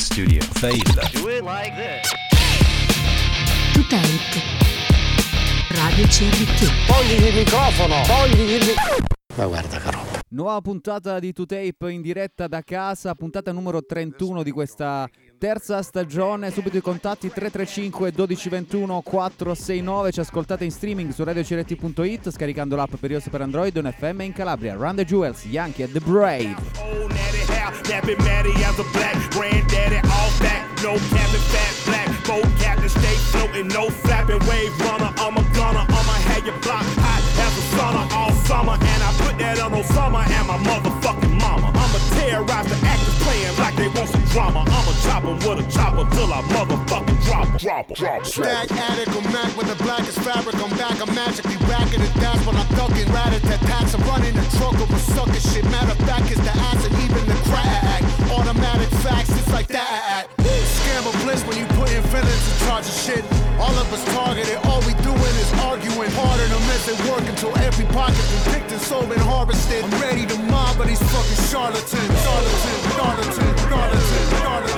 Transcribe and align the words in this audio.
studio. 0.00 0.40
Failla. 0.54 1.08
Do 1.12 1.28
it 1.28 1.42
like 1.42 1.74
this. 1.76 2.10
Tape. 3.88 4.40
Radio 5.68 6.06
CRT. 6.06 6.86
Togli 6.86 7.26
il 7.26 7.34
microfono, 7.34 8.02
togli 8.06 8.40
il 8.40 8.66
microfono. 8.66 9.06
Ma 9.36 9.46
guarda 9.46 9.78
che 9.78 9.90
roba. 9.90 10.18
Nuova 10.28 10.60
puntata 10.60 11.18
di 11.18 11.34
2Tape 11.36 11.90
in 11.90 12.02
diretta 12.02 12.46
da 12.46 12.62
casa, 12.62 13.14
puntata 13.14 13.52
numero 13.52 13.84
31 13.84 14.42
di 14.44 14.52
questa 14.52 15.08
terza 15.40 15.82
stagione. 15.82 16.50
Subito 16.50 16.76
i 16.76 16.82
contatti 16.82 17.28
335 17.32 18.12
1221 18.14 19.00
469. 19.00 20.12
Ci 20.12 20.20
ascoltate 20.20 20.64
in 20.64 20.70
streaming 20.70 21.10
su 21.12 21.24
radiocrt.it 21.24 22.30
scaricando 22.30 22.76
l'app 22.76 22.94
per 22.94 23.10
iOS 23.10 23.30
per 23.30 23.40
Android, 23.40 23.74
un 23.76 23.90
FM 23.90 24.20
in 24.20 24.32
Calabria. 24.34 24.76
Run 24.76 24.96
the 24.96 25.04
Jewels, 25.04 25.44
Yankee 25.46 25.84
e 25.84 25.90
The 25.90 26.00
Brave. 26.00 26.54
All 38.12 38.32
summer, 38.44 38.72
and 38.72 39.02
I 39.02 39.12
put 39.18 39.38
that 39.38 39.60
on 39.60 39.72
Osama 39.72 40.26
and 40.26 40.46
my 40.48 40.58
motherfucking 40.58 41.40
mama. 41.40 41.79
Terrorize 42.30 42.66
the 42.70 42.86
actors 42.86 43.18
playing 43.26 43.56
like 43.58 43.74
they 43.74 43.88
want 43.88 44.08
some 44.08 44.22
drama. 44.30 44.60
I'ma 44.60 44.92
chop 45.02 45.24
'em 45.24 45.34
with 45.42 45.66
a 45.66 45.66
chopper 45.74 46.06
till 46.14 46.32
I 46.32 46.42
motherfucking 46.54 47.18
drop 47.26 47.46
'em. 47.48 47.56
Drop 47.56 47.90
'em. 47.90 47.96
Drop 47.96 48.18
'em. 48.18 48.24
Stack 48.24 48.70
addict 48.70 49.16
or 49.16 49.22
Mac 49.34 49.50
with 49.58 49.66
the 49.66 49.74
blackest 49.82 50.20
fabric. 50.20 50.54
I'm 50.62 50.70
back, 50.78 50.96
I'm 51.02 51.12
magically 51.12 51.58
racking 51.66 52.00
it. 52.00 52.14
That's 52.22 52.46
when 52.46 52.54
I'm 52.54 52.68
thugging, 52.78 53.12
rat 53.12 53.32
at 53.32 53.42
that 53.50 53.60
tax. 53.62 53.94
I'm 53.94 54.02
running 54.06 54.34
the 54.34 54.46
truck 54.56 54.78
over 54.80 55.00
sucker 55.14 55.40
shit. 55.40 55.64
Matter 55.74 55.90
of 55.90 55.98
fact, 56.06 56.30
it's 56.30 56.40
the 56.40 56.54
ass 56.68 56.84
and 56.86 56.94
even 57.02 57.26
the 57.26 57.38
crack. 57.50 58.02
Automatic 58.30 58.90
facts, 59.02 59.30
it's 59.30 59.52
like 59.52 59.66
that. 59.66 60.39
Of 61.00 61.16
bliss 61.24 61.42
when 61.48 61.56
you 61.56 61.64
put 61.80 61.90
in 61.96 62.02
villains 62.12 62.44
in 62.52 62.68
charge 62.68 62.84
of 62.84 62.92
shit. 62.92 63.24
All 63.58 63.72
of 63.72 63.90
us 63.90 64.04
targeted, 64.12 64.58
all 64.68 64.80
we 64.84 64.92
doing 65.00 65.34
is 65.40 65.50
arguing. 65.64 66.10
Harder 66.12 66.44
them 66.44 66.60
as 66.76 66.84
they 66.84 66.92
work 67.08 67.24
until 67.26 67.56
every 67.60 67.86
pocket 67.86 68.20
been 68.20 68.52
picked 68.52 68.70
and 68.72 68.80
sold 68.82 69.10
and 69.10 69.22
harvested. 69.22 69.82
I'm 69.82 69.90
ready 70.02 70.26
to 70.26 70.38
mob, 70.52 70.76
but 70.76 70.88
these 70.88 71.00
fucking 71.00 71.40
charlatans. 71.48 72.04
Charlatan, 72.20 72.80
charlatan, 72.92 73.56
charlatan, 73.64 74.28
charlatan, 74.44 74.69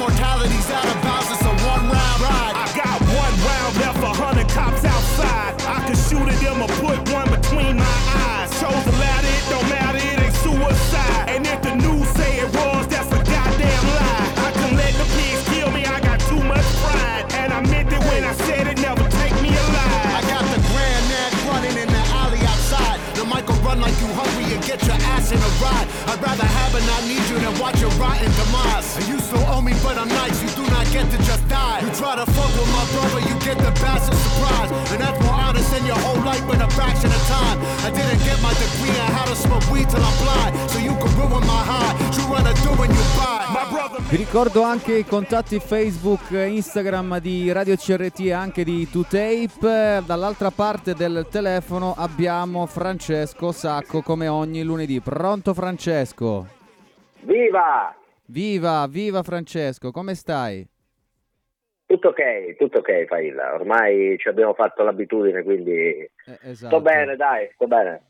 inside. 0.00 0.10
Immortality's 0.10 0.70
out 0.70 0.84
of 0.84 1.02
bounds, 1.02 1.30
it's 1.30 1.42
a 1.42 1.54
one 1.66 1.84
round 1.88 2.20
ride. 2.20 2.54
I 2.56 2.66
got 2.76 3.00
one 3.00 3.34
round 3.44 3.76
left, 3.80 4.02
a 4.02 4.12
hundred 4.22 4.48
cops 4.48 4.84
outside. 4.84 5.54
I 5.66 5.86
could 5.86 5.98
shoot 5.98 6.26
at 6.28 6.40
them 6.40 6.62
or 6.62 6.68
put 6.80 6.98
one 7.12 7.28
between 7.30 7.76
my 7.76 7.98
eyes. 8.16 8.50
Chose 8.60 8.84
to 8.84 8.92
ladder, 8.96 9.28
it 9.28 9.44
don't 9.50 9.68
matter, 9.68 9.98
it 9.98 10.20
ain't 10.20 10.34
suicide. 10.34 11.28
And 11.28 11.46
if 11.46 11.62
the 11.62 11.74
news 11.76 12.08
say 12.16 12.40
it 12.40 12.50
was, 12.54 12.86
that's 12.88 13.10
a 13.12 13.20
goddamn 13.20 13.84
lie. 13.98 14.48
I 14.48 14.50
can 14.52 14.76
let 14.76 14.92
the 14.94 15.06
pigs 15.16 15.44
kill 15.52 15.70
me, 15.70 15.84
I 15.84 16.00
got 16.00 16.20
too 16.20 16.42
much 16.42 16.66
pride. 16.80 17.24
And 17.34 17.52
I 17.52 17.60
meant 17.60 17.92
it 17.92 18.02
when 18.08 18.24
I 18.24 18.34
said 18.48 18.66
it, 18.66 18.80
never 18.80 19.04
take 19.20 19.34
me 19.42 19.52
alive. 19.52 20.12
I 20.16 20.22
got 20.32 20.44
the 20.48 20.60
Grand 20.72 21.04
Nat 21.12 21.32
running 21.48 21.76
in 21.76 21.88
the 21.88 22.02
alley 22.16 22.40
outside. 22.46 22.98
The 23.14 23.24
mic 23.24 23.46
will 23.48 23.60
run 23.60 23.80
like 23.80 23.96
you 24.00 24.08
hungry 24.16 24.54
and 24.54 24.62
get 24.64 24.80
your 24.86 24.96
ass 25.12 25.32
in 25.32 25.38
a 25.38 25.52
ride. 25.60 25.88
I'd 26.08 26.20
rather 26.22 26.44
have 26.44 26.74
and 26.74 26.86
not 26.86 27.02
need 27.04 27.24
you 27.28 27.38
than 27.38 27.54
watch 27.58 27.80
your 27.80 27.90
rotten 28.00 28.30
demise. 28.32 28.96
And 28.96 29.06
you 29.08 29.18
still 29.20 29.38
owe 29.38 29.39
me, 29.70 29.78
but 29.82 29.96
I'm 29.96 30.08
nice. 30.08 30.36
You 30.42 30.50
do 30.58 30.64
not 30.70 30.86
get 30.90 31.06
to 31.10 31.18
just 31.22 31.46
die. 31.48 31.80
You 31.80 31.90
try 31.94 32.14
to 32.16 32.26
fuck 32.26 32.52
with 32.58 32.70
my 32.74 32.84
brother, 32.92 33.20
you 33.28 33.34
get 33.40 33.56
the 33.58 33.72
bastard 33.82 34.18
surprise. 34.26 34.70
And 34.92 35.00
that's 35.00 35.18
more 35.22 35.34
honest 35.34 35.70
than 35.72 35.86
your 35.86 35.98
whole 36.04 36.20
life 36.24 36.42
in 36.52 36.60
a 36.60 36.70
fraction 36.70 37.10
of 37.10 37.22
time. 37.26 37.58
I 37.86 37.90
didn't 37.90 38.22
get 38.24 38.38
my 38.42 38.52
degree 38.54 38.96
on 39.04 39.10
how 39.12 39.26
to 39.26 39.36
smoke 39.36 39.66
weed 39.70 39.88
till 39.88 40.02
I'm 40.02 40.16
blind. 40.22 40.52
So 40.70 40.78
you 40.78 40.94
can 41.00 41.10
ruin 41.18 41.44
my 41.46 41.62
high. 41.72 41.94
You 42.16 42.24
wanna 42.28 42.54
do 42.64 42.70
when 42.80 42.90
you 42.90 43.04
buy. 43.16 43.46
My 43.52 43.66
brother. 43.70 43.98
Vi 44.08 44.16
ricordo 44.16 44.62
anche 44.62 44.94
i 44.94 45.04
contatti 45.04 45.60
Facebook 45.60 46.30
Instagram 46.30 47.20
di 47.20 47.52
Radio 47.52 47.76
CRT 47.76 48.20
e 48.20 48.32
anche 48.32 48.64
di 48.64 48.88
2Tape. 48.90 50.02
Dall'altra 50.04 50.50
parte 50.50 50.94
del 50.94 51.26
telefono 51.30 51.94
abbiamo 51.96 52.66
Francesco 52.66 53.52
Sacco 53.52 54.02
come 54.02 54.26
ogni 54.26 54.62
lunedì. 54.62 55.00
Pronto 55.00 55.54
Francesco? 55.54 56.46
Viva! 57.22 57.94
Viva, 58.30 58.86
viva 58.88 59.24
Francesco, 59.24 59.90
come 59.90 60.14
stai? 60.14 60.64
Tutto 61.84 62.08
ok, 62.10 62.54
tutto 62.56 62.78
ok, 62.78 63.06
Failla. 63.06 63.54
Ormai 63.54 64.16
ci 64.18 64.28
abbiamo 64.28 64.54
fatto 64.54 64.84
l'abitudine, 64.84 65.42
quindi 65.42 65.72
Eh, 65.72 66.08
esatto. 66.42 66.76
sto 66.76 66.80
bene, 66.80 67.16
dai, 67.16 67.50
sto 67.54 67.66
bene. 67.66 68.02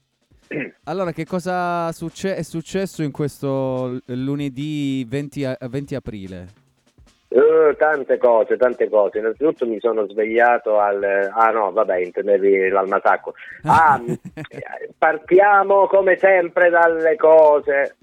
Allora, 0.84 1.12
che 1.12 1.24
cosa 1.24 1.90
succe- 1.92 2.36
è 2.36 2.42
successo 2.42 3.02
in 3.02 3.12
questo 3.12 3.98
lunedì 4.08 5.06
20, 5.08 5.44
a- 5.46 5.56
20 5.58 5.94
aprile? 5.94 6.48
Eh, 7.28 7.74
tante 7.78 8.18
cose, 8.18 8.58
tante 8.58 8.90
cose. 8.90 9.20
Innanzitutto 9.20 9.66
mi 9.66 9.80
sono 9.80 10.06
svegliato 10.06 10.78
al... 10.78 11.30
Ah 11.32 11.50
no, 11.50 11.72
vabbè, 11.72 11.96
intendevi 11.98 12.68
l'almasacco. 12.68 13.32
Ah, 13.62 13.98
partiamo 14.98 15.86
come 15.86 16.18
sempre 16.18 16.68
dalle 16.68 17.16
cose 17.16 17.96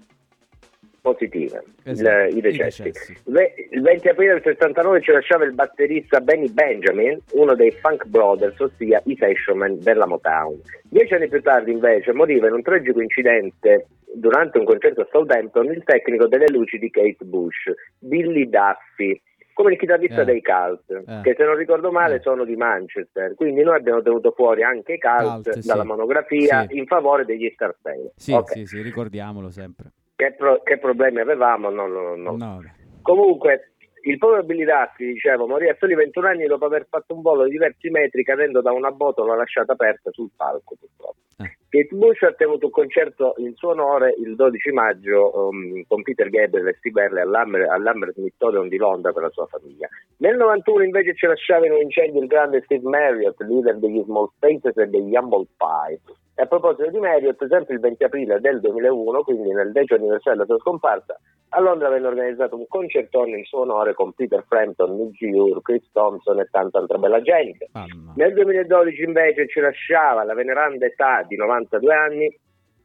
positive, 1.11 1.63
Esatto, 1.83 2.27
il- 2.29 2.37
i 2.37 2.41
decessi. 2.41 2.91
Il 3.25 3.81
20 3.81 4.09
aprile 4.09 4.33
del 4.33 4.41
69 4.43 5.01
ci 5.01 5.11
lasciava 5.11 5.45
il 5.45 5.53
batterista 5.53 6.19
Benny 6.19 6.49
Benjamin, 6.51 7.17
uno 7.33 7.55
dei 7.55 7.71
Funk 7.71 8.05
Brothers, 8.07 8.59
ossia 8.59 9.01
i 9.05 9.15
Sessionman 9.17 9.79
della 9.79 10.05
Motown. 10.05 10.59
Dieci 10.83 11.13
anni 11.13 11.29
più 11.29 11.41
tardi, 11.41 11.71
invece, 11.71 12.11
moriva 12.13 12.47
in 12.47 12.53
un 12.53 12.61
tragico 12.61 13.01
incidente 13.01 13.87
durante 14.13 14.57
un 14.57 14.65
concerto 14.65 15.01
a 15.01 15.07
Southampton 15.11 15.65
il 15.71 15.83
tecnico 15.85 16.27
delle 16.27 16.47
luci 16.49 16.77
di 16.77 16.89
Kate 16.89 17.23
Bush, 17.23 17.71
Billy 17.99 18.49
Duffy, 18.49 19.21
come 19.53 19.73
il 19.73 19.79
chitarrista 19.79 20.21
Eh. 20.21 20.25
dei 20.25 20.41
Cult, 20.41 20.91
Eh. 21.07 21.21
che 21.23 21.33
se 21.37 21.43
non 21.43 21.55
ricordo 21.55 21.91
male 21.91 22.15
Eh. 22.15 22.19
sono 22.21 22.43
di 22.45 22.55
Manchester. 22.55 23.33
Quindi 23.35 23.63
noi 23.63 23.75
abbiamo 23.75 24.01
tenuto 24.01 24.31
fuori 24.31 24.61
anche 24.63 24.93
i 24.93 24.99
Cult, 24.99 25.43
Cult, 25.43 25.59
sì. 25.59 25.67
dalla 25.67 25.83
monografia 25.83 26.65
Sì. 26.67 26.77
in 26.77 26.85
favore 26.85 27.25
degli 27.25 27.49
Starsale. 27.53 28.11
Sì, 28.15 28.33
Ok. 28.33 28.51
sì, 28.51 28.65
sì, 28.65 28.81
ricordiamolo 28.81 29.49
sempre. 29.49 29.91
Che, 30.17 30.33
pro- 30.33 30.63
che 30.63 30.79
problemi 30.79 31.19
avevamo? 31.19 31.69
Non, 31.69 31.91
non- 31.91 32.21
non- 32.23 32.37
No, 32.37 32.63
Comunque, 33.03 33.73
il 34.01 34.17
povero 34.17 34.41
Billy 34.43 34.65
Duffy, 34.65 35.13
dicevo, 35.13 35.45
morì 35.45 35.69
a 35.69 35.75
soli 35.77 35.93
21 35.93 36.27
anni 36.27 36.47
dopo 36.47 36.65
aver 36.65 36.87
fatto 36.89 37.13
un 37.13 37.21
volo 37.21 37.43
di 37.43 37.51
diversi 37.51 37.89
metri 37.91 38.23
cadendo 38.23 38.61
da 38.61 38.71
una 38.71 38.89
botola 38.91 39.35
lasciata 39.35 39.73
aperta 39.73 40.09
sul 40.11 40.31
palco, 40.35 40.75
purtroppo. 40.79 41.17
Eh. 41.37 41.57
Kate 41.69 41.93
Bush 41.95 42.21
ha 42.21 42.31
tenuto 42.31 42.67
un 42.67 42.71
concerto 42.71 43.33
in 43.37 43.53
suo 43.55 43.71
onore 43.71 44.15
il 44.17 44.35
12 44.35 44.71
maggio 44.71 45.49
um, 45.49 45.83
con 45.85 46.01
Peter 46.01 46.29
Gabriel 46.29 46.67
e 46.67 46.75
Steve 46.79 47.01
Earle 47.01 47.21
all'Hammer- 47.21 47.69
all'Hammersmith 47.69 48.35
di 48.69 48.77
Londra 48.77 49.11
per 49.11 49.23
la 49.23 49.29
sua 49.31 49.47
famiglia. 49.47 49.89
Nel 50.17 50.37
91 50.37 50.83
invece 50.83 51.13
ci 51.15 51.25
lasciava 51.25 51.65
in 51.65 51.73
un 51.73 51.81
incendio 51.81 52.21
il 52.21 52.27
grande 52.27 52.61
Steve 52.63 52.87
Marriott, 52.87 53.39
leader 53.41 53.77
degli 53.77 54.01
Small 54.03 54.29
Faces 54.39 54.77
e 54.77 54.87
degli 54.87 55.13
Humble 55.15 55.47
Pie. 55.57 55.99
E 56.35 56.43
a 56.43 56.45
proposito 56.45 56.89
di 56.89 56.99
Marriott, 56.99 57.45
sempre 57.47 57.73
il 57.73 57.79
20 57.81 58.03
aprile 58.03 58.39
del 58.39 58.61
2001, 58.61 59.23
quindi 59.23 59.51
nel 59.51 59.71
decimo 59.71 59.99
anniversario 59.99 60.39
della 60.39 60.45
sua 60.45 60.59
scomparsa, 60.59 61.19
a 61.49 61.59
Londra 61.61 61.89
venne 61.89 62.07
organizzato 62.07 62.55
un 62.55 62.67
concertone 62.67 63.37
in 63.37 63.43
suo 63.45 63.61
onore 63.61 63.93
con 63.93 64.13
Peter 64.13 64.43
Frampton, 64.47 64.97
Nick 64.97 65.21
Ure, 65.21 65.61
Chris 65.61 65.89
Thompson 65.93 66.39
e 66.39 66.47
tanta 66.51 66.77
altra 66.77 66.97
bella 66.97 67.21
gente. 67.21 67.69
Nel 68.15 68.33
2012 68.33 69.01
invece 69.03 69.47
ci 69.47 69.61
lasciava 69.61 70.21
alla 70.21 70.33
veneranda 70.33 70.85
età 70.85 71.23
di 71.27 71.35
92 71.69 71.93
anni 71.93 72.39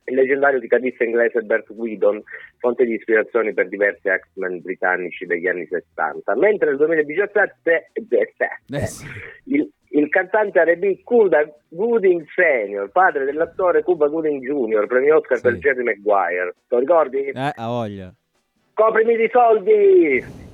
il 0.04 0.16
leggendario 0.16 0.59
chitarrista 0.59 1.04
inglese 1.04 1.42
Bert 1.42 1.71
Whedon, 1.71 2.21
fonte 2.59 2.84
di 2.84 2.95
ispirazioni 2.95 3.54
per 3.54 3.68
diversi 3.68 4.09
X-Men 4.09 4.60
britannici 4.60 5.27
degli 5.27 5.47
anni 5.47 5.65
60. 5.66 6.34
Mentre 6.34 6.71
nel 6.71 6.77
2017 6.78 7.91
eh, 7.92 8.04
Eh 8.77 8.86
sì. 8.86 9.06
il, 9.45 9.71
il 9.91 10.09
cantante 10.09 10.60
R&B 10.65 11.03
Cuba 11.04 11.48
Gooding 11.68 12.24
Senior, 12.34 12.91
padre 12.91 13.24
dell'attore 13.24 13.84
Cuba 13.84 14.09
Gooding 14.09 14.42
Jr., 14.42 14.86
premio 14.89 15.18
Oscar 15.18 15.36
Sì. 15.36 15.42
per 15.45 15.53
Jerry 15.59 15.84
Maguire. 15.84 16.54
Lo 16.68 16.78
ricordi? 16.80 17.18
Eh, 17.28 17.53
a 17.54 17.66
voglia. 17.68 18.12
Coprimi 18.74 19.16
di 19.16 19.28
soldi! 19.30 20.51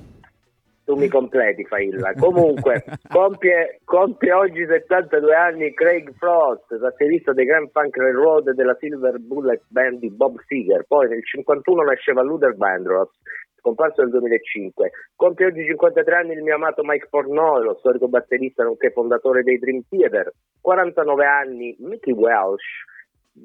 Tu 0.89 0.95
mi 0.95 1.07
completi, 1.07 1.63
Failla. 1.65 2.13
Comunque, 2.17 2.83
compie, 3.13 3.79
compie 3.85 4.31
oggi 4.33 4.65
72 4.65 5.35
anni 5.35 5.71
Craig 5.75 6.11
Frost, 6.17 6.75
batterista 6.79 7.31
dei 7.31 7.45
Grand 7.45 7.69
Funk 7.69 7.95
Railroad 7.95 8.47
e 8.47 8.53
della 8.53 8.75
Silver 8.79 9.19
Bullet 9.19 9.61
Band 9.67 9.99
di 9.99 10.09
Bob 10.09 10.39
Seger. 10.47 10.85
Poi 10.87 11.07
nel 11.07 11.23
51 11.23 11.83
nasceva 11.83 12.23
Luther 12.23 12.55
Vandross, 12.57 13.11
scomparso 13.59 14.01
nel 14.01 14.09
2005. 14.09 14.89
Compie 15.15 15.45
oggi 15.45 15.63
53 15.63 16.15
anni 16.15 16.33
il 16.33 16.41
mio 16.41 16.55
amato 16.55 16.81
Mike 16.83 17.05
Pornoy, 17.07 17.65
lo 17.65 17.75
storico 17.77 18.07
batterista 18.07 18.63
nonché 18.63 18.89
fondatore 18.89 19.43
dei 19.43 19.59
Dream 19.59 19.81
Theater. 19.87 20.33
49 20.59 21.23
anni 21.23 21.75
Mickey 21.81 22.13
Welsh, 22.15 22.65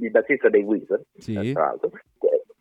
il 0.01 0.11
bassista 0.11 0.49
dei 0.49 0.63
Weezer, 0.63 0.99
Sì. 1.19 1.53
tra 1.53 1.65
l'altro. 1.67 1.91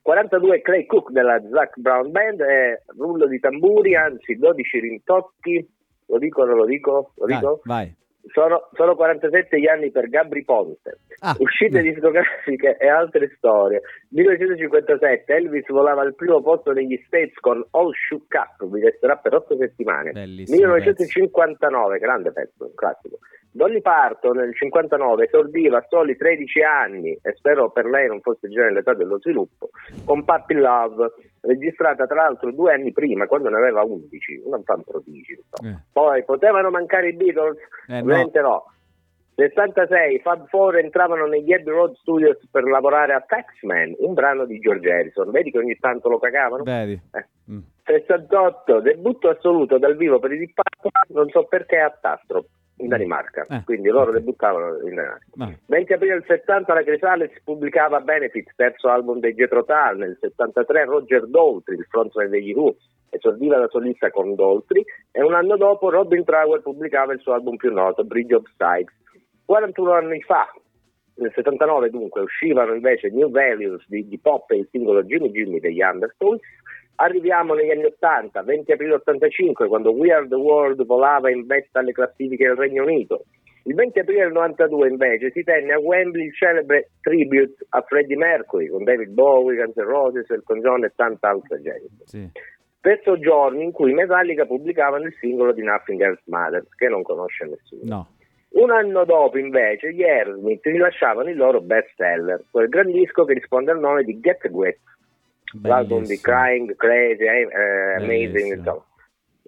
49 0.04 0.60
42 0.60 0.62
Clay 0.62 0.86
Cook 0.86 1.12
della 1.12 1.42
Zac 1.50 1.80
Brown 1.80 2.12
Band 2.12 2.42
e 2.42 2.84
rullo 2.98 3.26
di 3.26 3.40
tamburi, 3.40 3.96
anzi 3.96 4.36
12 4.38 4.80
rintocchi, 4.80 5.68
lo 6.08 6.18
dico 6.20 6.42
o 6.42 6.46
non 6.46 6.58
lo 6.58 6.66
dico? 6.66 7.14
Lo 7.16 7.26
Dai, 7.26 7.38
dico? 7.38 7.62
vai. 7.64 7.96
Sono, 8.32 8.70
sono 8.74 8.96
47 8.96 9.60
gli 9.60 9.68
anni 9.68 9.92
per 9.92 10.08
Gabri 10.08 10.46
Ponte. 10.46 11.00
Ah, 11.20 11.36
Uscite 11.40 11.80
eh. 11.80 11.82
discografiche 11.82 12.78
e 12.78 12.88
altre 12.88 13.34
storie. 13.36 13.82
1957 14.10 15.34
Elvis 15.34 15.68
volava 15.68 16.02
al 16.02 16.16
primo 16.16 16.42
posto 16.42 16.72
negli 16.72 17.02
States 17.06 17.36
con 17.40 17.66
All 17.72 17.92
Shook 17.92 18.34
Up, 18.34 18.66
vi 18.70 18.82
resterà 18.82 19.18
per 19.18 19.34
8 19.34 19.58
settimane. 19.58 20.12
Bellissimo 20.12 20.58
1959, 20.58 22.00
grande 22.00 22.32
pezzo, 22.32 22.72
classico. 22.76 23.20
Dolly 23.56 23.82
Parton 23.82 24.36
nel 24.38 24.56
59 24.56 25.26
esordiva 25.26 25.78
a 25.78 25.86
soli 25.88 26.18
13 26.18 26.62
anni, 26.64 27.12
e 27.22 27.34
spero 27.36 27.70
per 27.70 27.86
lei 27.86 28.08
non 28.08 28.20
fosse 28.20 28.50
già 28.50 28.64
nell'età 28.64 28.96
dello 28.96 29.20
sviluppo, 29.20 29.70
con 30.06 30.26
Puppy 30.26 30.56
Love, 30.56 31.14
registrata 31.42 32.08
tra 32.08 32.24
l'altro 32.24 32.52
due 32.52 32.74
anni 32.74 32.92
prima, 32.92 33.28
quando 33.28 33.50
ne 33.50 33.58
aveva 33.58 33.84
11, 33.84 34.42
un 34.46 34.64
fan 34.64 34.84
prodigio. 34.84 35.42
Eh. 35.64 35.78
Poi 35.92 36.24
potevano 36.24 36.72
mancare 36.72 37.10
i 37.10 37.14
Beatles? 37.14 37.60
Eh, 37.88 37.94
no. 37.94 38.00
Ovviamente 38.00 38.42
no. 38.42 38.66
66 39.36 40.20
Fab 40.20 40.48
Four 40.48 40.78
entravano 40.78 41.26
negli 41.26 41.54
Abbey 41.54 41.74
Road 41.74 41.96
Studios 41.96 42.38
per 42.52 42.64
lavorare 42.64 43.14
a 43.14 43.22
Taxman, 43.22 43.96
un 44.00 44.14
brano 44.14 44.46
di 44.46 44.60
George 44.60 44.92
Harrison. 44.92 45.30
Vedi 45.32 45.52
che 45.52 45.58
ogni 45.60 45.76
tanto 45.80 46.10
lo 46.10 46.20
cagavano? 46.20 46.64
Vedi. 46.64 47.00
Eh. 47.12 47.26
Mm. 47.52 47.60
68 47.84 48.80
debutto 48.80 49.30
assoluto 49.30 49.78
dal 49.78 49.98
vivo 49.98 50.18
per 50.18 50.32
i 50.32 50.38
Deep 50.38 50.54
non 51.10 51.28
so 51.30 51.44
perché 51.44 51.78
a 51.80 51.90
Tastrop 51.90 52.46
in 52.78 52.88
Danimarca. 52.88 53.46
Eh. 53.50 53.64
Quindi 53.64 53.90
loro 53.90 54.12
debuttavano 54.12 54.76
in 54.88 54.96
Danimarca. 54.96 55.26
Vabbè. 55.36 55.58
20 55.66 55.94
aprile 55.94 56.14
del 56.14 56.26
70 56.26 56.74
la 56.74 56.84
Chrysalis 56.84 57.42
pubblicava 57.44 58.00
Benefit, 58.02 58.52
terzo 58.56 58.90
album 58.90 59.20
dei 59.20 59.34
Jethro 59.34 59.64
Tull. 59.64 59.98
Nel 59.98 60.18
73 60.20 60.86
Roger 60.86 61.28
Daltrey, 61.28 61.78
il 61.78 61.86
frontman 61.90 62.30
degli 62.30 62.54
Who, 62.54 62.76
esordiva 63.10 63.58
da 63.58 63.68
solista 63.70 64.10
con 64.10 64.36
Daltrey 64.36 64.84
e 65.12 65.22
un 65.22 65.34
anno 65.34 65.56
dopo 65.56 65.90
Robin 65.90 66.24
Trower 66.24 66.62
pubblicava 66.62 67.14
il 67.14 67.20
suo 67.20 67.34
album 67.34 67.56
più 67.56 67.72
noto, 67.72 68.04
Bridge 68.04 68.36
of 68.36 68.46
Sighs. 68.58 68.92
41 69.46 69.92
anni 69.92 70.22
fa, 70.22 70.48
nel 71.16 71.32
79 71.36 71.90
dunque, 71.90 72.22
uscivano 72.22 72.74
invece 72.74 73.10
New 73.10 73.30
Values 73.30 73.84
di, 73.88 74.08
di 74.08 74.18
Pop 74.18 74.50
e 74.52 74.58
il 74.58 74.68
singolo 74.72 75.04
Jimmy 75.04 75.30
Jimmy 75.30 75.60
degli 75.60 75.82
Undertones. 75.82 76.42
Arriviamo 76.96 77.54
negli 77.54 77.72
anni 77.72 77.86
80, 77.86 78.42
20 78.44 78.72
aprile 78.72 78.94
85, 78.96 79.68
quando 79.68 79.92
We 79.92 80.14
Are 80.14 80.28
the 80.28 80.36
World 80.36 80.86
volava 80.86 81.32
in 81.32 81.46
vetta 81.46 81.80
alle 81.80 81.92
classifiche 81.92 82.46
del 82.46 82.56
Regno 82.56 82.84
Unito. 82.84 83.26
Il 83.66 83.76
20 83.76 84.00
aprile 84.00 84.24
del 84.24 84.34
92 84.34 84.90
invece 84.90 85.32
si 85.32 85.44
tenne 85.44 85.74
a 85.74 85.80
Wembley 85.80 86.26
il 86.26 86.36
celebre 86.36 86.90
tribute 87.02 87.56
a 87.70 87.82
Freddie 87.82 88.18
Mercury 88.18 88.68
con 88.68 88.84
David 88.84 89.10
Bowie, 89.10 89.56
Guns 89.56 89.76
N' 89.78 89.84
Roses, 89.84 90.30
Elton 90.30 90.60
John 90.60 90.84
e 90.84 90.92
tanta 90.96 91.30
altra 91.30 91.60
gente. 91.62 92.04
Sì. 92.06 92.30
Stesso 92.80 93.18
giorno 93.18 93.62
in 93.62 93.72
cui 93.72 93.94
Metallica 93.94 94.46
pubblicavano 94.46 95.06
il 95.06 95.16
singolo 95.18 95.54
di 95.54 95.64
Nothing 95.64 96.02
Else 96.02 96.24
Matters, 96.26 96.68
che 96.76 96.90
non 96.90 97.02
conosce 97.04 97.46
nessuno. 97.46 97.82
No. 97.86 98.08
Un 98.50 98.70
anno 98.70 99.06
dopo, 99.06 99.38
invece, 99.38 99.94
gli 99.94 100.04
Aerosmith 100.04 100.66
rilasciavano 100.66 101.30
il 101.30 101.38
loro 101.38 101.62
best 101.62 101.90
seller, 101.96 102.44
quel 102.52 102.68
gran 102.68 102.92
disco 102.92 103.24
che 103.24 103.34
risponde 103.34 103.72
al 103.72 103.80
nome 103.80 104.04
di 104.04 104.20
Get 104.20 104.46
Wet, 104.50 104.78
l'album 105.62 106.04
di. 106.04 106.20
Crying, 106.20 106.76
Crazy, 106.76 107.24
eh, 107.24 107.48
eh, 107.52 107.96
Amazing, 108.04 108.58
insomma. 108.58 108.86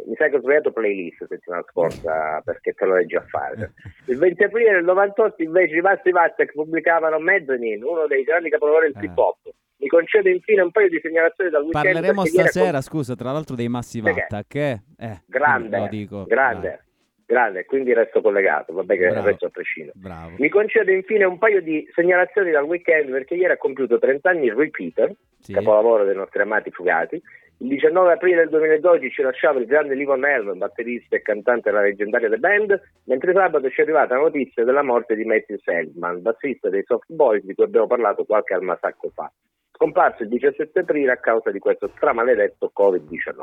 Mi 0.07 0.13
sa 0.17 0.27
che 0.27 0.35
ho 0.35 0.41
sbagliato 0.41 0.73
playlist 0.73 1.25
settimana 1.25 1.63
scorsa 1.69 2.41
perché 2.43 2.73
te 2.73 2.85
lo 2.85 2.95
leggi 2.95 3.15
a 3.15 3.21
fare. 3.21 3.71
Il 4.07 4.17
20 4.17 4.43
aprile 4.43 4.71
del 4.73 4.83
98 4.83 5.41
invece 5.43 5.75
i 5.75 5.79
Vasti 5.79 6.11
Vatek 6.11 6.51
pubblicavano 6.51 7.17
Mezzanine, 7.17 7.81
uno 7.83 8.05
dei 8.05 8.23
grandi 8.23 8.49
capolavori 8.49 8.91
del 8.91 9.01
Eh. 9.01 9.05
hip 9.05 9.17
hop. 9.17 9.37
Mi 9.77 9.87
concedo 9.87 10.27
infine 10.29 10.61
un 10.63 10.71
paio 10.71 10.89
di 10.89 10.99
segnalazioni 11.01 11.49
dal 11.49 11.63
weekend. 11.63 11.83
Parleremo 11.85 12.25
stasera, 12.25 12.71
con- 12.71 12.81
scusa, 12.81 13.15
tra 13.15 13.31
l'altro 13.31 13.55
dei 13.55 13.69
Massive? 13.69 14.09
Attack, 14.11 14.55
eh? 14.55 14.81
Eh, 14.97 15.21
Grande, 15.27 15.77
lo 15.79 15.87
dico. 15.87 16.23
grande, 16.25 16.67
Vai. 16.67 16.79
Grande, 17.25 17.65
quindi 17.65 17.93
resto 17.93 18.21
collegato, 18.21 18.73
vabbè 18.73 18.97
che 18.97 19.07
Bravo. 19.09 19.27
resto 19.27 19.45
a 19.47 19.49
prescindere. 19.49 19.97
Bravo. 19.97 20.35
Mi 20.37 20.49
concedo 20.49 20.91
infine 20.91 21.25
un 21.25 21.37
paio 21.37 21.61
di 21.61 21.87
segnalazioni 21.93 22.51
dal 22.51 22.63
weekend 22.63 23.09
perché 23.11 23.35
ieri 23.35 23.53
ha 23.53 23.57
compiuto 23.57 23.97
30 23.99 24.29
anni 24.29 24.45
il 24.45 24.53
Repeater, 24.53 25.11
Sì. 25.39 25.53
capolavoro 25.53 26.03
dei 26.05 26.15
nostri 26.15 26.41
amati 26.41 26.71
fugati. 26.71 27.21
Il 27.59 27.69
19 27.69 28.11
aprile 28.11 28.41
del 28.41 28.49
2012 28.49 29.09
ci 29.11 29.21
lasciava 29.21 29.59
il 29.59 29.65
grande 29.65 29.95
Livon 29.95 30.25
Helm, 30.25 30.57
batterista 30.57 31.15
e 31.15 31.21
cantante 31.21 31.69
della 31.69 31.83
leggendaria 31.83 32.27
The 32.29 32.37
Band, 32.37 32.81
mentre 33.05 33.31
sabato 33.31 33.69
ci 33.69 33.79
è 33.79 33.83
arrivata 33.83 34.15
la 34.15 34.23
notizia 34.23 34.65
della 34.65 34.83
morte 34.83 35.15
di 35.15 35.23
Matthew 35.23 35.57
Selman, 35.59 36.21
bassista 36.21 36.67
dei 36.69 36.83
Soft 36.85 37.05
Boys 37.13 37.43
di 37.45 37.53
cui 37.55 37.63
abbiamo 37.63 37.87
parlato 37.87 38.25
qualche 38.25 38.53
almasacco 38.55 39.09
fa. 39.15 39.31
Scomparso 39.75 40.23
il 40.23 40.29
17 40.29 40.79
aprile 40.79 41.11
a 41.11 41.17
causa 41.17 41.51
di 41.51 41.59
questo 41.59 41.91
stramaledetto 41.95 42.71
Covid-19. 42.73 43.35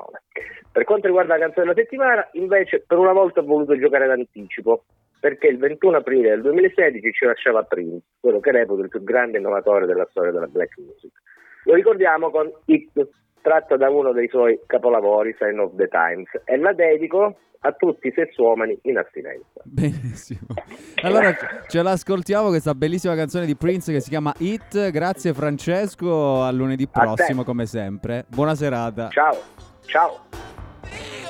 Per 0.72 0.84
quanto 0.84 1.06
riguarda 1.06 1.34
la 1.34 1.40
canzone 1.40 1.66
della 1.66 1.78
settimana, 1.78 2.26
invece, 2.32 2.82
per 2.86 2.96
una 2.96 3.12
volta 3.12 3.40
ho 3.40 3.44
voluto 3.44 3.78
giocare 3.78 4.06
d'anticipo, 4.06 4.84
perché 5.20 5.48
il 5.48 5.58
21 5.58 5.98
aprile 5.98 6.30
del 6.30 6.40
2016 6.40 7.12
ci 7.12 7.26
lasciava 7.26 7.62
Prince, 7.64 8.06
quello 8.18 8.40
che 8.40 8.50
reputo 8.50 8.80
il 8.80 8.88
più 8.88 9.04
grande 9.04 9.38
innovatore 9.38 9.84
della 9.84 10.06
storia 10.10 10.32
della 10.32 10.46
black 10.46 10.78
music. 10.78 11.12
Lo 11.64 11.74
ricordiamo 11.74 12.30
con 12.30 12.50
It, 12.64 13.08
tratta 13.42 13.76
da 13.76 13.90
uno 13.90 14.12
dei 14.12 14.28
suoi 14.28 14.58
capolavori, 14.66 15.34
Sign 15.38 15.58
of 15.58 15.74
the 15.76 15.88
Times, 15.88 16.30
e 16.44 16.56
la 16.56 16.72
dedico 16.72 17.36
a 17.64 17.72
tutti 17.72 18.08
i 18.08 18.12
sessuomani 18.14 18.78
in 18.82 18.98
astinenza. 18.98 19.60
Benissimo. 19.64 20.48
Allora 21.02 21.32
ce 21.66 21.82
l'ascoltiamo 21.82 22.48
questa 22.48 22.74
bellissima 22.74 23.14
canzone 23.14 23.46
di 23.46 23.54
Prince 23.56 23.92
che 23.92 24.00
si 24.00 24.08
chiama 24.08 24.32
Hit. 24.38 24.90
Grazie 24.90 25.32
Francesco, 25.32 26.42
a 26.42 26.50
lunedì 26.50 26.88
A 26.90 27.00
prossimo 27.00 27.44
come 27.44 27.66
sempre. 27.66 28.24
Buona 28.28 28.54
serata. 28.54 29.08
Ciao, 29.10 29.36
ciao. 29.84 31.21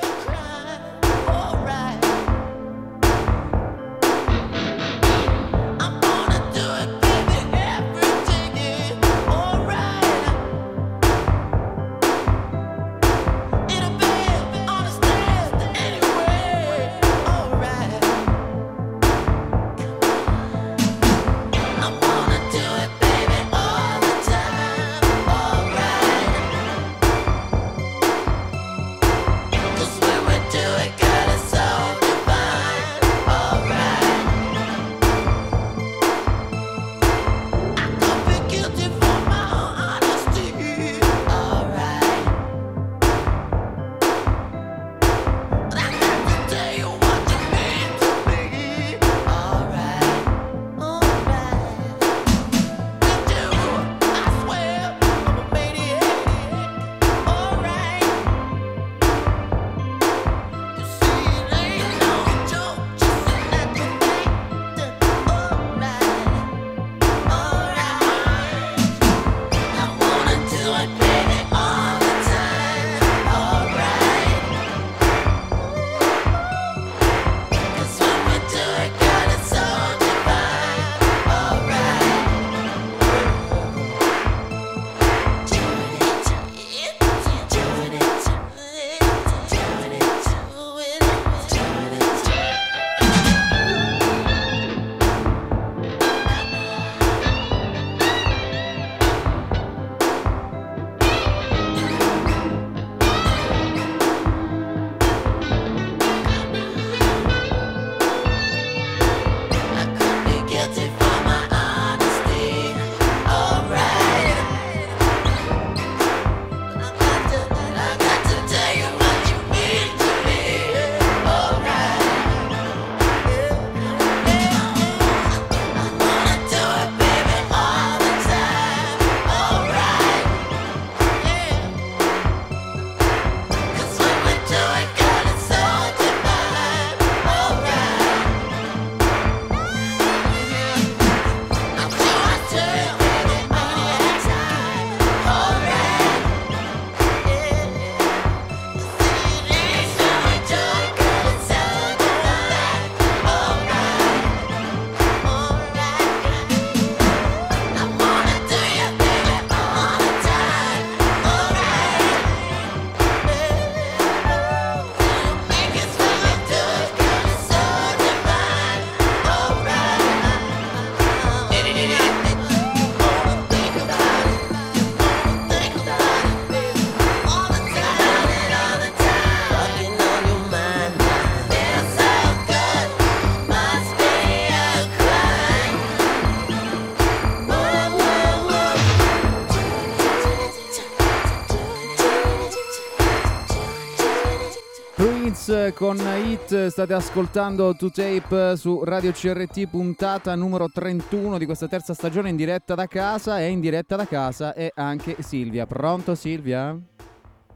Con 195.74 195.96
Hit, 195.96 196.66
state 196.66 196.92
ascoltando 196.92 197.74
To 197.74 197.90
Tape 197.90 198.56
su 198.56 198.84
Radio 198.84 199.10
CRT, 199.12 199.68
puntata 199.68 200.34
numero 200.34 200.68
31 200.68 201.38
di 201.38 201.46
questa 201.46 201.66
terza 201.66 201.94
stagione 201.94 202.28
in 202.28 202.36
diretta 202.36 202.74
da 202.74 202.86
casa 202.86 203.40
e 203.40 203.48
in 203.48 203.60
diretta 203.60 203.96
da 203.96 204.06
casa 204.06 204.54
è 204.54 204.70
anche 204.74 205.22
Silvia. 205.22 205.66
Pronto 205.66 206.14
Silvia? 206.14 206.76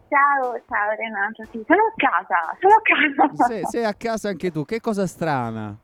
Ciao, 0.08 0.61
ciao 0.68 0.90
Renato, 0.96 1.44
sì, 1.50 1.62
sono 1.66 1.80
a 1.80 1.92
casa, 1.96 2.56
sono 2.61 2.75
a 2.75 3.26
casa. 3.26 3.44
Se- 3.44 3.66
sei 3.66 3.85
a 3.85 3.94
casa 3.94 4.28
anche 4.28 4.50
tu, 4.50 4.64
che 4.64 4.80
cosa 4.80 5.06
strana? 5.06 5.76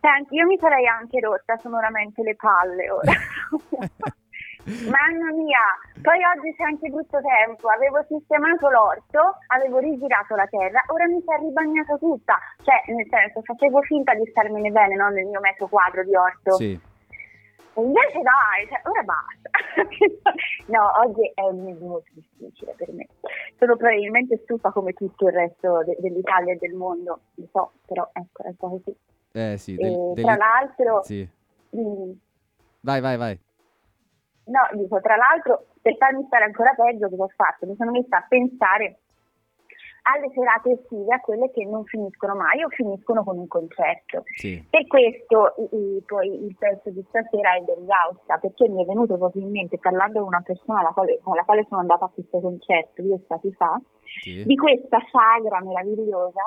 Senti, 0.00 0.34
io 0.34 0.46
mi 0.46 0.58
sarei 0.58 0.86
anche 0.86 1.20
rotta 1.20 1.56
sonoramente 1.58 2.22
le 2.22 2.36
palle 2.36 2.90
ora. 2.90 3.12
Mamma 4.64 5.32
mia, 5.34 5.58
poi 6.02 6.18
oggi 6.22 6.54
c'è 6.54 6.62
anche 6.62 6.88
brutto 6.88 7.18
tempo, 7.20 7.66
avevo 7.68 7.98
sistemato 8.06 8.70
l'orto, 8.70 9.38
avevo 9.48 9.78
rigirato 9.78 10.36
la 10.36 10.46
terra, 10.46 10.82
ora 10.86 11.06
mi 11.06 11.20
si 11.20 11.26
è 11.32 11.38
ribagnata 11.40 11.96
tutta, 11.98 12.38
cioè 12.62 12.78
nel 12.94 13.06
senso 13.10 13.42
facevo 13.42 13.82
finta 13.82 14.14
di 14.14 14.24
starmene 14.30 14.70
bene 14.70 14.94
no, 14.94 15.08
nel 15.08 15.26
mio 15.26 15.40
metro 15.40 15.66
quadro 15.66 16.04
di 16.04 16.14
orto. 16.14 16.52
Sì. 16.52 16.78
E 17.74 17.80
invece 17.80 18.20
dai, 18.20 18.68
cioè, 18.68 18.80
ora 18.84 19.02
basta. 19.02 19.50
no, 20.70 20.90
oggi 21.06 21.32
è 21.34 21.42
molto 21.50 22.10
difficile 22.14 22.74
per 22.76 22.92
me. 22.92 23.08
Sono 23.58 23.76
probabilmente 23.76 24.38
stufa 24.44 24.70
come 24.70 24.92
tutto 24.92 25.26
il 25.26 25.32
resto 25.32 25.82
de- 25.82 25.96
dell'Italia 25.98 26.52
e 26.52 26.58
del 26.58 26.74
mondo, 26.74 27.20
lo 27.34 27.48
so, 27.50 27.72
però 27.86 28.08
ecco, 28.12 28.42
è 28.44 28.48
un 28.48 28.56
po' 28.56 28.68
così. 28.70 28.94
Eh 29.32 29.56
sì, 29.56 29.72
E 29.74 29.76
del- 29.76 30.12
degli- 30.14 30.24
tra 30.24 30.36
l'altro, 30.36 31.02
Sì. 31.02 31.26
mm, 31.76 32.10
Vai, 32.84 33.00
vai, 33.00 33.16
vai. 33.16 33.38
No, 34.46 34.60
dico, 34.80 35.00
tra 35.00 35.16
l'altro, 35.16 35.66
per 35.80 35.96
farmi 35.96 36.24
stare 36.26 36.44
ancora 36.44 36.72
peggio, 36.74 37.08
cosa 37.08 37.24
ho 37.24 37.28
fatto? 37.34 37.66
Mi 37.66 37.76
sono 37.76 37.90
messa 37.90 38.18
a 38.18 38.26
pensare 38.28 38.98
alle 40.04 40.30
serate 40.34 40.72
estive, 40.72 41.14
a 41.14 41.20
quelle 41.20 41.50
che 41.52 41.64
non 41.64 41.84
finiscono 41.84 42.34
mai 42.34 42.60
o 42.64 42.68
finiscono 42.70 43.22
con 43.22 43.38
un 43.38 43.46
concerto. 43.46 44.24
Sì. 44.36 44.60
Per 44.68 44.84
questo 44.88 45.54
i- 45.58 45.76
i- 45.96 46.02
poi 46.04 46.44
il 46.44 46.56
pezzo 46.58 46.90
di 46.90 47.04
stasera 47.08 47.54
è 47.54 47.60
dell'Austa, 47.60 48.38
perché 48.38 48.68
mi 48.68 48.82
è 48.82 48.86
venuto 48.86 49.16
proprio 49.16 49.42
in 49.42 49.50
mente, 49.52 49.78
parlando 49.78 50.18
con 50.18 50.26
una 50.28 50.42
persona 50.44 50.80
alla 50.80 50.90
quale- 50.90 51.20
con 51.22 51.36
la 51.36 51.44
quale 51.44 51.64
sono 51.68 51.80
andata 51.82 52.06
a 52.06 52.10
questo 52.12 52.40
concerto 52.40 53.00
due 53.00 53.20
stati 53.24 53.52
fa, 53.52 53.80
Sì. 54.22 54.42
di 54.44 54.56
questa 54.56 54.98
sagra 55.12 55.60
meravigliosa, 55.62 56.42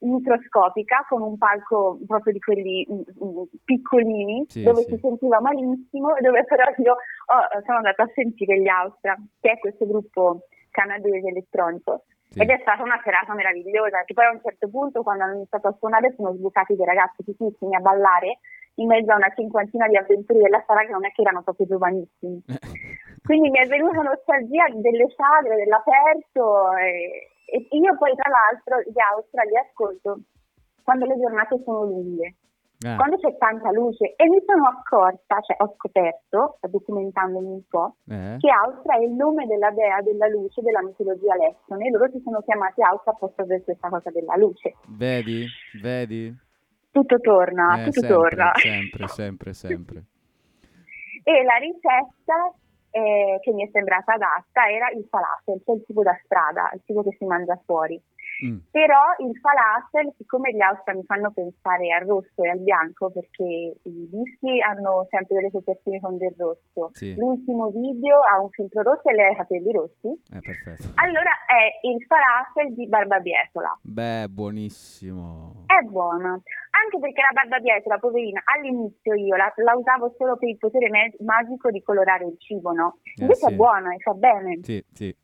microscopica, 0.00 1.04
con 1.08 1.22
un 1.22 1.36
palco 1.38 1.98
proprio 2.06 2.32
di 2.32 2.40
quelli 2.40 2.86
mm, 2.90 3.00
mm, 3.24 3.42
piccolini, 3.64 4.44
Sì, 4.48 4.62
dove 4.62 4.82
sì. 4.82 4.94
si 4.94 4.98
sentiva 4.98 5.40
malissimo, 5.40 6.16
e 6.16 6.20
dove 6.22 6.44
però 6.44 6.64
io 6.76 6.92
ho- 6.92 7.62
sono 7.64 7.78
andata 7.78 8.02
a 8.04 8.10
sentire 8.14 8.60
gli 8.60 8.68
Austra, 8.68 9.16
che 9.40 9.50
è 9.52 9.58
questo 9.58 9.86
gruppo 9.86 10.46
canadese 10.70 11.28
elettronico. 11.28 12.04
Sì. 12.30 12.40
Ed 12.42 12.48
è 12.50 12.58
stata 12.62 12.82
una 12.82 13.00
serata 13.02 13.34
meravigliosa, 13.34 14.04
che 14.04 14.14
poi 14.14 14.26
a 14.26 14.30
un 14.30 14.40
certo 14.42 14.68
punto 14.68 15.02
quando 15.02 15.24
hanno 15.24 15.34
iniziato 15.34 15.68
a 15.68 15.76
suonare 15.78 16.14
sono 16.16 16.32
sbucati 16.32 16.76
dei 16.76 16.86
ragazzi 16.86 17.24
fichissimi 17.24 17.74
a 17.74 17.80
ballare 17.80 18.38
in 18.76 18.86
mezzo 18.86 19.10
a 19.10 19.16
una 19.16 19.32
cinquantina 19.34 19.88
di 19.88 19.96
avventure 19.96 20.38
della 20.38 20.62
sala 20.64 20.82
che 20.82 20.92
non 20.92 21.04
è 21.04 21.10
che 21.10 21.22
erano 21.22 21.42
proprio 21.42 21.66
giovanissimi. 21.66 22.40
Quindi 23.22 23.50
mi 23.50 23.58
è 23.58 23.66
venuta 23.66 24.00
nostalgia 24.02 24.64
delle 24.74 25.06
sagre, 25.14 25.56
dell'aperto 25.56 26.72
e, 26.76 27.29
e 27.50 27.66
io 27.76 27.96
poi 27.98 28.14
tra 28.14 28.30
l'altro 28.30 28.80
gli 28.90 28.98
Austra 29.00 29.42
li 29.42 29.56
ascolto 29.56 30.20
quando 30.82 31.04
le 31.06 31.16
giornate 31.18 31.60
sono 31.64 31.84
lunghe, 31.84 32.34
Ah, 32.82 32.96
quando 32.96 33.18
c'è 33.18 33.36
tanta 33.36 33.70
luce 33.72 34.14
e 34.16 34.26
mi 34.26 34.40
sono 34.46 34.64
accorta, 34.66 35.38
cioè 35.40 35.54
ho 35.60 35.74
scoperto, 35.76 36.56
documentandomi 36.62 37.46
un 37.52 37.60
po', 37.68 37.96
eh? 38.08 38.36
che 38.38 38.48
Austra 38.48 38.94
è 38.96 39.02
il 39.02 39.10
nome 39.12 39.46
della 39.46 39.70
dea 39.70 40.00
della 40.00 40.26
luce 40.28 40.62
della 40.62 40.82
mitologia 40.82 41.34
lessone 41.36 41.86
e 41.86 41.90
loro 41.90 42.08
si 42.10 42.22
sono 42.24 42.40
chiamati 42.40 42.80
Austra 42.80 43.12
apposta 43.12 43.44
per 43.44 43.62
questa 43.64 43.90
cosa 43.90 44.08
della 44.10 44.34
luce. 44.36 44.76
Vedi? 44.88 45.44
Vedi? 45.82 46.34
Tutto 46.90 47.18
torna, 47.20 47.82
Eh, 47.82 47.84
tutto 47.90 48.00
sempre, 48.00 48.14
torna. 48.14 48.52
sempre, 48.54 49.06
sempre, 49.08 49.52
sempre. 49.52 50.04
E 51.22 51.42
la 51.44 51.56
ricetta 51.56 52.54
eh, 52.90 53.38
che 53.40 53.52
mi 53.52 53.66
è 53.66 53.70
sembrata 53.72 54.14
adatta 54.14 54.68
era 54.68 54.90
il 54.90 55.06
falafel, 55.08 55.60
cioè 55.64 55.76
il 55.76 55.84
tipo 55.86 56.02
da 56.02 56.18
strada, 56.24 56.70
il 56.74 56.82
tipo 56.84 57.02
che 57.02 57.14
si 57.18 57.24
mangia 57.24 57.60
fuori. 57.64 58.00
Mm. 58.44 58.58
Però 58.70 59.00
il 59.18 59.36
falafel, 59.38 60.12
siccome 60.16 60.52
gli 60.52 60.60
Austra 60.60 60.94
mi 60.94 61.04
fanno 61.04 61.30
pensare 61.30 61.92
al 61.92 62.06
rosso 62.06 62.42
e 62.42 62.48
al 62.48 62.58
bianco, 62.60 63.10
perché 63.10 63.44
i 63.82 64.08
dischi 64.08 64.60
hanno 64.62 65.06
sempre 65.10 65.36
delle 65.36 65.50
copertine 65.50 66.00
con 66.00 66.16
del 66.16 66.34
rosso, 66.38 66.90
Sì. 66.92 67.14
l'ultimo 67.16 67.68
video 67.70 68.20
ha 68.20 68.40
un 68.40 68.48
filtro 68.50 68.82
rosso 68.82 69.08
e 69.08 69.14
lei 69.14 69.26
ha 69.28 69.32
i 69.32 69.36
capelli 69.36 69.72
rossi, 69.72 70.08
Eh, 70.32 70.40
perfetto. 70.40 70.88
allora 70.96 71.30
è 71.46 71.86
il 71.86 72.02
falafel 72.06 72.74
di 72.74 72.86
Barbabietola. 72.88 73.78
Beh, 73.82 74.28
buonissimo. 74.28 75.64
È 75.66 75.84
buona, 75.86 76.30
anche 76.30 76.98
perché 76.98 77.20
la 77.22 77.32
barbabietola, 77.42 77.98
poverina, 77.98 78.40
all'inizio 78.44 79.14
io 79.14 79.36
la, 79.36 79.52
la 79.56 79.74
usavo 79.76 80.14
solo 80.16 80.36
per 80.36 80.48
il 80.48 80.56
potere 80.58 80.88
me- 80.88 81.12
magico 81.20 81.70
di 81.70 81.82
colorare 81.82 82.24
il 82.26 82.36
cibo, 82.38 82.72
no? 82.72 82.98
Eh, 83.02 83.22
Invece 83.22 83.46
sì. 83.46 83.52
è 83.52 83.56
buona 83.56 83.92
e 83.94 83.98
fa 83.98 84.12
bene. 84.14 84.58
Sì, 84.62 84.84
sì, 84.92 85.14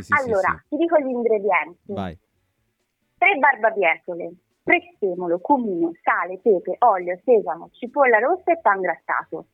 sì, 0.00 0.02
sì, 0.02 0.12
allora, 0.12 0.56
sì. 0.62 0.68
ti 0.70 0.76
dico 0.76 0.98
gli 0.98 1.08
ingredienti. 1.10 1.92
Vai. 1.92 2.18
Tre 3.18 3.34
barbabietole, 3.36 4.32
prezzemolo, 4.62 5.38
cumino, 5.40 5.92
sale, 6.02 6.38
pepe, 6.38 6.76
olio, 6.80 7.18
sesamo, 7.24 7.68
cipolla 7.72 8.18
rossa 8.18 8.52
e 8.52 8.58
pan 8.60 8.80
grattato. 8.80 9.46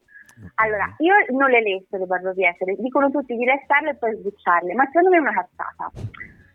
Allora, 0.57 0.95
io 0.99 1.15
non 1.37 1.51
le 1.51 1.61
lesto 1.61 1.97
le 1.97 2.07
barbabietole, 2.07 2.77
dicono 2.79 3.11
tutti 3.11 3.35
di 3.37 3.45
lestarle 3.45 3.91
e 3.91 3.97
poi 3.97 4.15
sbucciarle, 4.17 4.73
ma 4.75 4.85
secondo 4.87 5.11
me 5.11 5.17
è 5.17 5.21
una 5.21 5.33
cazzata. 5.33 5.91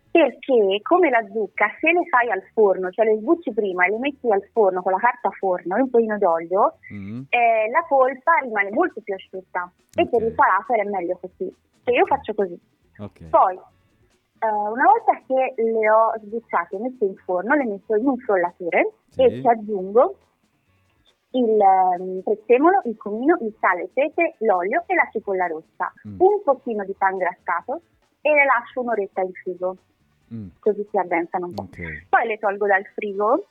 Perché 0.10 0.80
come 0.84 1.10
la 1.10 1.25
zucca, 1.34 1.68
se 1.80 1.92
le 1.92 2.06
fai 2.08 2.30
al 2.30 2.44
forno, 2.54 2.92
cioè 2.92 3.04
le 3.06 3.18
sbucci 3.18 3.52
prima 3.52 3.86
e 3.86 3.90
le 3.90 3.98
metti 3.98 4.32
al 4.32 4.48
forno 4.54 4.82
con 4.84 4.92
la 4.92 5.00
carta 5.00 5.30
forno 5.32 5.75
e 5.75 5.82
un 5.82 5.90
pochino 5.90 6.18
d'olio, 6.20 6.78
Mm. 6.94 7.24
eh, 7.30 7.70
la 7.72 7.84
polpa 7.88 8.38
rimane 8.44 8.70
molto 8.72 9.02
più 9.02 9.16
asciutta. 9.16 9.72
E 9.96 10.08
per 10.08 10.22
il 10.22 10.34
falafel 10.34 10.86
è 10.86 10.90
meglio 10.90 11.18
così. 11.20 11.52
Cioè 11.84 11.96
io 11.96 12.06
faccio 12.06 12.34
così. 12.36 12.58
Ok. 13.00 13.30
Poi, 13.30 13.60
eh, 14.44 14.52
una 14.52 14.84
volta 14.86 15.22
che 15.26 15.54
le 15.62 15.90
ho 15.90 16.14
sbucciate 16.22 16.76
e 16.76 16.80
messe 16.80 17.06
in 17.06 17.16
forno, 17.24 17.56
le 17.56 17.66
metto 17.66 17.96
in 17.96 18.08
un 18.08 18.18
frullatore 18.18 18.92
Sì. 19.10 19.22
e 19.24 19.42
ci 19.42 19.48
aggiungo 19.48 20.16
il 21.32 21.60
ehm, 21.60 22.22
prezzemolo, 22.22 22.82
il 22.86 22.96
comino, 22.98 23.38
il 23.42 23.56
sale, 23.60 23.84
il 23.84 23.90
pepe, 23.92 24.36
l'olio 24.40 24.84
e 24.86 24.94
la 24.94 25.08
cipolla 25.12 25.48
rossa. 25.48 25.92
Mm. 26.08 26.16
Un 26.20 26.44
pochino 26.44 26.84
di 26.86 26.94
pan 26.94 27.18
grattato 27.18 27.82
e 28.22 28.30
le 28.34 28.46
lascio 28.46 28.82
un'oretta 28.82 29.22
in 29.22 29.32
frigo, 29.34 29.78
Mm. 30.34 30.48
così 30.60 30.88
si 30.90 30.98
addensano 30.98 31.48
un 31.48 31.54
po'. 31.54 31.62
Ok. 31.64 32.06
Poi 32.10 32.28
le 32.28 32.38
tolgo 32.40 32.66
dal 32.66 32.84
frigo, 32.96 33.46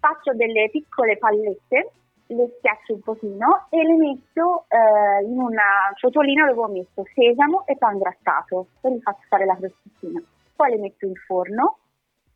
faccio 0.00 0.32
delle 0.34 0.68
piccole 0.70 1.16
pallette, 1.16 1.90
le 2.26 2.54
schiaccio 2.56 2.94
un 2.94 3.00
pochino 3.02 3.66
e 3.68 3.82
le 3.84 3.96
metto 3.96 4.64
eh, 4.68 5.22
in 5.24 5.38
una 5.38 5.92
ciotolina 5.96 6.46
dove 6.46 6.60
ho 6.60 6.68
messo 6.72 7.04
sesamo 7.14 7.66
e 7.66 7.76
pan 7.76 7.98
grattato 7.98 8.68
e 8.80 8.90
li 8.90 9.00
faccio 9.00 9.20
fare 9.28 9.44
la 9.44 9.54
crostettina. 9.56 10.20
Poi 10.54 10.70
le 10.70 10.78
metto 10.78 11.06
in 11.06 11.14
forno, 11.26 11.78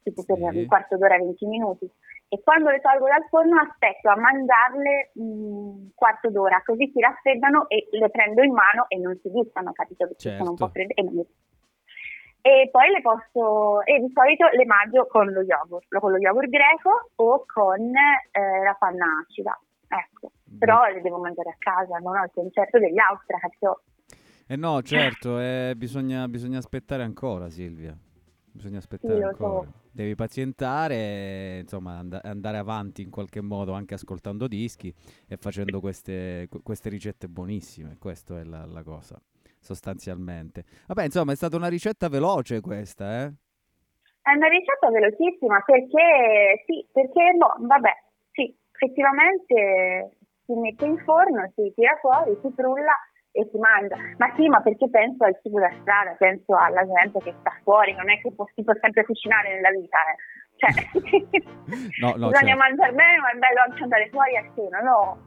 tipo 0.02 0.24
per 0.24 0.36
Sì. 0.36 0.42
un 0.42 0.66
quarto 0.66 0.96
d'ora, 0.96 1.16
20 1.16 1.46
minuti. 1.46 1.90
E 2.30 2.40
quando 2.42 2.70
le 2.70 2.80
tolgo 2.80 3.06
dal 3.06 3.24
forno 3.28 3.58
aspetto 3.60 4.10
a 4.10 4.16
mangiarle 4.16 5.12
un 5.14 5.88
quarto 5.94 6.30
d'ora, 6.30 6.60
così 6.64 6.90
si 6.92 7.00
raffreddano 7.00 7.68
e 7.68 7.88
le 7.90 8.10
prendo 8.10 8.42
in 8.42 8.52
mano 8.52 8.84
e 8.88 8.98
non 8.98 9.18
si 9.22 9.30
gustano, 9.30 9.72
capito? 9.72 10.06
Perché 10.06 10.36
sono 10.36 10.50
un 10.50 10.56
po' 10.56 10.68
Certo. 10.68 10.72
fredde 10.72 10.94
e 10.94 11.02
non 11.02 11.14
mi 11.14 11.26
e 12.40 12.68
poi 12.70 12.88
le 12.90 13.02
posso, 13.02 13.82
e 13.84 13.98
di 13.98 14.10
solito 14.14 14.46
le 14.52 14.64
mangio 14.64 15.06
con 15.06 15.30
lo 15.30 15.42
yogurt, 15.42 15.86
con 15.98 16.12
lo 16.12 16.18
yogurt 16.18 16.48
greco 16.48 17.10
o 17.16 17.44
con 17.44 17.80
eh, 17.80 18.62
la 18.64 18.74
panna 18.78 19.22
acida. 19.22 19.58
Ecco, 19.88 20.32
però 20.58 20.86
le 20.86 21.00
devo 21.02 21.18
mangiare 21.18 21.50
a 21.50 21.56
casa, 21.58 21.98
non 21.98 22.16
al 22.16 22.30
concerto 22.32 22.78
degli 22.78 22.98
Austria, 22.98 23.38
capito? 23.38 23.82
Eh 24.46 24.56
no, 24.56 24.80
certo, 24.82 25.38
eh, 25.40 25.74
bisogna, 25.76 26.26
bisogna 26.28 26.58
aspettare 26.58 27.02
ancora, 27.02 27.50
Silvia. 27.50 27.94
Bisogna 28.52 28.78
aspettare 28.78 29.16
Sì, 29.16 29.22
ancora. 29.22 29.66
so. 29.66 29.72
Devi 29.92 30.14
pazientare, 30.14 31.58
insomma, 31.60 31.98
and- 31.98 32.20
andare 32.22 32.56
avanti 32.58 33.02
in 33.02 33.10
qualche 33.10 33.40
modo 33.40 33.72
anche 33.72 33.94
ascoltando 33.94 34.46
dischi 34.48 34.92
e 35.28 35.36
facendo 35.36 35.80
queste, 35.80 36.46
que- 36.50 36.60
queste 36.62 36.88
ricette 36.88 37.28
buonissime. 37.28 37.96
Questa 37.98 38.38
è 38.38 38.44
la, 38.44 38.64
la 38.66 38.82
cosa, 38.82 39.20
sostanzialmente. 39.60 40.64
Vabbè, 40.86 41.04
insomma, 41.04 41.32
è 41.32 41.36
stata 41.36 41.56
una 41.56 41.68
ricetta 41.68 42.08
veloce 42.08 42.60
questa, 42.60 43.22
eh? 43.24 43.32
È 44.22 44.32
una 44.34 44.48
ricetta 44.48 44.90
velocissima 44.90 45.62
perché, 45.64 46.62
sì, 46.66 46.86
perché, 46.92 47.32
boh, 47.36 47.66
vabbè, 47.66 47.92
sì, 48.32 48.54
effettivamente 48.72 50.16
si 50.44 50.52
mette 50.54 50.84
in 50.84 50.98
forno, 50.98 51.50
si 51.54 51.72
tira 51.74 51.96
fuori, 52.00 52.36
si 52.42 52.50
frulla 52.54 52.92
e 53.38 53.48
si 53.50 53.58
mangia. 53.58 53.96
Ma 54.18 54.32
sì, 54.34 54.48
ma 54.48 54.60
perché 54.60 54.88
penso 54.90 55.24
al 55.24 55.38
cibo 55.42 55.60
da 55.60 55.70
strada, 55.80 56.14
penso 56.18 56.56
alla 56.56 56.82
gente 56.84 57.20
che 57.22 57.34
sta 57.38 57.52
fuori, 57.62 57.94
non 57.94 58.10
è 58.10 58.20
che 58.20 58.32
si 58.54 58.64
può 58.64 58.74
sempre 58.80 59.04
cucinare 59.04 59.54
nella 59.54 59.70
vita, 59.70 59.98
eh. 60.10 60.16
Cioè, 60.58 60.70
No, 62.02 62.14
no, 62.16 62.28
bisogna 62.34 62.56
certo. 62.56 62.56
mangiare 62.58 62.92
bene, 62.92 63.18
ma 63.18 63.30
è 63.30 63.38
bello 63.38 63.60
anche 63.66 63.82
andare 63.82 64.08
fuori 64.10 64.36
a 64.36 64.44
cena, 64.54 64.80
no? 64.80 65.18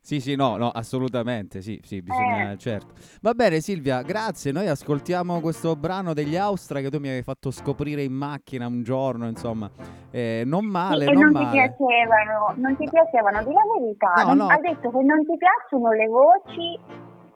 Sì, 0.00 0.20
sì, 0.20 0.36
no, 0.36 0.56
no, 0.56 0.70
assolutamente, 0.70 1.60
sì, 1.60 1.78
sì, 1.82 2.00
bisogna, 2.00 2.52
Eh. 2.52 2.56
certo. 2.56 2.94
Va 3.20 3.32
bene 3.34 3.60
Silvia, 3.60 4.00
grazie, 4.02 4.52
noi 4.52 4.66
ascoltiamo 4.66 5.40
questo 5.40 5.76
brano 5.76 6.14
degli 6.14 6.34
Austra 6.34 6.80
che 6.80 6.88
tu 6.88 6.98
mi 6.98 7.08
avevi 7.08 7.22
fatto 7.22 7.50
scoprire 7.50 8.02
in 8.02 8.12
macchina 8.14 8.66
un 8.66 8.82
giorno, 8.82 9.26
insomma, 9.26 9.70
Eh, 10.10 10.44
non 10.46 10.64
male, 10.64 11.04
Sì, 11.04 11.12
non 11.12 11.24
non 11.24 11.32
ti 11.34 11.38
male. 11.44 11.50
piacevano, 11.76 12.54
non 12.56 12.76
ti 12.78 12.88
piacevano, 12.88 13.42
di 13.44 13.52
la 13.52 13.60
verità. 13.78 14.22
No, 14.24 14.32
no. 14.34 14.46
Hai 14.48 14.60
detto 14.62 14.90
che 14.90 15.02
non 15.02 15.26
ti 15.26 15.36
piacciono 15.36 15.90
le 15.92 16.06
voci 16.06 16.78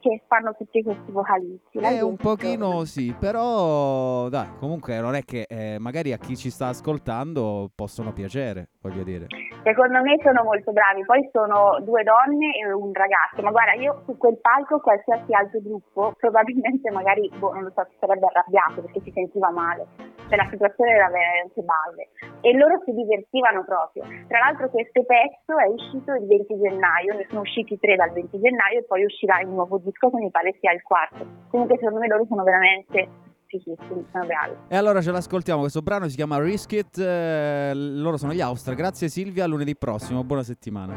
che 0.03 0.23
fanno 0.27 0.53
tutti 0.59 0.83
questi 0.83 1.11
vocalisti. 1.13 1.81
l'hai 1.81 1.99
Eh, 1.99 2.03
un 2.03 2.17
pochino 2.17 2.85
sì, 2.85 3.15
però 3.19 4.29
dai, 4.29 4.49
comunque 4.59 4.99
non 5.01 5.15
è 5.15 5.23
che 5.23 5.47
eh, 5.49 5.79
magari 5.79 6.13
a 6.13 6.19
chi 6.19 6.37
ci 6.37 6.51
sta 6.51 6.67
ascoltando 6.69 7.71
possono 7.75 8.13
piacere, 8.13 8.71
voglio 8.83 9.05
dire. 9.05 9.27
Secondo 9.63 10.03
me 10.03 10.19
sono 10.23 10.43
molto 10.43 10.73
bravi, 10.73 11.05
poi 11.05 11.29
sono 11.31 11.79
due 11.83 12.03
donne 12.03 12.59
e 12.59 12.73
un 12.73 12.93
ragazzo, 12.93 13.41
ma 13.43 13.53
guarda 13.53 13.75
io 13.75 14.03
su 14.05 14.17
quel 14.17 14.39
palco 14.41 14.81
qualsiasi 14.81 15.33
altro 15.33 15.61
gruppo 15.61 16.15
probabilmente 16.19 16.91
magari, 16.91 17.31
boh, 17.39 17.53
non 17.53 17.63
lo 17.63 17.73
so, 17.75 17.87
si 17.89 17.97
sarebbe 18.01 18.27
arrabbiato 18.27 18.83
perché 18.83 19.01
si 19.05 19.13
sentiva 19.15 19.51
male, 19.51 19.87
cioè 20.27 20.37
la 20.37 20.49
situazione 20.51 20.91
era 20.91 21.09
veramente 21.09 21.63
balle 21.63 22.11
e 22.41 22.53
loro 22.59 22.83
si 22.85 22.93
divertivano 22.93 23.63
proprio. 23.63 24.03
Tra 24.27 24.39
l'altro 24.41 24.69
questo 24.69 25.05
pezzo 25.05 25.55
è 25.59 25.69
uscito 25.71 26.13
il 26.15 26.27
20 26.27 26.59
gennaio, 26.59 27.15
ne 27.15 27.27
sono 27.29 27.43
usciti 27.43 27.79
tre 27.79 27.95
dal 27.95 28.11
20 28.11 28.41
gennaio 28.41 28.81
e 28.81 28.85
poi 28.85 29.05
uscirà 29.05 29.41
il 29.41 29.49
nuovo 29.49 29.79
disco 29.79 29.92
che 29.93 30.17
mi 30.19 30.31
pare 30.31 30.57
sia 30.61 30.73
il 30.73 30.83
quarto. 30.83 31.27
Comunque 31.49 31.77
secondo 31.79 32.01
me 32.01 32.09
loro 32.09 32.25
sono 32.27 32.43
veramente 32.43 33.09
fichissimi, 33.47 34.05
sono 34.11 34.27
bravi. 34.27 34.55
E 34.69 34.77
allora 34.77 35.01
ce 35.03 35.11
l'ascoltiamo, 35.11 35.61
questo 35.61 35.83
brano 35.83 36.09
si 36.09 36.17
chiama 36.17 36.41
Risk 36.41 36.73
It, 36.73 36.99
eh, 36.99 37.73
loro 37.75 38.17
sono 38.17 38.33
gli 38.33 38.41
Austra, 38.41 38.75
grazie 38.75 39.09
Silvia, 39.09 39.47
lunedì 39.47 39.77
prossimo, 39.77 40.25
buona 40.25 40.43
settimana. 40.43 40.95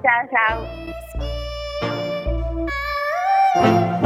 Ciao 0.00 0.28
ciao! 3.52 3.97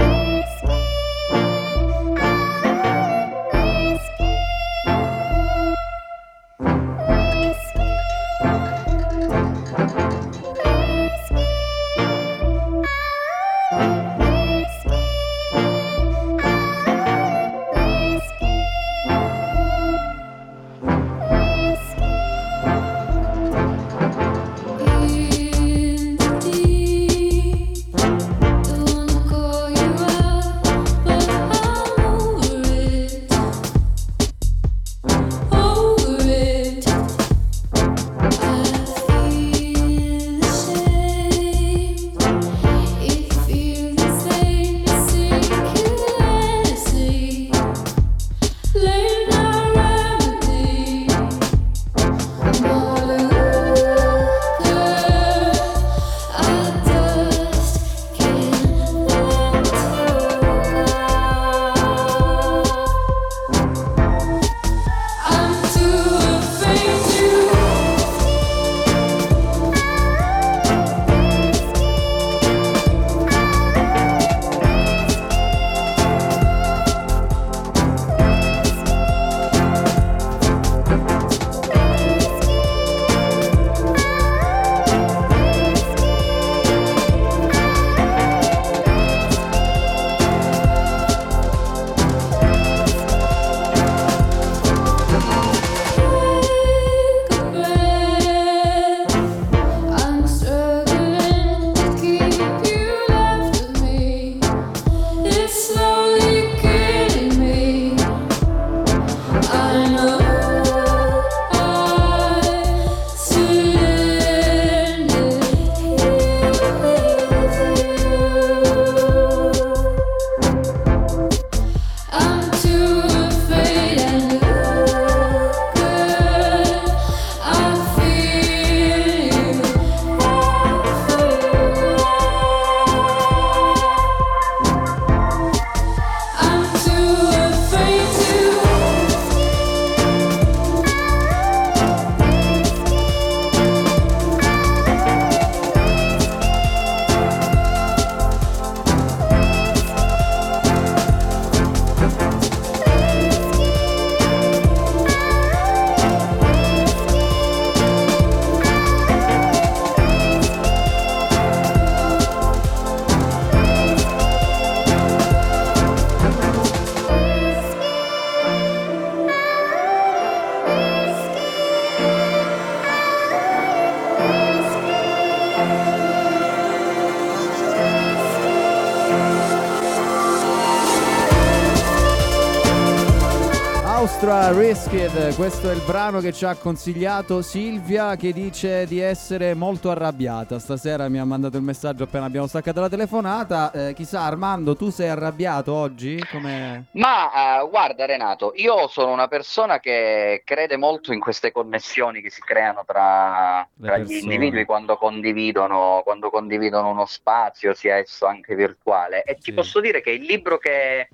Risked, 184.93 185.37
questo 185.37 185.71
è 185.71 185.73
il 185.73 185.83
brano 185.87 186.21
che 186.21 186.33
ci 186.35 186.45
ha 186.45 186.55
consigliato 186.55 187.41
Silvia 187.41 188.15
che 188.17 188.31
dice 188.31 188.85
di 188.85 189.01
essere 189.01 189.55
molto 189.55 189.91
arrabbiata. 189.91 190.59
Stasera 190.59 191.09
mi 191.09 191.19
ha 191.19 191.25
mandato 191.25 191.57
il 191.57 191.63
messaggio 191.63 192.03
appena 192.03 192.27
abbiamo 192.27 192.47
staccato 192.47 192.79
la 192.81 192.91
telefonata. 192.91 193.71
Eh, 193.73 193.95
chissà 193.95 194.21
Armando, 194.21 194.77
tu 194.77 194.91
sei 194.91 195.09
arrabbiato 195.09 195.73
oggi? 195.73 196.23
Come... 196.31 196.89
Ma 196.93 197.63
eh, 197.63 197.69
guarda 197.71 198.05
Renato, 198.05 198.53
io 198.57 198.87
sono 198.89 199.13
una 199.13 199.29
persona 199.29 199.81
che 199.81 200.43
crede 200.45 200.77
molto 200.77 201.15
in 201.15 201.21
queste 201.21 201.53
connessioni 201.53 202.21
che 202.21 202.29
si 202.29 202.43
creano 202.43 202.85
tra, 202.87 203.67
tra 203.81 203.97
gli 203.97 204.13
individui 204.13 204.67
quando 204.67 204.99
condividono, 204.99 206.03
quando 206.05 206.29
condividono 206.29 206.91
uno 206.91 207.07
spazio, 207.07 207.73
sia 207.73 207.97
esso 207.97 208.27
anche 208.27 208.55
virtuale. 208.55 209.23
E 209.23 209.37
ti 209.37 209.45
Sì. 209.45 209.53
posso 209.53 209.81
dire 209.81 210.03
che 210.03 210.11
il 210.11 210.23
libro 210.25 210.59
che, 210.59 211.09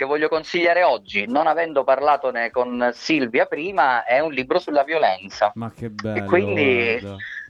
che 0.00 0.06
voglio 0.06 0.28
consigliare 0.30 0.82
oggi, 0.82 1.26
non 1.26 1.46
avendo 1.46 1.84
parlatone 1.84 2.50
con 2.50 2.90
Silvia 2.94 3.44
prima, 3.44 4.04
è 4.04 4.18
un 4.20 4.32
libro 4.32 4.58
sulla 4.58 4.82
violenza. 4.82 5.52
Ma 5.56 5.70
che 5.76 5.90
bello. 5.90 6.24
quindi- 6.24 6.98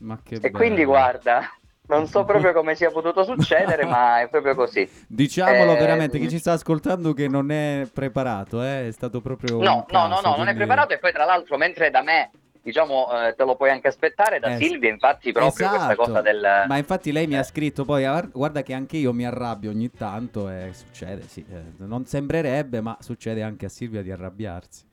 guarda. 0.00 0.18
E 0.40 0.50
quindi 0.50 0.78
bello. 0.80 0.88
guarda, 0.88 1.48
non 1.86 2.08
so 2.08 2.24
proprio 2.24 2.50
come 2.52 2.74
sia 2.74 2.90
potuto 2.90 3.22
succedere, 3.22 3.84
ma 3.84 4.20
è 4.22 4.28
proprio 4.28 4.56
così. 4.56 4.88
Diciamolo 5.06 5.76
Eh, 5.76 5.78
veramente, 5.78 6.18
chi 6.18 6.28
ci 6.28 6.38
sta 6.40 6.50
ascoltando 6.54 7.12
che 7.12 7.28
non 7.28 7.52
è 7.52 7.86
preparato, 7.94 8.64
eh, 8.64 8.88
è 8.88 8.90
stato 8.90 9.20
proprio... 9.20 9.58
No, 9.62 9.86
no, 9.88 10.06
no, 10.08 10.20
no, 10.20 10.20
non 10.20 10.32
è 10.32 10.34
quindi- 10.36 10.54
preparato 10.56 10.92
e 10.92 10.98
poi 10.98 11.12
tra 11.12 11.24
l'altro 11.24 11.56
mentre 11.56 11.90
da 11.90 12.02
me 12.02 12.30
diciamo 12.62 13.26
eh, 13.26 13.34
te 13.34 13.44
lo 13.44 13.56
puoi 13.56 13.70
anche 13.70 13.88
aspettare 13.88 14.38
da 14.38 14.52
Eh, 14.52 14.56
Silvia, 14.56 14.90
infatti 14.90 15.32
proprio 15.32 15.68
questa 15.68 15.86
Esatto. 15.92 16.02
cosa 16.02 16.20
del... 16.20 16.64
Ma 16.68 16.76
infatti 16.76 17.12
lei 17.12 17.26
mi 17.26 17.36
ha 17.36 17.40
Eh. 17.40 17.44
scritto 17.44 17.84
poi, 17.84 18.04
"Ah, 18.04 18.20
guarda 18.32 18.62
che 18.62 18.74
anche 18.74 18.96
io 18.96 19.12
mi 19.12 19.24
arrabbio 19.26 19.70
ogni 19.70 19.90
tanto 19.90 20.48
e 20.48 20.70
succede, 20.72 21.22
sì. 21.22 21.44
eh, 21.50 21.62
non 21.78 22.04
sembrerebbe, 22.06 22.80
ma 22.80 22.96
succede 23.00 23.42
anche 23.42 23.66
a 23.66 23.68
Silvia 23.68 24.02
di 24.02 24.10
arrabbiarsi. 24.10 24.88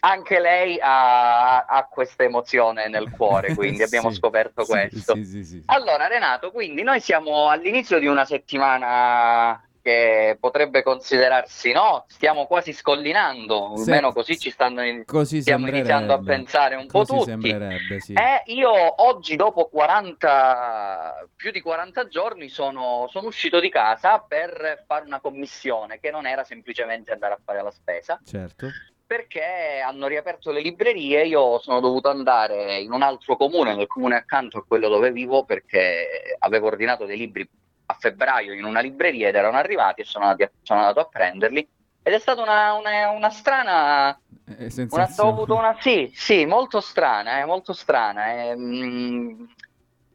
Anche 0.00 0.38
lei 0.38 0.78
ha, 0.80 1.64
ha 1.64 1.86
questa 1.86 2.24
emozione 2.24 2.88
nel 2.88 3.08
cuore, 3.10 3.54
quindi 3.56 3.82
abbiamo 3.82 4.10
Sì, 4.10 4.16
scoperto 4.16 4.66
questo. 4.66 5.14
Sì, 5.14 5.24
sì, 5.24 5.44
sì. 5.44 5.62
Allora, 5.66 6.06
Renato, 6.08 6.50
quindi 6.50 6.82
noi 6.82 7.00
siamo 7.00 7.48
all'inizio 7.48 7.98
di 7.98 8.06
una 8.06 8.26
settimana 8.26 9.58
che 9.84 10.38
potrebbe 10.40 10.82
considerarsi, 10.82 11.70
no? 11.72 12.06
Stiamo 12.08 12.46
quasi 12.46 12.72
scollinando, 12.72 13.72
Sì. 13.76 13.90
almeno 13.90 14.14
così 14.14 14.38
ci 14.38 14.48
stanno 14.48 14.82
in- 14.82 15.04
Così 15.04 15.42
stiamo 15.42 15.68
iniziando 15.68 16.14
a 16.14 16.22
pensare 16.22 16.74
un 16.74 16.86
po' 16.86 17.04
tutti. 17.04 17.24
sembrerebbe, 17.24 18.00
sì. 18.00 18.14
E 18.14 18.42
io 18.46 18.72
oggi, 19.04 19.36
dopo 19.36 19.68
40, 19.68 21.28
più 21.36 21.50
di 21.50 21.60
40 21.60 22.08
giorni, 22.08 22.48
sono, 22.48 23.08
sono 23.10 23.26
uscito 23.26 23.60
di 23.60 23.68
casa 23.68 24.24
per 24.26 24.84
fare 24.86 25.04
una 25.04 25.20
commissione 25.20 26.00
che 26.00 26.10
non 26.10 26.26
era 26.26 26.44
semplicemente 26.44 27.12
andare 27.12 27.34
a 27.34 27.38
fare 27.44 27.62
la 27.62 27.70
spesa, 27.70 28.18
Certo. 28.24 28.68
perché 29.06 29.82
hanno 29.84 30.06
riaperto 30.06 30.50
le 30.50 30.62
librerie. 30.62 31.26
Io 31.26 31.58
sono 31.58 31.80
dovuto 31.80 32.08
andare 32.08 32.78
in 32.78 32.90
un 32.90 33.02
altro 33.02 33.36
comune, 33.36 33.74
nel 33.74 33.86
comune 33.86 34.16
accanto 34.16 34.56
a 34.56 34.64
quello 34.66 34.88
dove 34.88 35.12
vivo, 35.12 35.44
perché 35.44 36.36
avevo 36.38 36.68
ordinato 36.68 37.04
dei 37.04 37.18
libri 37.18 37.46
a 37.94 37.96
febbraio 37.98 38.52
in 38.52 38.64
una 38.64 38.80
libreria 38.80 39.28
ed 39.28 39.34
erano 39.36 39.56
arrivati 39.56 40.00
e 40.02 40.04
sono, 40.04 40.26
andati 40.26 40.50
sono 40.62 40.80
andato 40.80 41.00
a 41.00 41.08
prenderli. 41.08 41.66
Ed 42.02 42.12
è 42.12 42.18
stata 42.18 42.42
una, 42.42 42.74
una- 42.74 43.10
una 43.10 43.30
strana 43.30 44.18
Eh, 44.58 44.86
una, 44.90 45.08
ho 45.16 45.28
avuto 45.28 45.54
una, 45.56 45.76
sì, 45.80 46.10
sì, 46.14 46.44
molto 46.44 46.80
strana, 46.80 47.40
eh, 47.40 47.44
molto 47.46 47.72
strana. 47.72 48.32
eh, 48.32 48.54
mm, 48.56 49.44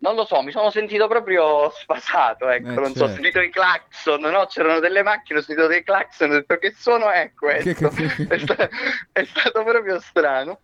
non 0.02 0.16
lo 0.16 0.24
so, 0.26 0.42
mi 0.42 0.52
sono 0.52 0.70
sentito 0.70 1.08
proprio 1.08 1.70
sfasato, 1.72 2.48
ecco, 2.48 2.70
Eh, 2.70 2.74
non 2.76 2.94
so, 2.96 3.04
ho 3.04 3.08
certo. 3.08 3.14
sentito 3.16 3.40
i 3.42 3.50
clacson, 3.50 4.22
no? 4.22 4.46
C'erano 4.46 4.80
delle 4.80 5.04
macchine, 5.04 5.40
ho 5.40 5.42
sentito 5.42 5.68
dei 5.68 5.84
clacson, 5.84 6.30
ho 6.30 6.34
detto 6.36 6.58
che 6.58 6.72
suono 6.78 7.10
è 7.10 7.34
questo? 7.34 7.90
È, 8.30 8.38
sta- 8.38 8.70
è 9.12 9.24
stato 9.26 9.64
proprio 9.64 10.00
strano. 10.00 10.60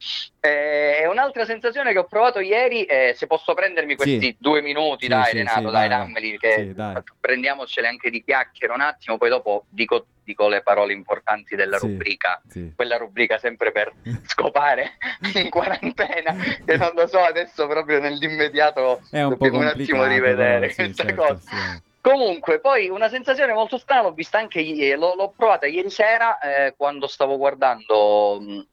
Eh, 0.46 1.08
un'altra 1.08 1.44
sensazione 1.44 1.92
che 1.92 1.98
ho 1.98 2.04
provato 2.06 2.40
ieri, 2.40 2.84
eh, 2.84 3.14
se 3.18 3.26
posso 3.26 3.56
prendermi 3.56 3.96
questi 3.96 4.20
Sì. 4.20 4.36
due 4.38 4.62
minuti, 4.62 5.06
Sì, 5.06 5.10
dai 5.10 5.26
sì, 5.32 5.38
Renato, 5.38 5.62
dai, 5.72 5.72
vai. 5.72 5.88
dammeli, 5.88 6.38
che 6.38 6.72
dai. 6.76 7.02
prendiamocele 7.20 7.88
anche 7.88 8.12
di 8.12 8.24
chiacchiere 8.24 8.72
un 8.72 8.82
attimo, 8.82 9.18
poi 9.18 9.30
dopo 9.30 9.66
dico, 9.70 10.06
dico 10.24 10.48
le 10.48 10.62
parole 10.62 10.94
importanti 10.94 11.56
della 11.56 11.78
rubrica 11.78 12.40
quella 12.76 12.98
rubrica 12.98 13.40
sempre 13.40 13.72
per 13.72 13.92
scopare 14.28 14.98
in 15.34 15.50
quarantena, 15.50 16.36
che 16.64 16.78
non 16.78 16.92
lo 16.94 17.08
so, 17.08 17.20
adesso 17.20 17.66
proprio 17.66 18.00
nell'immediato 18.00 19.02
È 19.10 19.24
un 19.24 19.30
po' 19.30 19.46
dobbiamo 19.46 19.60
un 19.60 19.68
attimo 19.68 20.06
rivedere 20.06 20.68
però, 20.68 20.76
questa 20.76 21.04
certo, 21.06 21.22
cosa. 21.24 21.40
sì. 21.40 21.82
Comunque, 22.02 22.60
poi 22.60 22.88
una 22.90 23.10
sensazione 23.10 23.52
molto 23.54 23.80
strana 23.80 24.04
l'ho 24.04 24.14
vista 24.14 24.38
anche 24.38 24.60
ieri, 24.60 25.00
l'ho, 25.00 25.16
l'ho 25.16 25.34
provata 25.36 25.66
ieri 25.66 25.90
sera 25.90 26.38
eh, 26.38 26.76
quando 26.78 27.08
stavo 27.08 27.36
guardando 27.36 28.38
mh, 28.40 28.68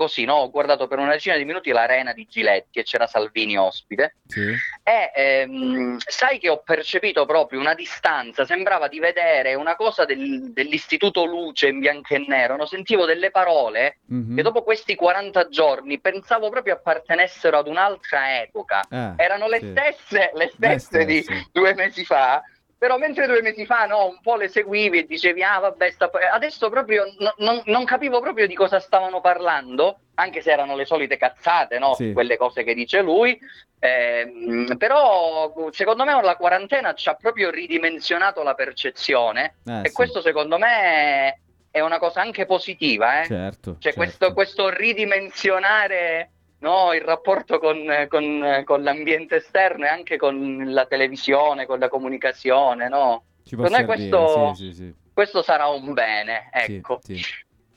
così, 0.00 0.24
no? 0.24 0.36
Ho 0.36 0.50
guardato 0.50 0.86
per 0.88 0.98
una 0.98 1.10
decina 1.12 1.36
di 1.36 1.44
minuti 1.44 1.70
l'arena 1.72 2.14
di 2.14 2.24
Giletti 2.26 2.78
e 2.78 2.84
c'era 2.84 3.06
Salvini 3.06 3.58
ospite. 3.58 4.16
Sì. 4.26 4.54
E 4.82 5.10
ehm, 5.14 5.98
sai 5.98 6.38
che 6.38 6.48
ho 6.48 6.62
percepito 6.64 7.26
proprio 7.26 7.60
una 7.60 7.74
distanza, 7.74 8.46
sembrava 8.46 8.88
di 8.88 8.98
vedere 8.98 9.52
una 9.54 9.76
cosa 9.76 10.06
del- 10.06 10.52
dell'Istituto 10.54 11.24
Luce 11.26 11.68
in 11.68 11.80
bianco 11.80 12.14
e 12.14 12.24
nero, 12.26 12.56
no? 12.56 12.64
Sentivo 12.64 13.04
delle 13.04 13.30
parole 13.30 13.98
Mhm. 14.06 14.36
che 14.36 14.42
dopo 14.42 14.62
questi 14.62 14.94
40 14.94 15.48
giorni 15.48 16.00
pensavo 16.00 16.48
proprio 16.48 16.74
appartenessero 16.74 17.58
ad 17.58 17.68
un'altra 17.68 18.40
epoca. 18.40 18.80
Ah, 18.88 19.12
Erano 19.18 19.48
le 19.48 19.58
sì. 19.60 19.66
stesse, 19.70 20.30
le 20.32 20.50
Le 20.56 20.78
stesse 20.78 21.04
di 21.04 21.20
stesse. 21.22 21.46
due 21.52 21.74
mesi 21.74 22.04
fa, 22.06 22.42
però 22.80 22.96
mentre 22.96 23.26
due 23.26 23.42
mesi 23.42 23.66
fa 23.66 23.84
no, 23.84 24.06
un 24.06 24.20
po' 24.22 24.36
le 24.36 24.48
seguivi 24.48 25.00
e 25.00 25.04
dicevi, 25.04 25.42
ah 25.42 25.58
vabbè, 25.58 25.90
sta... 25.90 26.10
adesso 26.32 26.70
proprio 26.70 27.04
no- 27.18 27.34
non, 27.36 27.60
non 27.66 27.84
capivo 27.84 28.20
proprio 28.20 28.46
di 28.46 28.54
cosa 28.54 28.80
stavano 28.80 29.20
parlando, 29.20 29.98
anche 30.14 30.40
se 30.40 30.50
erano 30.50 30.76
le 30.76 30.86
solite 30.86 31.18
cazzate, 31.18 31.78
no? 31.78 31.92
Sì. 31.92 32.14
quelle 32.14 32.38
cose 32.38 32.64
che 32.64 32.72
dice 32.72 33.02
lui, 33.02 33.38
Ehm, 33.82 34.76
però 34.76 35.54
secondo 35.70 36.04
me 36.04 36.20
la 36.22 36.36
quarantena 36.36 36.92
ci 36.92 37.08
ha 37.08 37.14
proprio 37.14 37.48
ridimensionato 37.48 38.42
la 38.42 38.52
percezione 38.52 39.54
Eh, 39.64 39.80
e 39.84 39.88
sì. 39.88 39.94
questo 39.94 40.20
secondo 40.20 40.58
me 40.58 41.40
è 41.70 41.80
una 41.80 41.98
cosa 41.98 42.20
anche 42.20 42.44
positiva, 42.44 43.22
eh? 43.22 43.24
Certo. 43.24 43.76
Cioè, 43.78 43.92
certo. 43.94 43.98
questo, 43.98 44.32
questo 44.34 44.68
ridimensionare 44.68 46.30
no, 46.60 46.92
il 46.94 47.02
rapporto 47.02 47.58
con, 47.58 48.06
con- 48.08 48.62
con 48.64 48.82
l'ambiente 48.82 49.36
esterno 49.36 49.84
e 49.84 49.88
anche 49.88 50.16
con 50.16 50.64
la 50.72 50.86
televisione, 50.86 51.66
con 51.66 51.78
la 51.78 51.88
comunicazione, 51.88 52.88
no? 52.88 53.24
Per 53.48 53.70
me 53.70 53.84
questo- 53.84 54.54
sì, 54.54 54.64
sì, 54.66 54.72
sì. 54.72 54.94
Questo 55.12 55.42
sarà 55.42 55.66
un 55.66 55.92
bene, 55.92 56.48
ecco. 56.52 57.00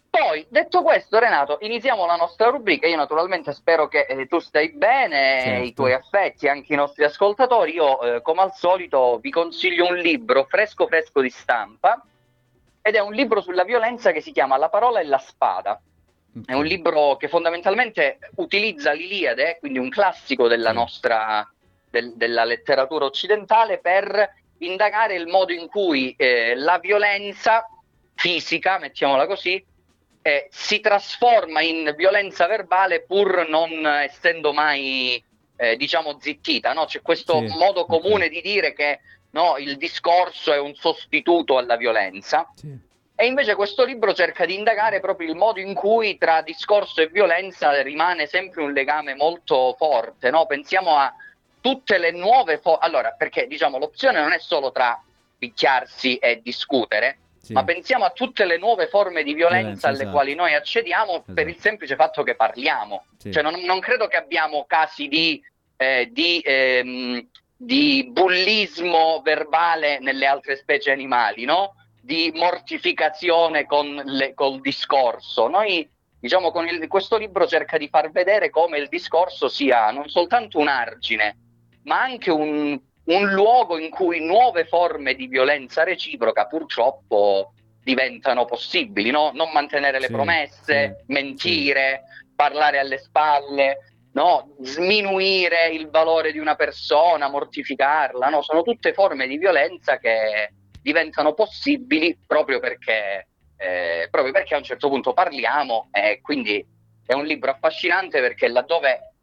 Poi, 0.10 0.46
detto 0.48 0.84
questo, 0.84 1.17
Renato, 1.17 1.58
iniziamo 1.62 2.06
la 2.06 2.15
nostra 2.15 2.50
rubrica. 2.50 2.86
Io 2.88 2.96
naturalmente 2.96 3.52
spero 3.52 3.88
che 3.88 4.02
eh, 4.02 4.28
tu 4.28 4.38
stai 4.38 4.69
bene, 4.72 5.41
Certo. 5.43 5.63
i 5.65 5.74
tuoi 5.74 5.93
affetti, 5.93 6.48
anche 6.48 6.72
i 6.74 6.76
nostri 6.76 7.04
ascoltatori. 7.04 7.74
Io, 7.74 8.00
eh, 8.02 8.22
come 8.22 8.41
al 8.41 8.54
solito, 8.54 9.17
vi 9.19 9.32
consiglio 9.32 9.88
un 9.88 9.96
libro 9.96 10.43
fresco 10.48 10.86
fresco 10.86 11.19
di 11.19 11.32
stampa 11.32 12.00
ed 12.84 12.93
è 12.93 13.00
un 13.00 13.12
libro 13.13 13.41
sulla 13.41 13.63
violenza 13.63 14.12
che 14.12 14.22
si 14.22 14.32
chiama 14.32 14.56
La 14.58 14.69
parola 14.69 15.00
e 15.00 15.06
la 15.06 15.17
spada. 15.17 15.82
È 16.46 16.54
un 16.54 16.65
libro 16.65 17.15
che 17.17 17.28
fondamentalmente 17.28 18.17
utilizza 18.38 18.91
l'Iliade, 18.91 19.58
quindi 19.60 19.78
un 19.78 19.89
classico 19.89 20.48
della 20.48 20.72
nostra 20.72 21.48
del- 21.89 22.13
della 22.15 22.43
letteratura 22.43 23.06
occidentale, 23.06 23.78
per 23.80 24.34
indagare 24.60 25.13
il 25.15 25.28
modo 25.28 25.54
in 25.54 25.67
cui 25.67 26.15
eh, 26.17 26.56
la 26.56 26.80
violenza 26.80 27.67
fisica, 28.15 28.80
mettiamola 28.80 29.28
così, 29.28 29.63
eh, 30.24 30.48
si 30.50 30.80
trasforma 30.80 31.62
in 31.62 31.93
violenza 31.96 32.48
verbale 32.48 33.04
pur 33.04 33.48
non 33.48 33.86
essendo 33.86 34.54
mai, 34.54 35.24
eh, 35.56 35.76
diciamo, 35.76 36.17
zittita. 36.19 36.74
No? 36.74 36.86
C'è 36.86 37.02
questo 37.02 37.46
Sì, 37.46 37.54
modo 37.58 37.86
comune 37.86 38.30
di 38.30 38.41
dire 38.41 38.74
che 38.74 39.02
no, 39.32 39.58
il 39.58 39.78
discorso 39.78 40.52
è 40.52 40.58
un 40.58 40.74
sostituto 40.74 41.58
alla 41.58 41.76
violenza. 41.76 42.52
Sì. 42.56 42.76
E 43.15 43.26
invece 43.28 43.54
questo 43.56 43.84
libro 43.86 44.13
cerca 44.13 44.45
di 44.45 44.56
indagare 44.56 44.99
proprio 44.99 45.30
il 45.30 45.36
modo 45.36 45.60
in 45.60 45.73
cui 45.76 46.17
tra 46.17 46.41
discorso 46.41 46.99
e 47.02 47.08
violenza 47.08 47.80
rimane 47.82 48.26
sempre 48.26 48.63
un 48.63 48.73
legame 48.73 49.13
molto 49.13 49.76
forte, 49.78 50.32
no? 50.32 50.45
Pensiamo 50.47 50.97
a 50.97 51.13
tutte 51.62 51.99
le 51.99 52.12
nuove 52.12 52.58
forme. 52.58 52.80
Allora, 52.86 53.12
perché 53.12 53.45
diciamo 53.45 53.78
l'opzione 53.78 54.19
non 54.19 54.34
è 54.34 54.39
solo 54.39 54.71
tra 54.71 54.99
picchiarsi 55.38 56.15
e 56.17 56.41
discutere, 56.41 57.19
Sì. 57.39 57.54
ma 57.54 57.63
pensiamo 57.63 58.04
a 58.06 58.10
tutte 58.10 58.45
le 58.45 58.58
nuove 58.58 58.88
forme 58.88 59.21
di 59.23 59.34
violenza, 59.34 59.60
Violenza, 59.60 59.88
alle 59.89 59.97
esatto. 59.97 60.12
quali 60.12 60.34
noi 60.36 60.54
accediamo 60.56 61.21
per 61.21 61.34
Esatto. 61.38 61.49
il 61.49 61.60
semplice 61.60 61.95
fatto 61.95 62.23
che 62.23 62.36
parliamo. 62.36 63.06
Sì. 63.19 63.32
Cioè, 63.32 63.43
non, 63.43 63.60
non 63.62 63.80
credo 63.80 64.08
che 64.08 64.17
abbiamo 64.17 64.65
casi 64.65 65.08
di, 65.08 65.41
eh, 65.78 66.10
di, 66.12 66.41
ehm, 66.43 67.28
di 67.56 68.10
bullismo 68.10 69.21
verbale 69.23 69.99
nelle 69.99 70.26
altre 70.26 70.56
specie 70.56 70.91
animali, 70.91 71.45
no? 71.45 71.76
Di 72.06 72.34
mortificazione 72.36 73.66
con 73.66 73.96
le- 74.04 74.34
col 74.34 74.60
discorso. 74.60 75.48
Noi, 75.48 75.89
diciamo, 76.20 76.52
con 76.52 76.68
il- 76.68 76.86
questo 76.89 77.16
libro 77.18 77.48
cerca 77.48 77.78
di 77.78 77.88
far 77.88 78.12
vedere 78.12 78.50
come 78.50 78.78
il 78.78 78.89
discorso 78.89 79.48
sia 79.48 79.89
non 79.89 80.10
soltanto 80.10 80.60
un 80.60 80.68
argine, 80.68 81.38
ma 81.84 82.02
anche 82.02 82.30
un, 82.30 82.78
un 83.06 83.32
luogo 83.32 83.78
in 83.78 83.89
cui 83.89 84.20
nuove 84.20 84.66
forme 84.66 85.13
di 85.16 85.28
violenza 85.28 85.84
reciproca 85.84 86.46
purtroppo 86.46 87.54
diventano 87.82 88.44
possibili, 88.44 89.10
no? 89.10 89.32
Non 89.34 89.52
mantenere 89.54 89.98
le 90.00 90.08
Sì, 90.08 90.12
promesse, 90.12 90.98
sì, 91.06 91.13
mentire, 91.13 92.02
parlare 92.36 92.80
alle 92.80 92.98
spalle, 92.98 93.78
no? 94.12 94.56
Sminuire 94.60 95.70
il 95.70 95.89
valore 95.89 96.34
di 96.34 96.39
una 96.39 96.56
persona, 96.56 97.30
mortificarla, 97.30 98.28
no? 98.28 98.42
Sono 98.42 98.62
tutte 98.62 98.92
forme 98.92 99.26
di 99.26 99.38
violenza 99.38 99.98
che 100.00 100.52
diventano 100.84 101.34
possibili 101.34 102.19
proprio 102.28 102.60
perché, 102.60 103.30
eh, 103.58 104.08
proprio 104.12 104.34
perché 104.34 104.54
a 104.54 104.58
un 104.58 104.63
certo 104.63 104.89
punto 104.89 105.13
parliamo 105.13 105.88
e 105.91 106.19
quindi 106.22 106.63
è 107.06 107.13
un 107.13 107.26
libro 107.26 107.52
affascinante 107.52 108.19
perché 108.19 108.48
laddove 108.50 109.13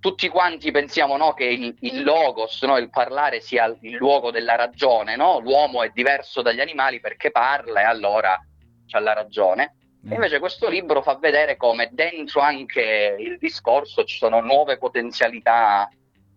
tutti 0.00 0.28
quanti 0.28 0.70
pensiamo 0.70 1.16
no, 1.16 1.34
che 1.34 1.44
il, 1.44 1.76
il 1.80 2.04
logos, 2.04 2.62
no, 2.62 2.76
il 2.78 2.88
parlare 2.88 3.40
sia 3.40 3.64
il 3.80 3.96
luogo 3.96 4.30
della 4.30 4.54
ragione, 4.54 5.16
no? 5.16 5.40
l'uomo 5.40 5.82
è 5.82 5.90
diverso 5.92 6.40
dagli 6.40 6.60
animali 6.60 7.00
perché 7.00 7.32
parla 7.32 7.80
e 7.80 7.84
allora 7.84 8.38
c'ha 8.86 9.00
la 9.00 9.12
ragione. 9.12 9.74
Eh, 10.04 10.12
E 10.12 10.14
invece 10.14 10.38
questo 10.38 10.68
libro 10.68 11.02
fa 11.02 11.16
vedere 11.16 11.56
come 11.56 11.90
dentro 11.92 12.40
anche 12.40 13.16
il 13.18 13.38
discorso 13.38 14.04
ci 14.04 14.16
sono 14.16 14.40
nuove 14.40 14.78
potenzialità 14.78 15.88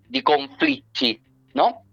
di 0.07 0.21
conflitti, 0.23 1.21
no? 1.53 1.85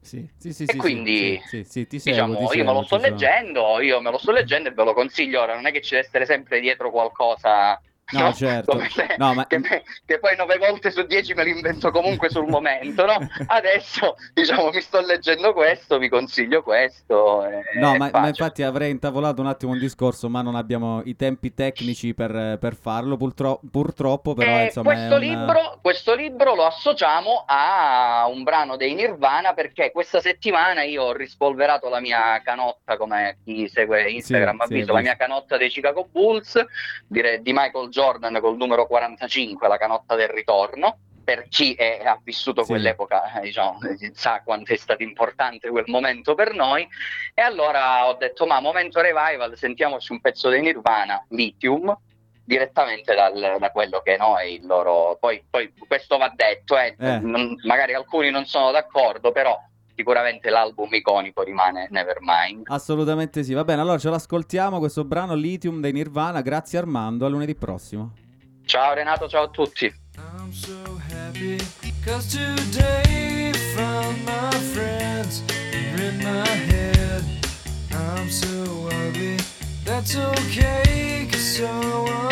Sì, 0.00 0.26
sì, 0.38 0.52
sì, 0.52 0.62
e 0.62 0.66
sì, 0.72 0.76
quindi, 0.78 1.42
sì, 1.44 1.64
sì, 1.64 1.86
ti 1.86 1.98
seguo, 1.98 2.34
Diciamo, 2.34 2.48
ti 2.48 2.58
io 2.58 2.64
me 2.64 2.72
lo 2.72 2.82
seguo, 2.82 2.84
sto 2.84 2.96
leggendo, 2.98 3.80
io 3.80 4.00
me 4.00 4.10
lo 4.10 4.18
sto 4.18 4.32
leggendo 4.32 4.68
e 4.68 4.72
ve 4.72 4.84
lo 4.84 4.94
consiglio. 4.94 5.42
Ora, 5.42 5.54
non 5.54 5.66
è 5.66 5.72
che 5.72 5.82
ci 5.82 5.94
deve 5.94 6.06
essere 6.06 6.24
sempre 6.24 6.60
dietro 6.60 6.90
qualcosa 6.90 7.80
No, 8.12 8.32
certo. 8.32 8.78
Se- 8.90 9.16
No, 9.18 9.34
ma- 9.34 9.46
che, 9.46 9.60
che 10.06 10.18
poi 10.18 10.34
nove 10.36 10.56
volte 10.58 10.90
su 10.90 11.02
dieci 11.02 11.34
me 11.34 11.44
li 11.44 11.50
invento 11.50 11.90
comunque 11.90 12.30
sul 12.30 12.46
momento, 12.46 13.04
no? 13.04 13.16
Adesso, 13.46 14.16
diciamo, 14.32 14.70
mi 14.70 14.80
sto 14.80 15.00
leggendo 15.00 15.52
questo, 15.52 15.98
vi 15.98 16.08
consiglio 16.08 16.62
questo. 16.62 17.44
e- 17.44 17.62
No, 17.78 17.94
e 17.94 17.98
ma, 17.98 18.10
ma 18.12 18.28
infatti 18.28 18.62
avrei 18.62 18.90
intavolato 18.90 19.40
un 19.40 19.48
attimo 19.48 19.72
un 19.72 19.78
discorso, 19.78 20.28
ma 20.30 20.40
non 20.40 20.54
abbiamo 20.54 21.02
i 21.04 21.16
tempi 21.16 21.52
tecnici 21.52 22.14
per, 22.14 22.56
per 22.58 22.74
farlo, 22.76 23.16
purtro- 23.16 23.60
purtroppo, 23.70 24.34
però 24.34 24.52
Eh, 24.58 24.64
insomma 24.64 24.92
questo, 24.94 25.14
un- 25.14 25.20
libro, 25.20 25.78
questo 25.82 26.14
libro 26.14 26.54
lo 26.54 26.64
associamo 26.64 27.44
a 27.46 28.26
un 28.30 28.42
brano 28.42 28.76
dei 28.76 28.94
Nirvana 28.94 29.52
perché 29.52 29.90
questa 29.90 30.20
settimana 30.20 30.82
io 30.82 31.02
ho 31.04 31.12
rispolverato 31.12 31.88
la 31.88 32.00
mia 32.00 32.40
canotta, 32.42 32.96
come 32.96 33.38
chi 33.44 33.68
segue 33.68 34.10
Instagram 34.10 34.60
ha 34.62 34.66
sì, 34.66 34.74
visto, 34.74 34.92
la 34.92 35.00
mia 35.00 35.16
canotta 35.16 35.56
dei 35.58 35.68
Chicago 35.68 36.06
Bulls 36.10 36.64
dire- 37.06 37.42
di 37.42 37.52
Michael 37.52 37.88
Jordan 37.88 37.96
col 38.40 38.56
numero 38.56 38.86
45, 38.86 39.66
la 39.68 39.76
canotta 39.76 40.14
del 40.14 40.28
ritorno. 40.28 40.98
Per 41.24 41.46
chi 41.48 41.74
è- 41.74 42.00
ha 42.04 42.18
vissuto 42.22 42.62
Sì. 42.62 42.70
quell'epoca, 42.70 43.32
eh, 43.34 43.40
diciamo, 43.42 43.78
sa 44.14 44.40
quanto 44.42 44.72
è 44.72 44.76
stato 44.76 45.02
importante 45.02 45.68
quel 45.68 45.84
momento 45.88 46.34
per 46.34 46.54
noi. 46.54 46.88
E 47.34 47.42
allora 47.42 48.06
ho 48.08 48.14
detto: 48.14 48.46
Ma 48.46 48.60
momento 48.60 49.00
revival, 49.02 49.54
sentiamoci 49.56 50.12
un 50.12 50.20
pezzo 50.22 50.48
dei 50.48 50.62
Nirvana, 50.62 51.22
Lithium, 51.28 51.94
direttamente 52.44 53.14
dal- 53.14 53.56
da 53.58 53.70
quello 53.70 54.00
che 54.00 54.16
no, 54.16 54.38
è 54.38 54.44
il 54.44 54.64
loro. 54.64 55.18
Poi, 55.20 55.44
poi 55.50 55.70
questo 55.86 56.16
va 56.16 56.32
detto, 56.34 56.78
eh, 56.78 56.96
Eh. 56.98 57.18
non- 57.18 57.56
magari 57.66 57.92
alcuni 57.92 58.30
non 58.30 58.46
sono 58.46 58.70
d'accordo, 58.70 59.30
però 59.30 59.60
sicuramente 59.98 60.48
l'album 60.48 60.94
iconico 60.94 61.42
rimane 61.42 61.88
Nevermind. 61.90 62.66
Assolutamente 62.66 63.42
sì. 63.42 63.52
Va 63.52 63.64
bene, 63.64 63.80
allora 63.80 63.98
ce 63.98 64.08
l'ascoltiamo 64.08 64.78
questo 64.78 65.04
brano 65.04 65.34
Lithium 65.34 65.80
dei 65.80 65.92
Nirvana. 65.92 66.40
Grazie 66.40 66.78
Armando, 66.78 67.26
a 67.26 67.28
lunedì 67.28 67.56
prossimo. 67.56 68.12
Ciao 68.64 68.94
Renato, 68.94 69.28
ciao 69.28 69.44
a 69.44 69.48
tutti. 69.48 69.92
I'm 70.16 70.52
so 70.52 71.00
happy 71.10 71.58
cause 72.04 72.28
today 72.28 73.52
found 73.74 74.16
my 74.24 74.50
friends 74.72 75.42
in 75.96 76.18
my 76.18 76.46
head. 76.46 77.24
I'm 77.90 78.28
so 78.28 78.88
ugly, 78.88 79.36
that's 79.84 80.16
okay 80.16 81.26
cause 81.28 81.56
so 81.56 82.27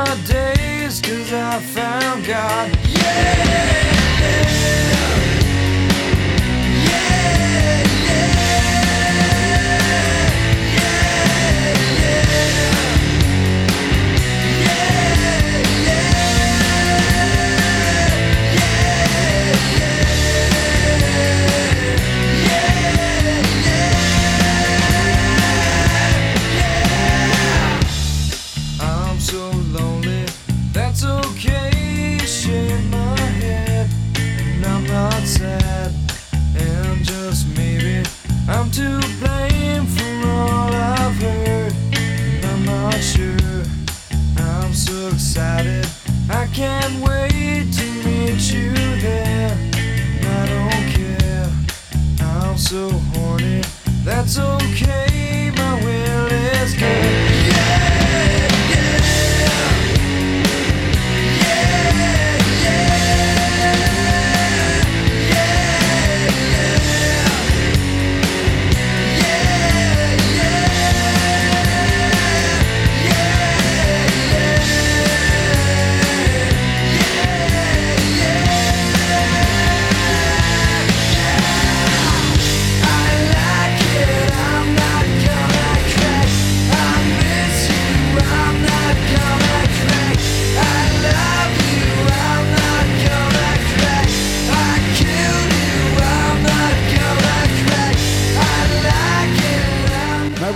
our 0.00 0.16
days 0.26 1.00
cause 1.00 1.32
I 1.32 1.60
found 1.60 2.24
God. 2.26 2.70
I'm 4.42 4.59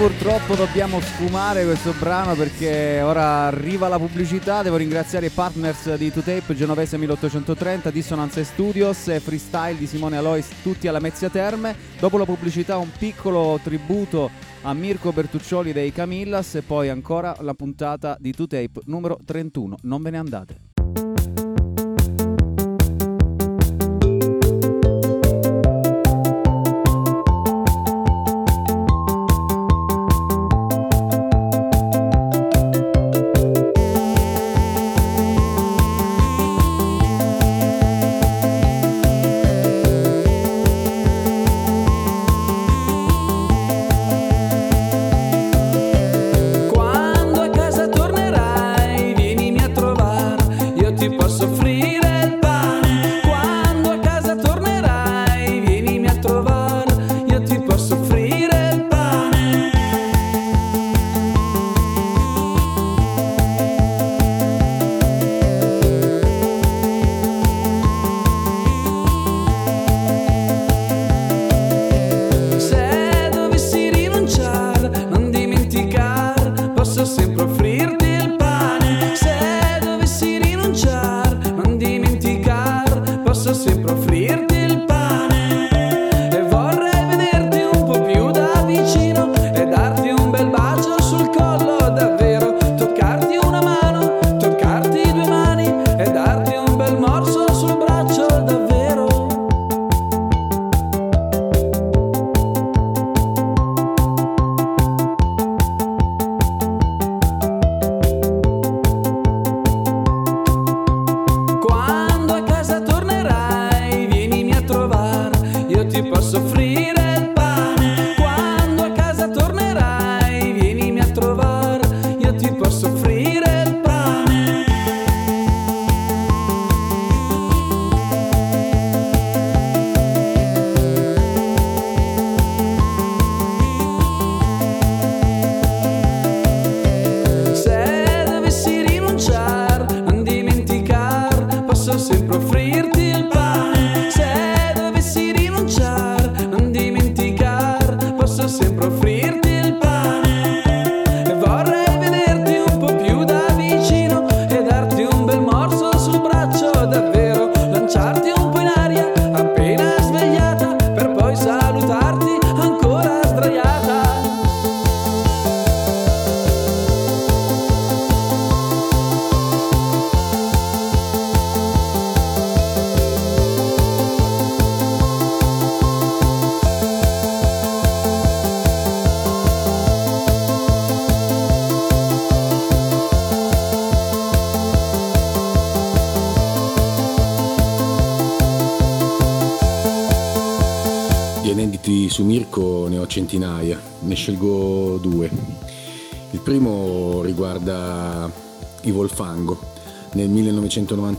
purtroppo 0.08 0.54
dobbiamo 0.54 1.00
sfumare 1.00 1.64
questo 1.64 1.94
brano 1.98 2.34
perché 2.34 3.00
ora 3.00 3.46
arriva 3.46 3.88
la 3.88 3.98
pubblicità. 3.98 4.60
Devo 4.60 4.76
ringraziare 4.76 5.26
i 5.26 5.30
partners 5.30 5.94
di 5.94 6.10
2Tape, 6.10 6.52
Genovese 6.54 6.98
1830, 6.98 7.88
Dissonance 7.88 8.44
Studios 8.44 9.08
e 9.08 9.18
Freestyle 9.18 9.78
di 9.78 9.86
Simone 9.86 10.18
Alois, 10.18 10.46
tutti 10.62 10.88
alla 10.88 11.00
Mezzia 11.00 11.30
Terme. 11.30 11.74
Dopo 11.98 12.18
la 12.18 12.26
pubblicità 12.26 12.76
un 12.76 12.90
piccolo 12.98 13.58
tributo 13.62 14.30
a 14.60 14.74
Mirko 14.74 15.10
Bertuccioli 15.10 15.72
dei 15.72 15.90
Camillas 15.90 16.56
e 16.56 16.60
poi 16.60 16.90
ancora 16.90 17.34
la 17.40 17.54
puntata 17.54 18.18
di 18.20 18.34
2Tape 18.36 18.80
numero 18.84 19.18
31. 19.24 19.76
Non 19.84 20.02
ve 20.02 20.10
ne 20.10 20.18
andate. 20.18 20.73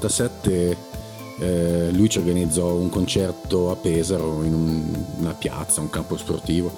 1997 0.07 0.93
eh, 1.37 1.91
lui 1.91 2.09
ci 2.09 2.19
organizzò 2.19 2.73
un 2.75 2.89
concerto 2.89 3.69
a 3.71 3.75
Pesaro 3.75 4.43
in 4.43 4.53
un- 4.53 5.05
una 5.19 5.33
piazza, 5.33 5.81
un 5.81 5.89
campo 5.89 6.15
sportivo 6.17 6.71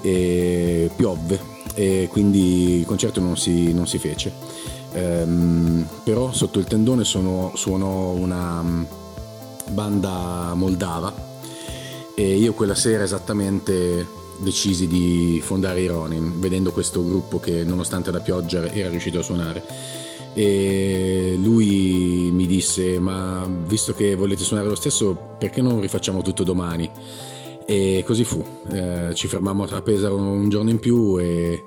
e 0.00 0.90
piovve 0.94 1.54
e 1.74 2.08
quindi 2.10 2.78
il 2.78 2.86
concerto 2.86 3.20
non 3.20 3.36
si, 3.36 3.72
non 3.72 3.86
si 3.86 3.98
fece. 3.98 4.32
Ehm, 4.92 5.86
però 6.04 6.32
sotto 6.32 6.58
il 6.58 6.66
tendone 6.66 7.04
suonò, 7.04 7.52
suonò 7.56 8.10
una 8.12 8.62
mm, 8.62 8.84
banda 9.70 10.52
moldava 10.54 11.12
e 12.14 12.36
io 12.36 12.54
quella 12.54 12.74
sera 12.74 13.02
esattamente 13.02 14.06
decisi 14.38 14.86
di 14.86 15.40
fondare 15.42 15.80
i 15.80 15.86
Ronin, 15.86 16.38
vedendo 16.38 16.70
questo 16.72 17.04
gruppo 17.04 17.40
che 17.40 17.64
nonostante 17.64 18.10
la 18.10 18.20
pioggia 18.20 18.70
era 18.70 18.88
riuscito 18.88 19.18
a 19.18 19.22
suonare. 19.22 19.64
E 20.32 21.38
lui 21.42 22.05
disse, 22.56 22.98
ma 22.98 23.48
visto 23.66 23.92
che 23.92 24.14
volete 24.14 24.42
suonare 24.42 24.68
lo 24.68 24.74
stesso, 24.74 25.36
perché 25.38 25.60
non 25.60 25.80
rifacciamo 25.80 26.22
tutto 26.22 26.42
domani? 26.42 26.90
E 27.66 28.02
così 28.06 28.24
fu, 28.24 28.44
Eh, 28.70 29.14
ci 29.14 29.26
fermammo 29.28 29.64
a 29.64 29.82
Pesaro 29.82 30.16
un 30.16 30.48
giorno 30.48 30.70
in 30.70 30.78
più 30.78 31.18
e 31.18 31.64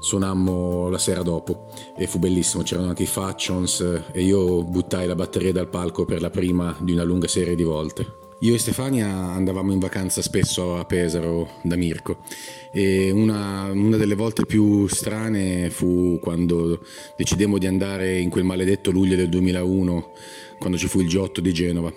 suonammo 0.00 0.88
la 0.88 0.98
sera 0.98 1.22
dopo 1.22 1.68
e 1.96 2.06
fu 2.06 2.18
bellissimo, 2.18 2.62
c'erano 2.62 2.88
anche 2.88 3.04
i 3.04 3.06
Factions 3.06 3.80
e 4.12 4.22
io 4.22 4.64
buttai 4.64 5.06
la 5.06 5.14
batteria 5.14 5.52
dal 5.52 5.68
palco 5.68 6.04
per 6.04 6.20
la 6.20 6.30
prima 6.30 6.76
di 6.80 6.92
una 6.92 7.04
lunga 7.04 7.28
serie 7.28 7.54
di 7.54 7.62
volte. 7.62 8.21
Io 8.42 8.54
e 8.54 8.58
Stefania 8.58 9.06
andavamo 9.08 9.70
in 9.70 9.78
vacanza 9.78 10.20
spesso 10.20 10.76
a 10.76 10.84
Pesaro 10.84 11.60
da 11.62 11.76
Mirko 11.76 12.24
e 12.72 13.12
una, 13.12 13.70
una 13.70 13.96
delle 13.96 14.16
volte 14.16 14.46
più 14.46 14.88
strane 14.88 15.70
fu 15.70 16.18
quando 16.20 16.84
decidemmo 17.16 17.56
di 17.58 17.68
andare 17.68 18.18
in 18.18 18.30
quel 18.30 18.42
maledetto 18.42 18.90
luglio 18.90 19.14
del 19.14 19.28
2001 19.28 20.12
quando 20.58 20.76
ci 20.76 20.88
fu 20.88 20.98
il 20.98 21.06
G8 21.06 21.38
di 21.38 21.52
Genova. 21.52 21.94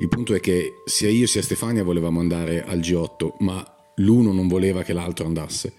Il 0.00 0.08
punto 0.08 0.34
è 0.34 0.40
che 0.40 0.82
sia 0.84 1.08
io 1.08 1.28
sia 1.28 1.42
Stefania 1.42 1.84
volevamo 1.84 2.18
andare 2.18 2.64
al 2.64 2.80
G8 2.80 3.34
ma 3.38 3.64
l'uno 3.98 4.32
non 4.32 4.48
voleva 4.48 4.82
che 4.82 4.94
l'altro 4.94 5.26
andasse 5.26 5.74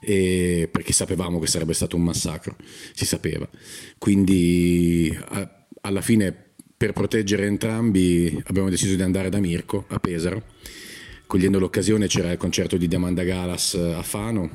perché 0.00 0.92
sapevamo 0.92 1.38
che 1.38 1.46
sarebbe 1.46 1.74
stato 1.74 1.94
un 1.94 2.02
massacro, 2.02 2.56
si 2.94 3.06
sapeva. 3.06 3.48
Quindi 3.96 5.16
a- 5.28 5.66
alla 5.82 6.00
fine 6.00 6.51
per 6.82 6.94
proteggere 6.94 7.46
entrambi 7.46 8.42
abbiamo 8.46 8.68
deciso 8.68 8.96
di 8.96 9.02
andare 9.02 9.28
da 9.28 9.38
Mirko 9.38 9.84
a 9.90 10.00
Pesaro. 10.00 10.42
Cogliendo 11.28 11.60
l'occasione 11.60 12.08
c'era 12.08 12.32
il 12.32 12.38
concerto 12.38 12.76
di 12.76 12.88
Diamanda 12.88 13.22
Galas 13.22 13.74
a 13.74 14.02
Fano, 14.02 14.50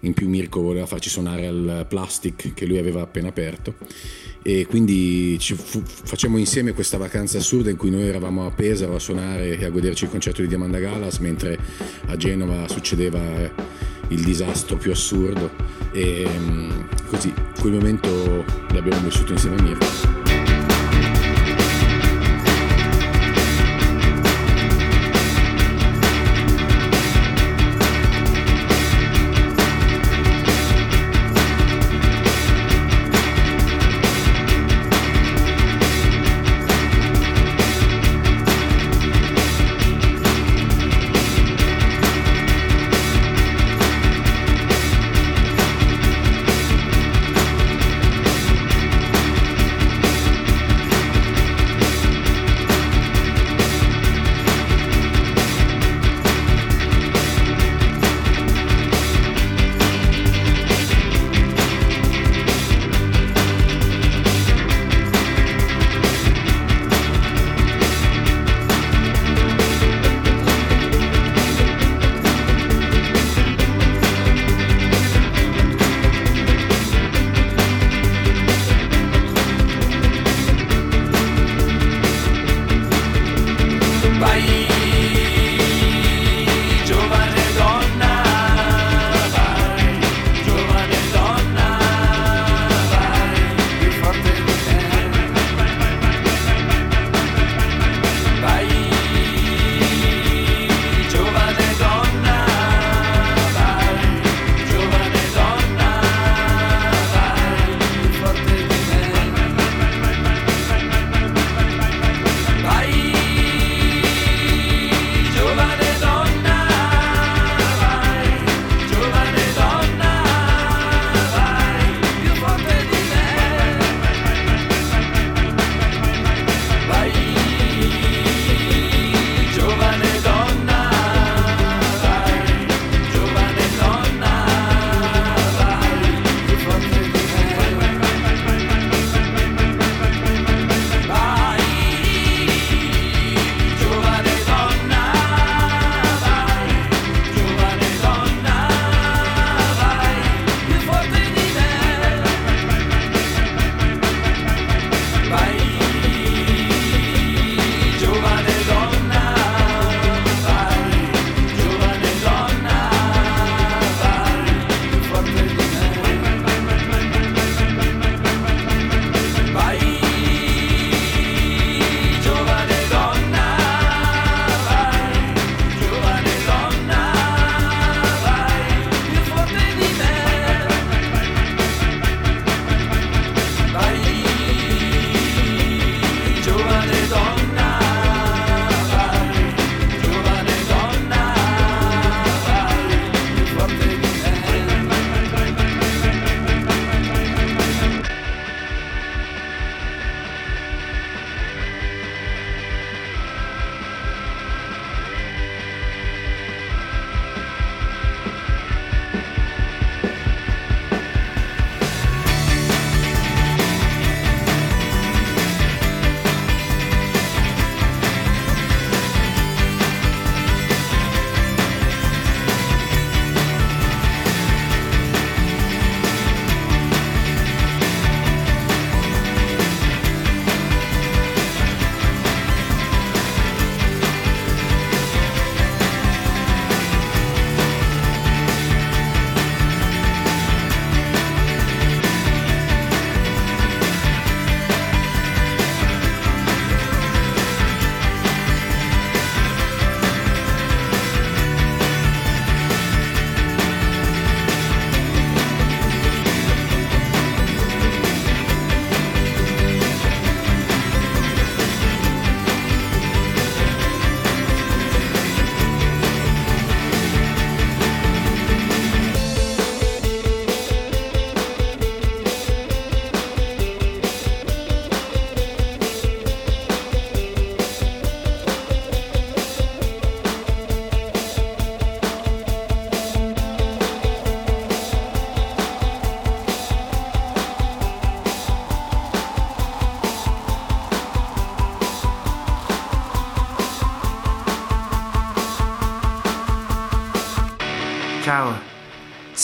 in 0.00 0.12
più 0.12 0.28
Mirko 0.28 0.60
voleva 0.60 0.86
farci 0.86 1.08
suonare 1.08 1.46
al 1.46 1.86
Plastic 1.88 2.52
che 2.52 2.66
lui 2.66 2.78
aveva 2.78 3.02
appena 3.02 3.28
aperto 3.28 3.76
e 4.42 4.66
quindi 4.66 5.38
fu- 5.38 5.84
facciamo 5.84 6.36
insieme 6.36 6.72
questa 6.72 6.96
vacanza 6.96 7.38
assurda 7.38 7.70
in 7.70 7.76
cui 7.76 7.90
noi 7.90 8.08
eravamo 8.08 8.44
a 8.44 8.50
Pesaro 8.50 8.96
a 8.96 8.98
suonare 8.98 9.56
e 9.56 9.64
a 9.64 9.70
goderci 9.70 10.02
il 10.02 10.10
concerto 10.10 10.42
di 10.42 10.48
Diamanda 10.48 10.80
Galas 10.80 11.18
mentre 11.18 11.56
a 12.06 12.16
Genova 12.16 12.66
succedeva 12.66 13.20
eh, 13.40 13.52
il 14.08 14.24
disastro 14.24 14.76
più 14.76 14.90
assurdo 14.90 15.48
e 15.92 16.26
mm, 16.28 16.70
così 17.06 17.32
quel 17.60 17.74
momento 17.74 18.44
l'abbiamo 18.72 19.00
vissuto 19.02 19.30
insieme 19.30 19.58
a 19.58 19.62
Mirko. 19.62 20.27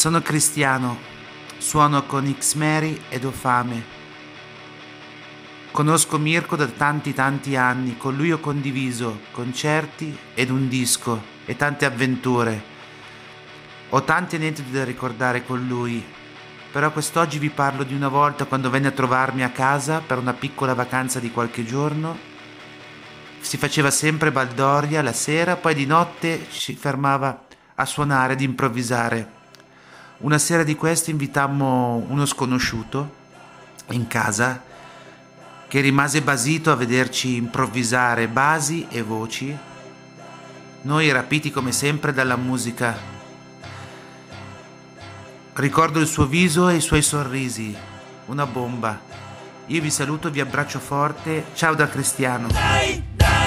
Sono 0.04 0.20
Cristiano, 0.20 0.98
suono 1.56 2.04
con 2.04 2.30
X-Mary 2.30 3.04
ed 3.08 3.24
ho 3.24 3.30
fame. 3.30 3.82
Conosco 5.70 6.18
Mirko 6.18 6.56
da 6.56 6.66
tanti 6.66 7.14
tanti 7.14 7.56
anni, 7.56 7.96
con 7.96 8.14
lui 8.14 8.30
ho 8.30 8.38
condiviso 8.38 9.20
concerti 9.30 10.14
ed 10.34 10.50
un 10.50 10.68
disco 10.68 11.22
e 11.46 11.56
tante 11.56 11.86
avventure. 11.86 12.62
Ho 13.88 14.02
tanti 14.02 14.36
aneddoti 14.36 14.70
da 14.70 14.84
ricordare 14.84 15.42
con 15.46 15.66
lui, 15.66 16.04
però 16.70 16.92
quest'oggi 16.92 17.38
vi 17.38 17.48
parlo 17.48 17.82
di 17.82 17.94
una 17.94 18.08
volta 18.08 18.44
quando 18.44 18.68
venne 18.68 18.88
a 18.88 18.90
trovarmi 18.90 19.42
a 19.42 19.52
casa 19.52 20.02
per 20.06 20.18
una 20.18 20.34
piccola 20.34 20.74
vacanza 20.74 21.18
di 21.18 21.30
qualche 21.30 21.64
giorno. 21.64 22.14
Si 23.40 23.56
faceva 23.56 23.90
sempre 23.90 24.30
baldoria 24.30 25.00
la 25.00 25.14
sera, 25.14 25.56
poi 25.56 25.74
di 25.74 25.86
notte 25.86 26.46
ci 26.50 26.74
fermava 26.74 27.46
a 27.76 27.86
suonare, 27.86 28.34
ad 28.34 28.42
improvvisare. 28.42 29.33
Una 30.18 30.38
sera 30.38 30.62
di 30.62 30.76
queste 30.76 31.10
invitammo 31.10 32.04
uno 32.08 32.24
sconosciuto 32.24 33.22
in 33.90 34.06
casa 34.06 34.62
che 35.66 35.80
rimase 35.80 36.22
basito 36.22 36.70
a 36.70 36.76
vederci 36.76 37.34
improvvisare 37.34 38.28
basi 38.28 38.86
e 38.88 39.02
voci. 39.02 39.56
Noi 40.82 41.10
rapiti 41.10 41.50
come 41.50 41.72
sempre 41.72 42.12
dalla 42.12 42.36
musica. 42.36 42.96
Ricordo 45.54 45.98
il 45.98 46.06
suo 46.06 46.26
viso 46.26 46.68
e 46.68 46.76
i 46.76 46.80
suoi 46.80 47.02
sorrisi. 47.02 47.76
Una 48.26 48.46
bomba. 48.46 49.00
Io 49.66 49.80
vi 49.80 49.90
saluto, 49.90 50.30
vi 50.30 50.40
abbraccio 50.40 50.78
forte. 50.78 51.46
Ciao 51.54 51.74
da 51.74 51.88
Cristiano. 51.88 52.48
dai, 52.48 53.02
dai, 53.16 53.43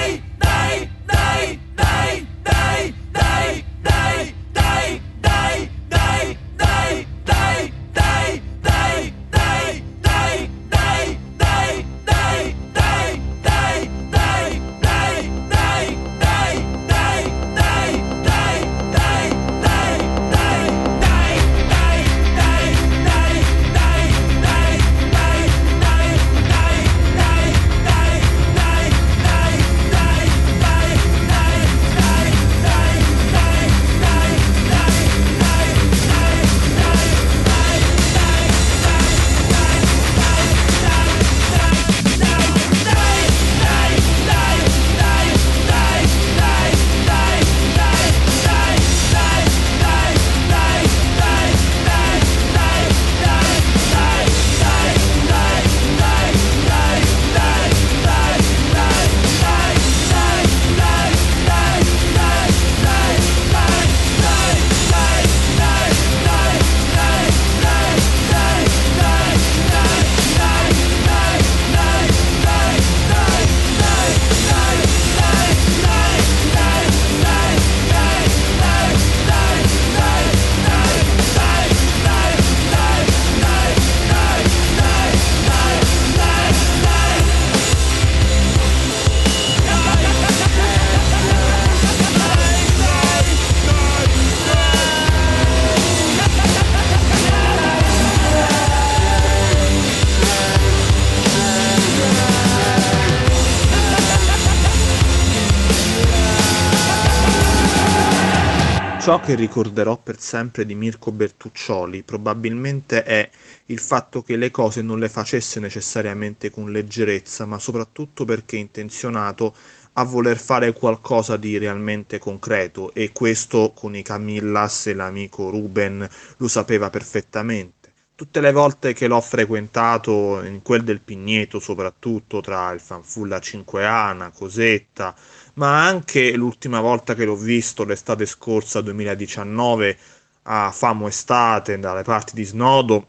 Che 109.20 109.34
ricorderò 109.34 109.96
per 109.98 110.18
sempre 110.20 110.64
di 110.64 110.74
Mirko 110.74 111.12
Bertuccioli 111.12 112.02
probabilmente 112.02 113.02
è 113.02 113.28
il 113.66 113.78
fatto 113.78 114.22
che 114.22 114.36
le 114.36 114.50
cose 114.50 114.80
non 114.80 114.98
le 114.98 115.08
facesse 115.08 115.60
necessariamente 115.60 116.50
con 116.50 116.70
leggerezza, 116.72 117.44
ma 117.44 117.58
soprattutto 117.58 118.24
perché 118.24 118.56
intenzionato 118.56 119.54
a 119.94 120.04
voler 120.04 120.38
fare 120.38 120.72
qualcosa 120.72 121.36
di 121.36 121.58
realmente 121.58 122.18
concreto 122.18 122.94
e 122.94 123.12
questo 123.12 123.72
con 123.74 123.94
i 123.94 124.02
Camillas 124.02 124.86
e 124.86 124.94
l'amico 124.94 125.50
Ruben 125.50 126.08
lo 126.38 126.48
sapeva 126.48 126.88
perfettamente. 126.88 127.76
Tutte 128.14 128.40
le 128.40 128.52
volte 128.52 128.94
che 128.94 129.06
l'ho 129.06 129.20
frequentato, 129.20 130.42
in 130.42 130.60
quel 130.62 130.82
del 130.82 131.00
Pigneto 131.00 131.60
soprattutto, 131.60 132.40
tra 132.40 132.70
il 132.72 132.80
Fanfulla 132.80 133.38
Cinqueana, 133.38 134.30
Cosetta, 134.30 135.14
ma 135.58 135.84
anche 135.84 136.34
l'ultima 136.36 136.80
volta 136.80 137.14
che 137.14 137.24
l'ho 137.24 137.36
visto 137.36 137.84
l'estate 137.84 138.26
scorsa 138.26 138.80
2019 138.80 139.98
a 140.44 140.70
Famo 140.70 141.08
Estate 141.08 141.78
dalle 141.78 142.02
parti 142.02 142.34
di 142.34 142.44
Snodo 142.44 143.08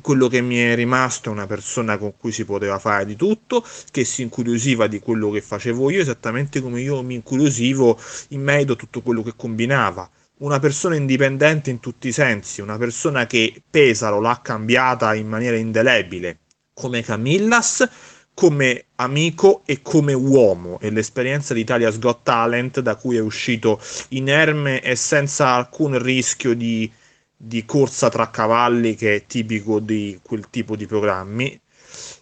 quello 0.00 0.28
che 0.28 0.40
mi 0.40 0.56
è 0.56 0.74
rimasto 0.74 1.28
è 1.28 1.32
una 1.32 1.46
persona 1.46 1.98
con 1.98 2.16
cui 2.16 2.30
si 2.32 2.44
poteva 2.44 2.78
fare 2.78 3.04
di 3.04 3.16
tutto, 3.16 3.64
che 3.90 4.04
si 4.04 4.22
incuriosiva 4.22 4.86
di 4.86 5.00
quello 5.00 5.30
che 5.30 5.40
facevo 5.40 5.90
io, 5.90 6.00
esattamente 6.00 6.60
come 6.60 6.80
io 6.80 7.02
mi 7.02 7.14
incuriosivo 7.14 7.98
in 8.28 8.42
merito 8.42 8.74
a 8.74 8.76
tutto 8.76 9.02
quello 9.02 9.22
che 9.22 9.32
combinava. 9.34 10.08
Una 10.38 10.58
persona 10.58 10.96
indipendente 10.96 11.70
in 11.70 11.80
tutti 11.80 12.08
i 12.08 12.12
sensi, 12.12 12.60
una 12.60 12.76
persona 12.76 13.26
che 13.26 13.62
Pesaro 13.68 14.20
l'ha 14.20 14.40
cambiata 14.42 15.14
in 15.14 15.28
maniera 15.28 15.56
indelebile, 15.56 16.40
come 16.72 17.02
Camillas, 17.02 17.88
come 18.34 18.86
amico 18.96 19.62
e 19.64 19.80
come 19.80 20.12
uomo 20.12 20.78
e 20.80 20.90
l'esperienza 20.90 21.54
di 21.54 21.60
Italia's 21.60 21.98
Got 21.98 22.24
Talent 22.24 22.80
da 22.80 22.96
cui 22.96 23.16
è 23.16 23.20
uscito 23.20 23.80
inerme 24.08 24.82
e 24.82 24.96
senza 24.96 25.48
alcun 25.50 26.02
rischio 26.02 26.54
di, 26.54 26.90
di 27.36 27.64
corsa 27.64 28.10
tra 28.10 28.30
cavalli 28.30 28.96
che 28.96 29.14
è 29.14 29.26
tipico 29.26 29.78
di 29.78 30.18
quel 30.22 30.50
tipo 30.50 30.74
di 30.74 30.86
programmi 30.86 31.60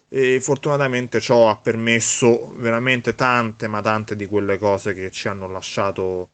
e 0.07 0.39
fortunatamente 0.39 1.19
ciò 1.19 1.49
ha 1.49 1.57
permesso 1.57 2.53
veramente 2.57 3.15
tante 3.15 3.67
ma 3.67 3.81
tante 3.81 4.15
di 4.15 4.27
quelle 4.27 4.59
cose 4.59 4.93
che 4.93 5.09
ci 5.09 5.27
hanno 5.27 5.47
lasciato 5.47 6.29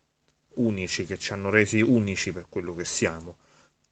unici, 0.56 1.06
che 1.06 1.18
ci 1.18 1.32
hanno 1.32 1.50
resi 1.50 1.80
unici 1.82 2.34
per 2.34 2.48
quello 2.50 2.76
che 2.76 2.84
siamo. 2.84 3.38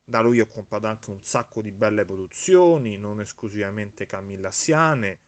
Da 0.04 0.20
lui 0.20 0.42
ho 0.42 0.48
comprato 0.48 0.88
anche 0.88 1.10
un 1.10 1.24
sacco 1.24 1.62
di 1.62 1.72
belle 1.72 2.04
produzioni, 2.04 2.98
non 2.98 3.22
esclusivamente 3.22 4.06
camillassiane, 4.06 5.20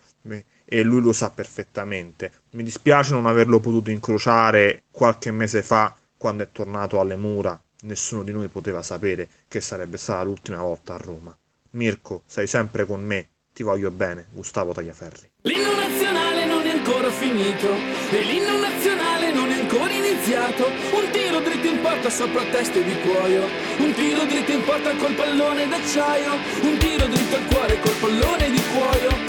e 0.71 0.83
lui 0.83 1.01
lo 1.01 1.13
sa 1.13 1.31
perfettamente. 1.31 2.31
Mi 2.51 2.61
dispiace 2.61 3.13
non 3.13 3.25
averlo 3.25 3.59
potuto 3.59 3.89
incrociare 3.89 4.83
qualche 4.91 5.31
mese 5.31 5.63
fa 5.63 5.95
quando 6.15 6.43
è 6.43 6.49
tornato 6.51 6.99
alle 6.99 7.15
mura. 7.15 7.59
Nessuno 7.81 8.21
di 8.21 8.31
noi 8.31 8.49
poteva 8.49 8.83
sapere 8.83 9.27
che 9.47 9.61
sarebbe 9.61 9.97
stata 9.97 10.21
l'ultima 10.21 10.61
volta 10.61 10.93
a 10.93 10.97
Roma. 10.97 11.35
Mirko, 11.71 12.21
sei 12.27 12.45
sempre 12.45 12.85
con 12.85 13.03
me, 13.03 13.29
ti 13.51 13.63
voglio 13.63 13.89
bene, 13.89 14.27
Gustavo 14.31 14.71
Tagliaferri. 14.71 15.31
L'inno 15.41 15.73
nazionale 15.75 16.45
non 16.45 16.61
è 16.61 16.69
ancora 16.69 17.09
finito 17.09 17.73
e 18.11 18.21
l'inno 18.21 18.59
nazionale 18.59 19.31
non 19.31 19.49
è 19.49 19.61
ancora 19.61 19.91
iniziato. 19.91 20.67
Un 20.67 21.09
tiro 21.11 21.39
dritto 21.39 21.67
in 21.67 21.81
porta 21.81 22.09
sopra 22.11 22.43
teste 22.51 22.83
di 22.83 22.95
cuoio, 23.01 23.43
un 23.77 23.93
tiro 23.93 24.25
dritto 24.25 24.51
in 24.51 24.63
porta 24.63 24.95
col 24.97 25.13
pallone 25.15 25.67
d'acciaio, 25.67 26.33
un 26.61 26.77
tiro 26.77 27.07
dritto 27.07 27.35
al 27.37 27.45
cuore 27.45 27.79
col 27.79 27.95
pallone 27.99 28.51
di 28.51 28.61
cuoio, 28.73 29.28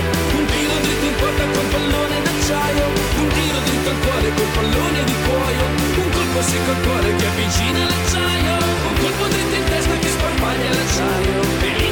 sole 4.21 4.33
col 4.35 4.47
pallone 4.53 5.03
di 5.03 5.13
cuoio. 5.25 5.65
Un 6.03 6.11
colpo 6.11 6.41
secco 6.41 6.71
al 6.71 6.81
cuore 6.81 7.15
che 7.15 7.25
avvicina 7.25 7.85
l'acciaio. 7.85 8.55
Un 8.87 8.99
colpo 8.99 9.27
dritto 9.27 9.55
in 9.55 9.63
testa 9.65 9.97
che 9.97 10.09
sparpaglia 10.09 10.69
l'acciaio. 10.69 11.90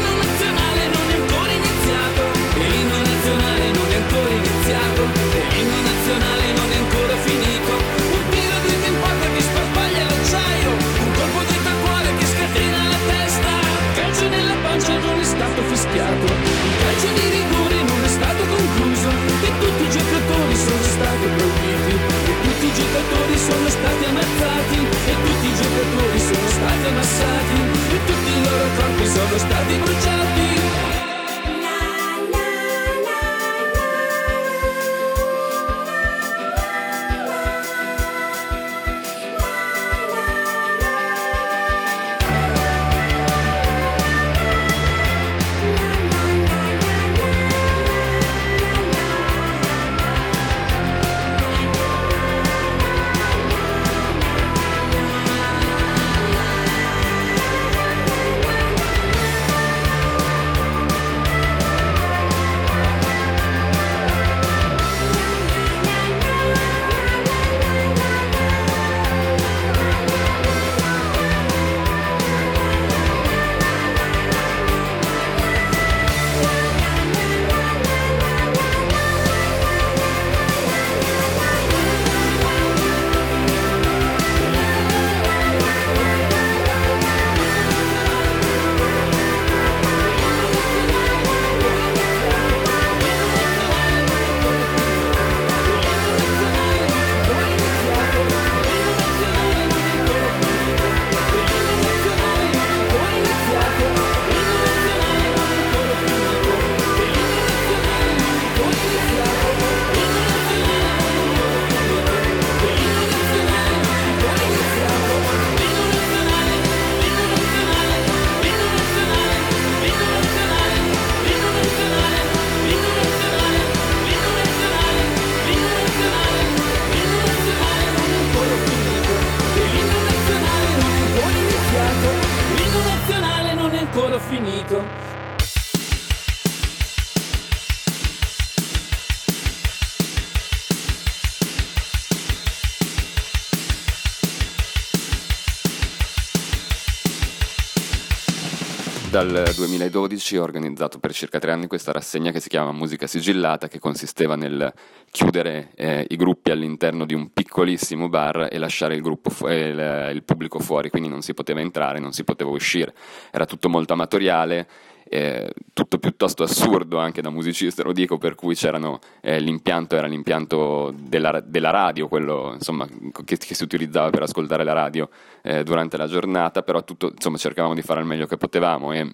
Dal 149.19 149.51
2012 149.53 150.37
ho 150.37 150.43
organizzato 150.43 150.97
per 150.97 151.11
circa 151.11 151.39
tre 151.39 151.51
anni 151.51 151.67
questa 151.67 151.91
rassegna 151.91 152.31
che 152.31 152.39
si 152.39 152.47
chiama 152.47 152.71
Musica 152.71 153.05
Sigillata, 153.05 153.67
che 153.67 153.77
consisteva 153.77 154.37
nel 154.37 154.71
chiudere 155.11 155.71
eh, 155.75 156.05
i 156.07 156.15
gruppi 156.15 156.51
all'interno 156.51 157.05
di 157.05 157.13
un 157.13 157.33
piccolissimo 157.33 158.07
bar 158.07 158.47
e 158.49 158.57
lasciare 158.57 158.95
il, 158.95 159.19
fu- 159.21 159.49
eh, 159.49 159.67
il, 159.67 160.11
il 160.13 160.23
pubblico 160.23 160.59
fuori, 160.59 160.89
quindi 160.89 161.09
non 161.09 161.21
si 161.21 161.33
poteva 161.33 161.59
entrare, 161.59 161.99
non 161.99 162.13
si 162.13 162.23
poteva 162.23 162.49
uscire. 162.51 162.93
Era 163.29 163.45
tutto 163.45 163.67
molto 163.67 163.91
amatoriale, 163.91 164.69
eh, 165.09 165.51
tutto 165.79 165.97
piuttosto 165.97 166.43
assurdo 166.43 166.97
anche 166.97 167.21
da 167.21 167.29
musicista, 167.29 167.83
lo 167.83 167.93
dico, 167.93 168.17
per 168.17 168.35
cui 168.35 168.53
c'erano, 168.53 168.99
eh, 169.21 169.39
l'impianto 169.39 169.95
era 169.95 170.07
l'impianto 170.07 170.93
della, 170.93 171.39
della 171.39 171.69
radio, 171.69 172.09
quello 172.09 172.51
insomma, 172.53 172.85
che, 173.23 173.37
che 173.37 173.55
si 173.55 173.63
utilizzava 173.63 174.09
per 174.09 174.23
ascoltare 174.23 174.65
la 174.65 174.73
radio 174.73 175.09
eh, 175.41 175.63
durante 175.63 175.95
la 175.95 176.07
giornata, 176.07 176.63
però 176.63 176.83
tutto, 176.83 177.11
insomma, 177.13 177.37
cercavamo 177.37 177.73
di 177.73 177.81
fare 177.81 178.01
il 178.01 178.07
meglio 178.07 178.27
che 178.27 178.35
potevamo 178.35 178.91
e, 178.91 179.13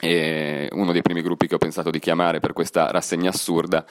e 0.00 0.68
uno 0.72 0.92
dei 0.92 1.02
primi 1.02 1.20
gruppi 1.20 1.46
che 1.46 1.56
ho 1.56 1.58
pensato 1.58 1.90
di 1.90 1.98
chiamare 1.98 2.40
per 2.40 2.54
questa 2.54 2.90
rassegna 2.90 3.28
assurda 3.28 3.84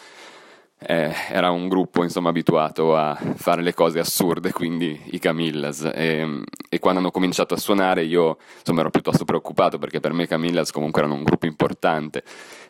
eh, 0.81 1.13
era 1.29 1.51
un 1.51 1.67
gruppo 1.67 2.03
insomma 2.03 2.29
abituato 2.29 2.95
a 2.95 3.15
fare 3.35 3.61
le 3.61 3.73
cose 3.73 3.99
assurde, 3.99 4.51
quindi 4.51 4.99
i 5.11 5.19
Camillas. 5.19 5.89
E, 5.93 6.41
e 6.69 6.79
quando 6.79 6.99
hanno 6.99 7.11
cominciato 7.11 7.53
a 7.53 7.57
suonare 7.57 8.03
io 8.03 8.37
insomma 8.59 8.81
ero 8.81 8.89
piuttosto 8.89 9.25
preoccupato 9.25 9.77
perché 9.77 9.99
per 9.99 10.13
me 10.13 10.23
i 10.23 10.27
Camillas 10.27 10.71
comunque 10.71 11.01
erano 11.01 11.15
un 11.15 11.23
gruppo 11.23 11.45
importante 11.45 12.23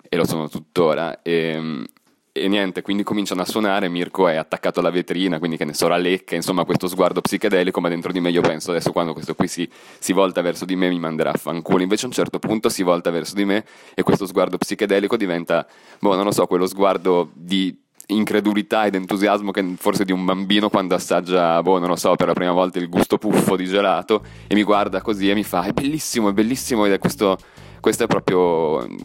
e 0.08 0.18
lo 0.18 0.26
sono 0.26 0.50
tuttora. 0.50 1.22
E, 1.22 1.86
e 2.32 2.48
niente, 2.48 2.82
quindi 2.82 3.04
cominciano 3.04 3.42
a 3.42 3.46
suonare, 3.46 3.90
Mirko 3.90 4.28
è 4.28 4.36
attaccato 4.36 4.80
alla 4.80 4.92
vetrina, 4.92 5.40
quindi 5.40 5.58
che 5.58 5.66
ne 5.66 5.74
so, 5.74 5.90
lecca, 5.90 6.36
insomma 6.36 6.64
questo 6.64 6.88
sguardo 6.88 7.22
psichedelico, 7.22 7.82
ma 7.82 7.90
dentro 7.90 8.12
di 8.12 8.20
me 8.20 8.30
io 8.30 8.42
penso 8.42 8.72
adesso 8.72 8.92
quando 8.92 9.14
questo 9.14 9.36
qui 9.36 9.48
si, 9.48 9.70
si 10.00 10.14
volta 10.14 10.42
verso 10.42 10.64
di 10.64 10.76
me 10.76 10.90
mi 10.90 11.00
manderà 11.00 11.32
a 11.32 11.38
fanculo, 11.38 11.82
invece 11.82 12.06
a 12.06 12.08
un 12.08 12.14
certo 12.14 12.40
punto 12.40 12.70
si 12.70 12.84
volta 12.84 13.10
verso 13.10 13.36
di 13.36 13.46
me 13.46 13.66
e 13.94 14.04
questo 14.04 14.26
sguardo 14.26 14.58
psichedelico 14.58 15.18
diventa, 15.18 15.68
boh, 16.00 16.16
non 16.16 16.24
lo 16.24 16.32
so, 16.32 16.46
quello 16.46 16.66
sguardo 16.66 17.30
di 17.34 17.76
incredulità 18.10 18.86
ed 18.86 18.96
entusiasmo 18.96 19.52
che 19.52 19.76
forse 19.78 20.06
di 20.06 20.12
un 20.12 20.24
bambino 20.26 20.70
quando 20.70 20.96
assaggia, 20.96 21.62
boh, 21.62 21.80
non 21.80 21.90
lo 21.90 21.96
so, 21.96 22.16
per 22.16 22.28
la 22.28 22.34
prima 22.34 22.52
volta 22.52 22.80
il 22.80 22.90
gusto 22.90 23.18
puffo 23.18 23.56
di 23.56 23.66
gelato 23.66 24.24
e 24.48 24.56
mi 24.56 24.64
guarda 24.64 25.02
così 25.02 25.30
e 25.30 25.34
mi 25.34 25.44
fa, 25.44 25.64
è 25.64 25.72
bellissimo, 25.72 26.30
è 26.30 26.34
bellissimo 26.34 26.86
ed 26.86 26.94
è 26.94 27.00
questo, 27.00 27.38
questo 27.80 28.04
è 28.04 28.08
proprio 28.08 28.88
mm, 28.88 28.98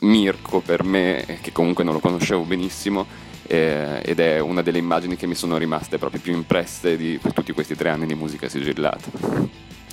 Mirko 0.00 0.60
per 0.60 0.84
me, 0.84 1.38
che 1.40 1.52
comunque 1.52 1.84
non 1.84 1.94
lo 1.94 2.00
conoscevo 2.00 2.42
benissimo 2.42 3.06
eh, 3.46 4.02
ed 4.04 4.20
è 4.20 4.38
una 4.40 4.62
delle 4.62 4.78
immagini 4.78 5.16
che 5.16 5.26
mi 5.26 5.34
sono 5.34 5.56
rimaste 5.56 5.98
proprio 5.98 6.20
più 6.20 6.32
impresse 6.34 6.96
di 6.96 7.18
tutti 7.34 7.52
questi 7.52 7.74
tre 7.74 7.90
anni 7.90 8.06
di 8.06 8.14
musica 8.14 8.48
sigillata. 8.48 9.10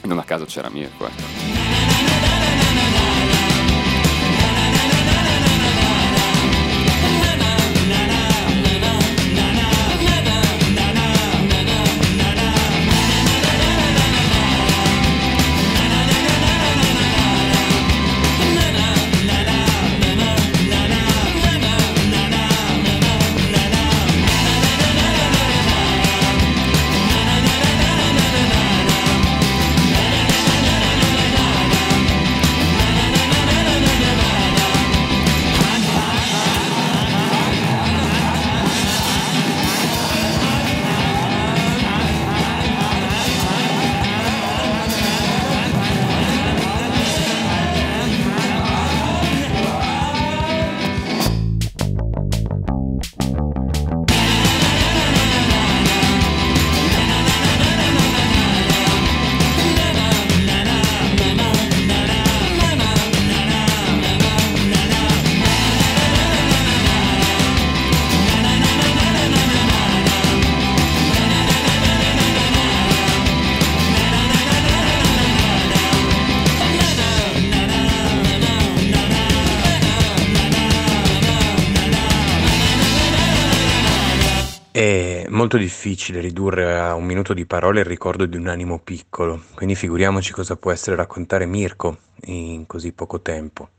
Non 0.03 0.19
a 0.19 0.23
caso 0.23 0.45
c'era 0.45 0.69
Mirko, 0.69 1.05
ecco. 1.05 1.92
Molto 85.43 85.57
difficile 85.57 86.21
ridurre 86.21 86.79
a 86.79 86.93
un 86.93 87.03
minuto 87.03 87.33
di 87.33 87.45
parole 87.45 87.81
il 87.81 87.85
ricordo 87.85 88.25
di 88.25 88.37
un 88.37 88.47
animo 88.47 88.79
piccolo, 88.79 89.43
quindi 89.55 89.75
figuriamoci 89.75 90.31
cosa 90.31 90.55
può 90.55 90.71
essere 90.71 90.95
raccontare 90.95 91.45
Mirko 91.45 91.97
in 92.27 92.65
così 92.65 92.93
poco 92.93 93.19
tempo. 93.19 93.71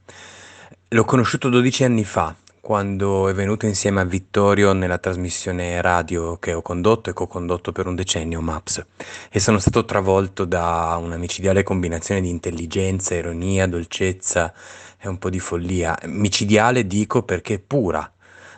L'ho 0.88 1.04
conosciuto 1.04 1.48
12 1.48 1.84
anni 1.84 2.04
fa, 2.04 2.36
quando 2.60 3.28
è 3.28 3.32
venuto 3.32 3.64
insieme 3.64 4.02
a 4.02 4.04
Vittorio 4.04 4.74
nella 4.74 4.98
trasmissione 4.98 5.80
radio 5.80 6.36
che 6.36 6.52
ho 6.52 6.60
condotto 6.60 7.08
e 7.08 7.14
co-condotto 7.14 7.72
per 7.72 7.86
un 7.86 7.94
decennio 7.94 8.42
Maps 8.42 8.84
e 9.30 9.40
sono 9.40 9.58
stato 9.58 9.86
travolto 9.86 10.44
da 10.44 10.98
una 11.00 11.16
micidiale 11.16 11.62
combinazione 11.62 12.20
di 12.20 12.28
intelligenza, 12.28 13.14
ironia, 13.14 13.66
dolcezza 13.66 14.52
e 15.00 15.08
un 15.08 15.16
po' 15.16 15.30
di 15.30 15.40
follia. 15.40 15.98
Micidiale 16.08 16.86
dico 16.86 17.22
perché 17.22 17.58
pura, 17.58 18.13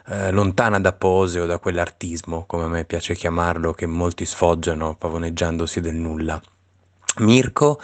eh, 0.08 0.30
lontana 0.30 0.78
da 0.78 0.92
pose 0.92 1.40
o 1.40 1.46
da 1.46 1.58
quell'artismo, 1.58 2.44
come 2.46 2.64
a 2.64 2.68
me 2.68 2.84
piace 2.84 3.14
chiamarlo, 3.14 3.72
che 3.72 3.86
molti 3.86 4.24
sfoggiano 4.24 4.94
pavoneggiandosi 4.94 5.80
del 5.80 5.96
nulla. 5.96 6.40
Mirko 7.18 7.80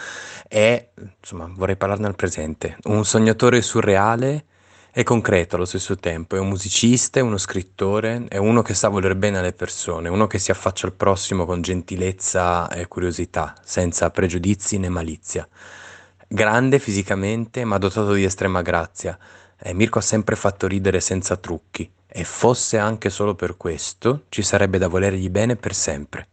è, 0.47 0.89
insomma, 1.19 1.49
vorrei 1.51 1.75
parlarne 1.75 2.07
al 2.07 2.15
presente, 2.15 2.77
un 2.83 3.03
sognatore 3.03 3.61
surreale 3.61 4.45
e 4.91 5.03
concreto 5.03 5.55
allo 5.55 5.65
stesso 5.65 5.97
tempo, 5.97 6.35
è 6.35 6.39
un 6.39 6.49
musicista, 6.49 7.19
è 7.19 7.23
uno 7.23 7.37
scrittore, 7.37 8.25
è 8.29 8.37
uno 8.37 8.61
che 8.61 8.75
sa 8.75 8.89
voler 8.89 9.15
bene 9.15 9.39
alle 9.39 9.53
persone, 9.53 10.07
uno 10.07 10.27
che 10.27 10.37
si 10.37 10.51
affaccia 10.51 10.85
al 10.85 10.93
prossimo 10.93 11.45
con 11.45 11.61
gentilezza 11.61 12.69
e 12.69 12.87
curiosità, 12.87 13.55
senza 13.63 14.11
pregiudizi 14.11 14.77
né 14.77 14.89
malizia. 14.89 15.47
Grande 16.27 16.77
fisicamente, 16.79 17.65
ma 17.65 17.79
dotato 17.79 18.13
di 18.13 18.23
estrema 18.23 18.61
grazia. 18.61 19.17
Eh, 19.59 19.73
Mirko 19.73 19.97
ha 19.97 20.01
sempre 20.01 20.35
fatto 20.35 20.67
ridere 20.67 20.99
senza 20.99 21.37
trucchi 21.37 21.89
e 22.15 22.23
fosse 22.23 22.77
anche 22.77 23.09
solo 23.09 23.33
per 23.33 23.57
questo, 23.57 24.25
ci 24.29 24.43
sarebbe 24.43 24.77
da 24.77 24.87
volergli 24.87 25.29
bene 25.29 25.55
per 25.55 25.73
sempre. 25.73 26.27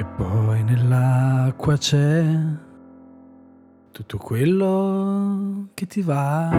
E 0.00 0.04
poi 0.04 0.62
nell'acqua 0.62 1.76
c'è 1.76 2.24
tutto 3.90 4.16
quello 4.18 5.70
che 5.74 5.86
ti 5.86 6.02
va. 6.02 6.54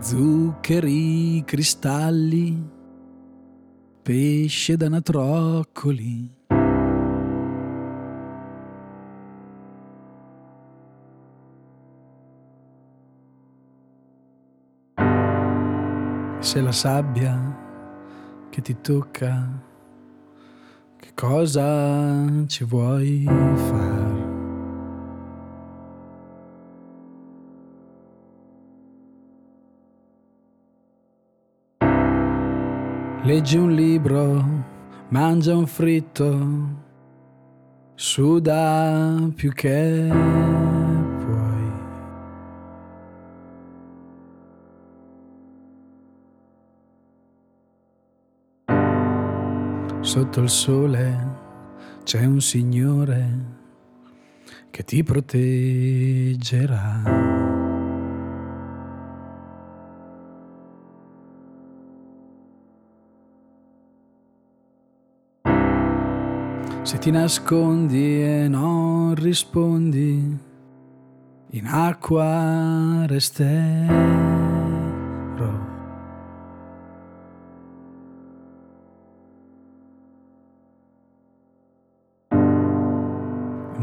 Zuccheri, 0.00 1.44
cristalli, 1.44 2.68
pesce 4.02 4.76
da 4.76 4.88
natroccoli. 4.88 6.42
Se 16.54 16.60
la 16.60 16.70
sabbia 16.70 17.36
che 18.48 18.60
ti 18.60 18.80
tocca, 18.80 19.60
che 20.96 21.10
cosa 21.12 22.46
ci 22.46 22.62
vuoi 22.62 23.24
far? 23.26 24.12
Leggi 33.24 33.56
un 33.56 33.72
libro, 33.72 34.44
mangia 35.08 35.56
un 35.56 35.66
fritto, 35.66 36.48
suda 37.96 39.28
più 39.34 39.50
che 39.50 40.73
Sotto 50.14 50.42
il 50.42 50.48
sole 50.48 51.18
c'è 52.04 52.24
un 52.24 52.40
signore 52.40 53.26
che 54.70 54.84
ti 54.84 55.02
proteggerà. 55.02 57.02
Se 66.82 66.98
ti 66.98 67.10
nascondi 67.10 68.22
e 68.22 68.46
non 68.46 69.16
rispondi, 69.16 70.38
in 71.50 71.66
acqua 71.66 73.04
resterò. 73.06 74.44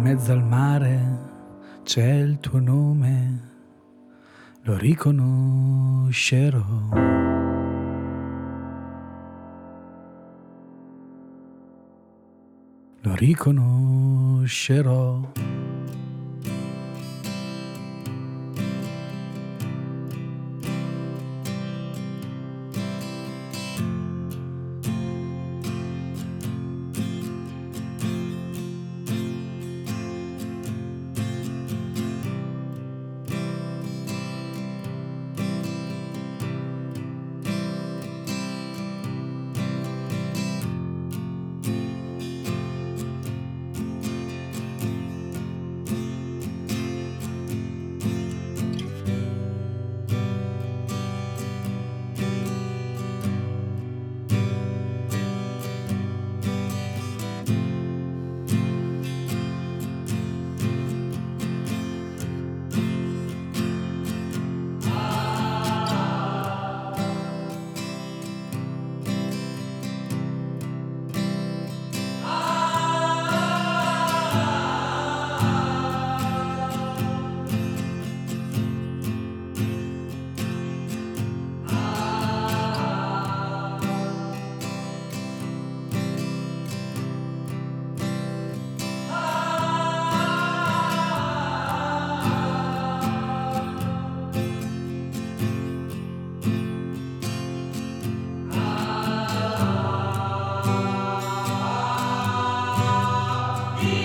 Mezzo 0.01 0.31
al 0.31 0.43
mare 0.43 1.19
c'è 1.83 2.13
il 2.13 2.39
tuo 2.39 2.57
nome, 2.57 3.49
lo 4.63 4.75
riconoscerò. 4.75 6.63
Lo 13.01 13.15
riconoscerò. 13.15 15.19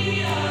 I 0.09 0.46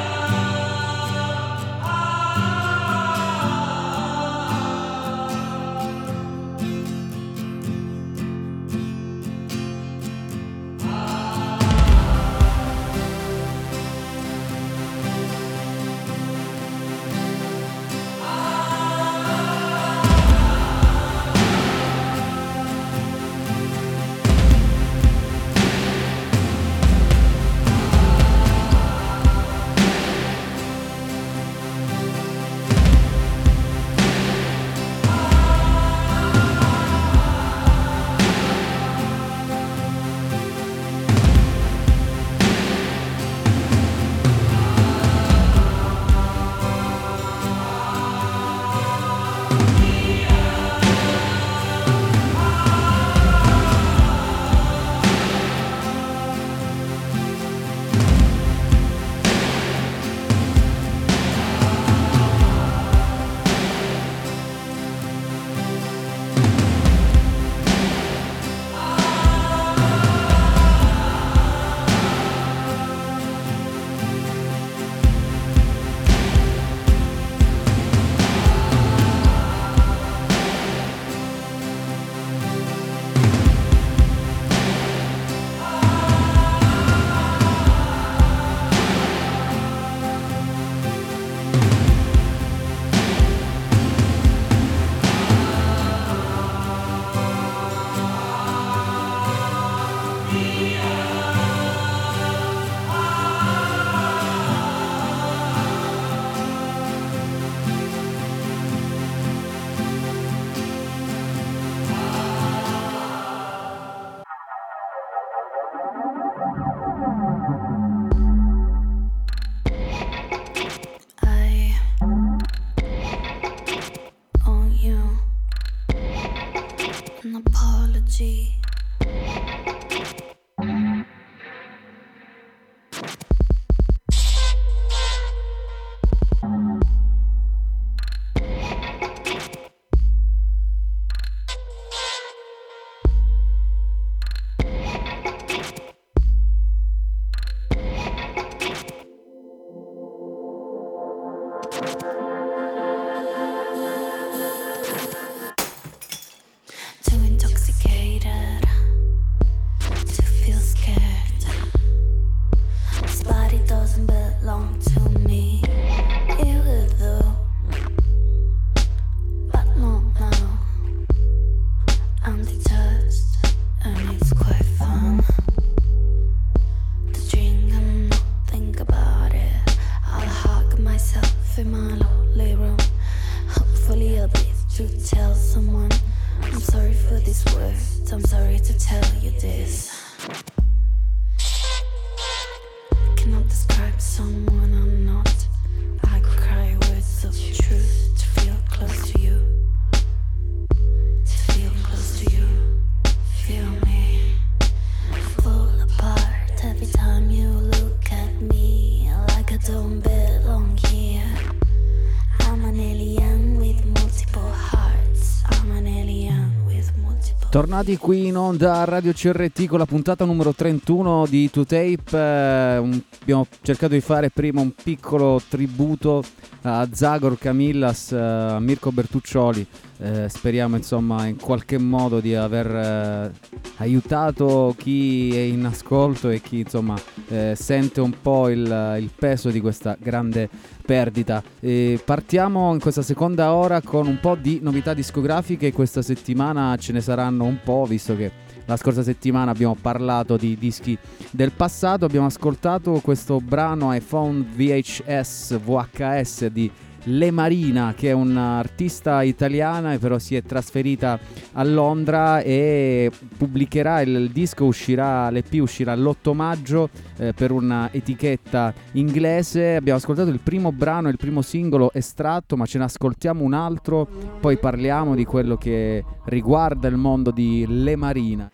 Tornati 217.56 217.96
qui 217.96 218.28
in 218.28 218.36
onda 218.36 218.82
a 218.82 218.84
Radio 218.84 219.14
CRT 219.14 219.68
con 219.68 219.80
la 219.80 219.86
puntata 219.86 220.26
numero 220.26 220.54
31 220.54 221.26
di 221.26 221.50
2Tape. 221.50 222.12
eh, 222.12 222.78
un- 222.80 223.02
abbiamo 223.22 223.48
cercato 223.62 223.94
di 223.94 224.02
fare 224.02 224.30
prima 224.30 224.60
un 224.60 224.74
piccolo 224.74 225.42
tributo 225.48 226.22
a 226.64 226.86
Zagor 226.92 227.38
Camillas, 227.38 228.12
eh, 228.12 228.18
a 228.18 228.60
Mirko 228.60 228.92
Bertuccioli. 228.92 229.66
Eh, 229.98 230.28
speriamo 230.28 230.76
insomma 230.76 231.26
in 231.26 231.38
qualche 231.38 231.78
modo 231.78 232.20
di 232.20 232.36
aver 232.36 232.68
eh, 232.68 233.32
aiutato 233.78 234.76
chi 234.78 235.34
è 235.34 235.40
in 235.40 235.66
ascolto 235.66 236.30
e 236.30 236.42
chi 236.42 236.60
insomma 236.60 236.96
eh, 237.30 237.54
sente 237.56 238.02
un 238.02 238.14
po' 238.22 238.50
il, 238.50 238.98
il 239.00 239.10
peso 239.16 239.50
di 239.50 239.62
questa 239.62 239.96
grande 239.98 240.50
perdita. 240.86 241.42
E 241.62 242.00
partiamo 242.04 242.74
in 242.74 242.80
questa 242.80 243.02
seconda 243.02 243.54
ora 243.54 243.82
con 243.82 244.08
un 244.08 244.20
po' 244.20 244.36
di 244.36 244.60
novità 244.62 244.94
discografiche. 244.94 245.72
Questa 245.72 246.02
settimana 246.02 246.76
ce 246.78 246.92
ne 246.92 247.00
saranno 247.02 247.46
un 247.46 247.60
po', 247.64 247.86
visto 247.86 248.18
che 248.18 248.32
la 248.66 248.78
scorsa 248.78 249.04
settimana 249.04 249.52
abbiamo 249.52 249.78
parlato 249.80 250.38
di 250.38 250.58
dischi 250.58 250.98
del 251.32 251.52
passato. 251.52 252.04
Abbiamo 252.04 252.26
ascoltato 252.26 253.00
questo 253.00 253.40
brano 253.40 253.94
iPhone 253.94 254.44
VHS 254.56 255.60
VHS 255.60 256.48
di 256.48 256.70
Le 257.08 257.32
Marina, 257.32 257.94
che 257.96 258.10
è 258.10 258.12
un'artista 258.14 259.22
italiana, 259.22 259.98
però 259.98 260.18
si 260.18 260.36
è 260.36 260.42
trasferita 260.42 261.20
a 261.54 261.64
Londra 261.64 262.42
e 262.42 263.12
pubblicherà 263.38 264.02
il, 264.02 264.32
disco, 264.32 264.66
uscirà, 264.66 265.30
l'EP 265.30 265.54
uscirà 265.60 265.96
l'8 265.96 266.34
maggio 266.34 266.90
eh, 267.18 267.34
per 267.34 267.52
una 267.52 267.90
etichetta 267.92 268.74
inglese. 268.94 269.76
Abbiamo 269.76 270.00
ascoltato 270.00 270.30
il 270.30 270.40
primo 270.40 270.72
brano, 270.72 271.10
il 271.10 271.18
primo 271.18 271.42
singolo 271.42 271.92
estratto, 271.94 272.58
ma 272.58 272.66
ce 272.66 272.80
ne 272.80 272.86
ascoltiamo 272.86 273.44
un 273.44 273.54
altro, 273.54 274.08
poi 274.40 274.58
parliamo 274.58 275.14
di 275.14 275.26
quello 275.26 275.58
che 275.58 276.04
riguarda 276.26 276.88
il 276.88 276.98
mondo 276.98 277.30
di 277.32 277.66
Le 277.68 277.96
Marina. 277.96 278.52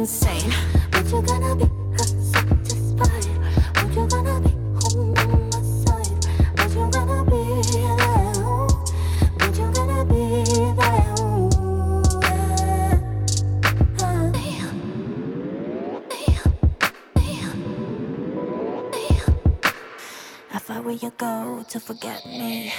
Insane. 0.00 0.50
What 0.92 1.04
you 1.12 1.20
gonna 1.20 1.54
be 1.56 1.66
satisfied? 2.32 3.26
You 3.94 4.06
gonna 4.08 4.40
be 4.40 4.50
home 4.80 5.14
you 6.74 6.90
gonna 6.90 7.24
be 7.24 7.40
there? 7.70 7.90
You 9.56 9.66
gonna 9.74 10.04
be 10.04 10.22
there? 10.54 11.10
I 20.72 20.80
were 20.80 20.92
you 20.92 21.12
go 21.18 21.64
to 21.68 21.80
forget 21.80 22.24
me. 22.24 22.72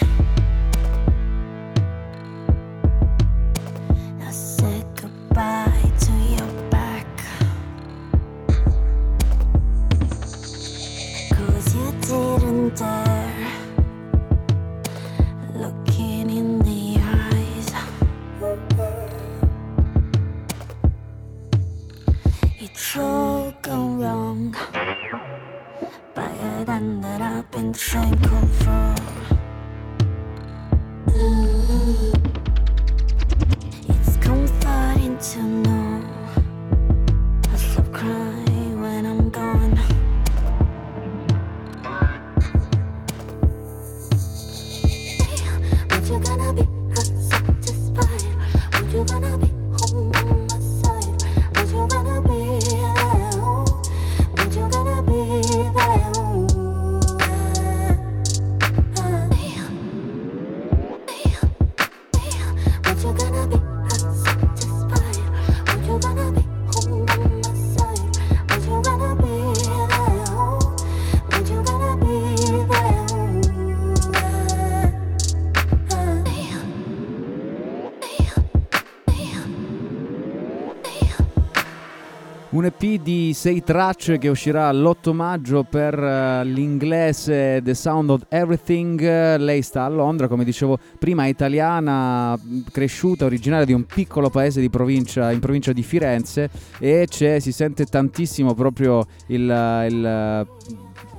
Un 82.62 82.68
EP 82.68 83.02
di 83.02 83.34
6 83.34 83.64
tracce 83.64 84.18
che 84.20 84.28
uscirà 84.28 84.72
l'8 84.72 85.14
maggio 85.14 85.64
per 85.64 85.98
eh, 85.98 86.44
l'inglese 86.46 87.60
The 87.64 87.74
Sound 87.74 88.12
of 88.12 88.26
Everything. 88.30 89.02
Lei 89.38 89.64
sta 89.64 89.86
a 89.86 89.88
Londra, 89.88 90.28
come 90.28 90.44
dicevo 90.44 90.78
prima, 91.00 91.26
è 91.26 91.28
italiana, 91.30 92.40
cresciuta, 92.72 93.26
originaria 93.26 93.66
di 93.66 93.74
un 93.74 93.86
piccolo 93.86 94.30
paese 94.30 94.62
provincia, 94.70 95.32
in 95.32 95.40
provincia 95.40 95.74
di 95.74 95.82
Firenze 95.82 96.52
e 96.78 97.08
si 97.40 97.52
sente 97.52 97.86
tantissimo 97.86 98.54
proprio 98.54 99.08
il, 99.26 99.42
il 99.90 100.48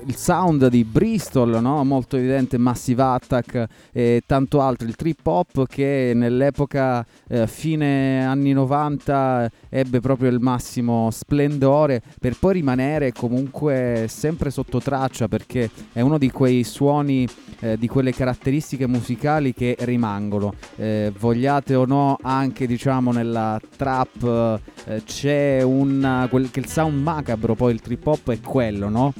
il 0.07 0.17
sound 0.17 0.69
di 0.69 0.85
Bristol, 0.85 1.61
no? 1.61 1.85
molto 1.85 2.17
evidente, 2.17 2.59
Massive 2.59 3.03
Attack 3.03 3.67
e 3.93 4.23
tanto 4.27 4.61
altro, 4.61 4.87
il 4.87 4.97
trip 4.97 5.27
hop 5.27 5.67
che 5.67 6.13
nell'epoca 6.15 7.05
eh, 7.29 7.47
fine 7.47 8.25
anni 8.25 8.53
90 8.53 9.51
ebbe 9.69 10.01
proprio 10.01 10.31
il 10.31 10.41
massimo 10.41 11.11
splendore 11.11 12.03
per 12.19 12.37
poi 12.39 12.55
rimanere 12.55 13.13
comunque 13.13 14.07
sempre 14.09 14.51
sotto 14.51 14.81
traccia 14.81 15.29
perché 15.29 15.71
è 15.93 16.01
uno 16.01 16.19
di 16.19 16.31
quei 16.31 16.65
suoni, 16.65 17.27
eh, 17.61 17.77
di 17.79 17.89
quelle 17.89 18.13
caratteristiche 18.13 18.87
musicali 18.87 19.53
che 19.55 19.77
rimangono. 19.81 20.55
Eh, 20.77 21.13
vogliate 21.19 21.75
o 21.75 21.85
no, 21.85 22.19
anche 22.23 22.67
diciamo 22.67 23.13
nella 23.13 23.61
trap 23.77 24.61
eh, 24.87 25.03
c'è 25.05 25.63
un 25.63 26.27
quel 26.29 26.51
che 26.51 26.61
il 26.61 26.67
sound 26.67 27.01
macabro, 27.01 27.55
poi 27.55 27.73
il 27.73 27.81
trip 27.81 28.07
hop 28.07 28.31
è 28.31 28.41
quello, 28.41 28.89
no? 28.89 29.13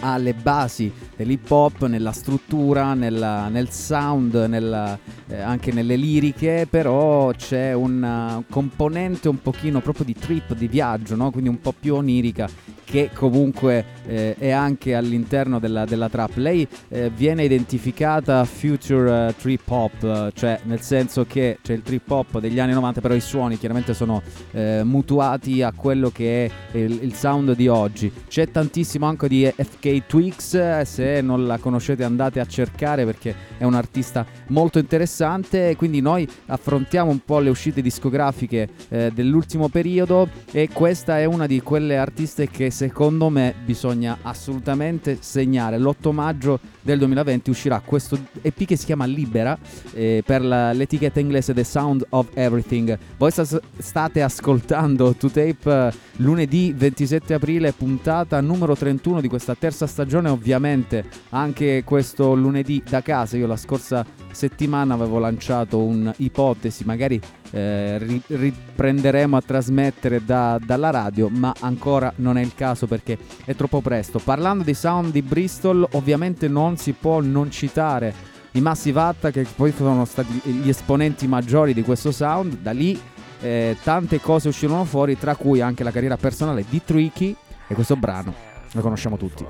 Ha 0.00 0.16
le 0.16 0.34
basi 0.34 0.92
dell'hip 1.16 1.50
hop 1.50 1.86
nella 1.86 2.12
struttura, 2.12 2.94
nella- 2.94 3.48
nel 3.48 3.70
sound, 3.70 4.34
nella- 4.48 4.98
eh, 5.28 5.40
anche 5.40 5.72
nelle 5.72 5.96
liriche, 5.96 6.66
però 6.68 7.30
c'è 7.32 7.72
una 7.72 8.42
componente 8.48 9.28
un 9.28 9.40
pochino 9.40 9.80
proprio 9.80 10.04
di 10.04 10.14
trip, 10.14 10.54
di 10.54 10.68
viaggio, 10.68 11.16
no? 11.16 11.30
quindi 11.30 11.48
un 11.48 11.60
po' 11.60 11.74
più 11.78 11.94
onirica 11.94 12.48
che 12.86 13.10
comunque 13.12 13.84
eh, 14.06 14.36
e 14.38 14.50
anche 14.52 14.94
all'interno 14.94 15.58
della, 15.58 15.84
della 15.84 16.08
trap. 16.08 16.36
Lei 16.36 16.66
eh, 16.88 17.10
viene 17.10 17.42
identificata 17.42 18.44
future 18.44 19.28
eh, 19.28 19.34
trip 19.36 19.68
hop, 19.68 20.04
eh, 20.04 20.30
cioè 20.34 20.60
nel 20.64 20.80
senso 20.80 21.24
che 21.26 21.58
c'è 21.62 21.72
il 21.72 21.82
trip 21.82 22.08
hop 22.08 22.38
degli 22.38 22.60
anni 22.60 22.72
90, 22.74 23.00
però 23.00 23.14
i 23.14 23.20
suoni 23.20 23.58
chiaramente 23.58 23.92
sono 23.92 24.22
eh, 24.52 24.82
mutuati 24.84 25.62
a 25.62 25.72
quello 25.74 26.10
che 26.10 26.46
è 26.72 26.78
il, 26.78 27.00
il 27.02 27.14
sound 27.14 27.56
di 27.56 27.66
oggi. 27.66 28.10
C'è 28.28 28.50
tantissimo 28.50 29.04
anche 29.06 29.26
di 29.26 29.52
FK 29.52 29.85
Twix, 30.06 30.54
eh, 30.54 30.84
se 30.84 31.20
non 31.20 31.46
la 31.46 31.58
conoscete 31.58 32.04
andate 32.04 32.40
a 32.40 32.46
cercare 32.46 33.04
perché 33.04 33.34
è 33.58 33.64
un 33.64 33.74
artista 33.74 34.26
molto 34.48 34.78
interessante, 34.78 35.74
quindi 35.76 36.00
noi 36.00 36.28
affrontiamo 36.46 37.10
un 37.10 37.20
po' 37.24 37.38
le 37.38 37.50
uscite 37.50 37.80
discografiche 37.82 38.68
eh, 38.88 39.10
dell'ultimo 39.12 39.68
periodo 39.68 40.28
e 40.50 40.68
questa 40.72 41.18
è 41.18 41.24
una 41.24 41.46
di 41.46 41.60
quelle 41.60 41.96
artiste 41.96 42.48
che 42.48 42.70
secondo 42.70 43.28
me 43.28 43.54
bisogna 43.64 44.18
assolutamente 44.22 45.18
segnare. 45.20 45.78
L'8 45.78 46.10
maggio 46.12 46.60
del 46.86 46.98
2020 46.98 47.50
uscirà 47.50 47.82
questo 47.84 48.16
EP 48.40 48.64
che 48.64 48.76
si 48.76 48.86
chiama 48.86 49.04
Libera 49.04 49.58
eh, 49.92 50.22
per 50.24 50.42
la- 50.42 50.72
l'etichetta 50.72 51.20
inglese 51.20 51.52
The 51.52 51.64
Sound 51.64 52.06
of 52.10 52.28
Everything. 52.34 52.96
Voi 53.18 53.30
sta- 53.30 53.44
state 53.78 54.22
ascoltando 54.22 55.12
To 55.14 55.28
Tape 55.28 55.56
eh, 55.64 55.92
lunedì 56.18 56.72
27 56.74 57.34
aprile, 57.34 57.72
puntata 57.72 58.40
numero 58.40 58.74
31 58.76 59.20
di 59.20 59.28
questa 59.28 59.54
terza 59.54 59.86
stagione, 59.86 60.28
ovviamente 60.28 61.04
anche 61.30 61.82
questo 61.84 62.34
lunedì 62.34 62.82
da 62.88 63.02
casa. 63.02 63.36
Io 63.36 63.46
la 63.48 63.56
scorsa 63.56 64.06
settimana 64.30 64.94
avevo 64.94 65.18
lanciato 65.18 65.78
un'ipotesi, 65.82 66.84
magari 66.84 67.20
eh, 67.56 67.96
ri- 67.98 68.22
riprenderemo 68.26 69.34
a 69.34 69.40
trasmettere 69.40 70.22
da- 70.22 70.58
dalla 70.62 70.90
radio, 70.90 71.28
ma 71.30 71.54
ancora 71.60 72.12
non 72.16 72.36
è 72.36 72.42
il 72.42 72.52
caso 72.54 72.86
perché 72.86 73.16
è 73.46 73.54
troppo 73.54 73.80
presto. 73.80 74.18
Parlando 74.18 74.62
di 74.62 74.74
sound 74.74 75.10
di 75.10 75.22
Bristol, 75.22 75.88
ovviamente 75.92 76.48
non 76.48 76.76
si 76.76 76.92
può 76.92 77.20
non 77.20 77.50
citare 77.50 78.12
i 78.52 78.60
Massive 78.60 79.00
Attack, 79.00 79.32
che 79.32 79.46
poi 79.56 79.72
sono 79.74 80.04
stati 80.04 80.38
gli 80.44 80.68
esponenti 80.68 81.26
maggiori 81.26 81.72
di 81.72 81.82
questo 81.82 82.12
sound. 82.12 82.58
Da 82.58 82.72
lì 82.72 83.00
eh, 83.40 83.76
tante 83.82 84.20
cose 84.20 84.48
uscirono 84.48 84.84
fuori, 84.84 85.18
tra 85.18 85.34
cui 85.34 85.62
anche 85.62 85.82
la 85.82 85.90
carriera 85.90 86.18
personale 86.18 86.62
di 86.68 86.82
Tricky 86.84 87.34
e 87.66 87.74
questo 87.74 87.96
brano. 87.96 88.34
Lo 88.72 88.82
conosciamo 88.82 89.16
tutti. 89.16 89.46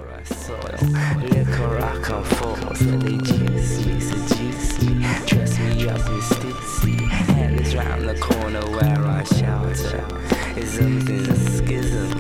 Round 7.77 8.09
the 8.09 8.19
corner 8.19 8.65
where 8.71 9.05
I 9.07 9.23
shelter. 9.25 10.05
is 10.57 10.79
in 10.79 11.29
a 11.29 11.37
schism, 11.37 12.11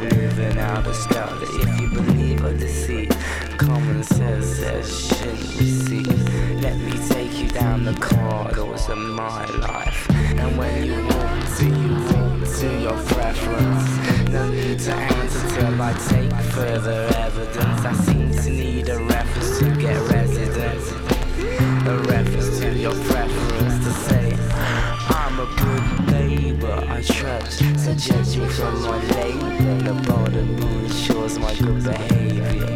living 0.00 0.58
out 0.58 0.86
a 0.86 0.94
scout. 0.94 1.36
If 1.42 1.80
you 1.80 1.88
believe 1.90 2.44
or 2.44 2.54
deceit, 2.54 3.10
common 3.58 4.02
sense 4.02 4.46
says 4.46 5.06
shouldn't 5.06 5.60
receive. 5.60 6.62
Let 6.62 6.76
me 6.78 6.92
take 7.08 7.38
you 7.38 7.48
down 7.48 7.84
the 7.84 7.94
corridors 7.94 8.88
of 8.88 8.98
my 8.98 9.44
life, 9.68 10.10
and 10.10 10.56
when 10.56 10.84
you 10.84 11.04
walk 11.04 11.56
to 11.58 11.66
you 11.66 11.94
walk 12.10 12.48
to 12.60 12.80
your 12.80 12.98
preference. 13.14 14.30
No 14.30 14.48
need 14.48 14.78
to 14.80 14.94
answer 14.94 15.48
till 15.54 15.82
I 15.82 15.92
take 16.08 16.32
further 16.54 17.10
evidence. 17.16 17.84
I 17.84 17.92
seem 17.92 18.30
to 18.30 18.50
need 18.50 18.88
a 18.88 18.98
reference 18.98 19.58
to 19.58 19.76
get 19.76 19.96
residence. 20.10 20.92
A 21.86 21.98
reference 22.08 22.58
to 22.60 22.72
your 22.74 22.94
preference 22.94 23.84
to 23.84 23.92
say 23.92 24.45
I'm 25.26 25.40
a 25.40 25.46
good 25.56 26.12
neighbor. 26.12 26.84
I 26.88 27.02
trust. 27.02 27.58
So 27.58 27.94
judge 27.94 28.36
me 28.36 28.46
from 28.46 28.80
my 28.82 29.02
labor. 29.06 29.82
The 29.82 29.94
bottom 30.06 30.56
ensures 30.56 31.36
my 31.40 31.52
good 31.56 31.82
behavior. 31.82 32.70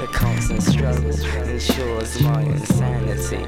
The 0.00 0.08
constant 0.12 0.64
struggle 0.64 1.12
ensures 1.48 2.20
my 2.22 2.42
insanity. 2.42 3.46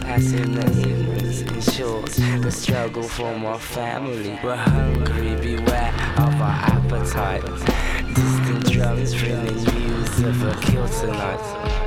Passing 0.00 0.54
the 0.54 0.66
ignorance 0.80 1.42
ensures 1.42 2.16
the 2.16 2.50
struggle 2.50 3.02
for 3.02 3.36
my 3.36 3.58
family. 3.58 4.38
We're 4.42 4.56
hungry, 4.56 5.36
beware 5.36 5.92
of 6.16 6.40
our 6.40 6.60
appetite. 6.72 7.44
Distant 8.14 8.72
drums 8.72 9.22
ringing 9.22 9.62
news 9.62 10.20
of 10.20 10.42
a 10.42 10.54
kill 10.62 10.88
tonight. 10.88 11.83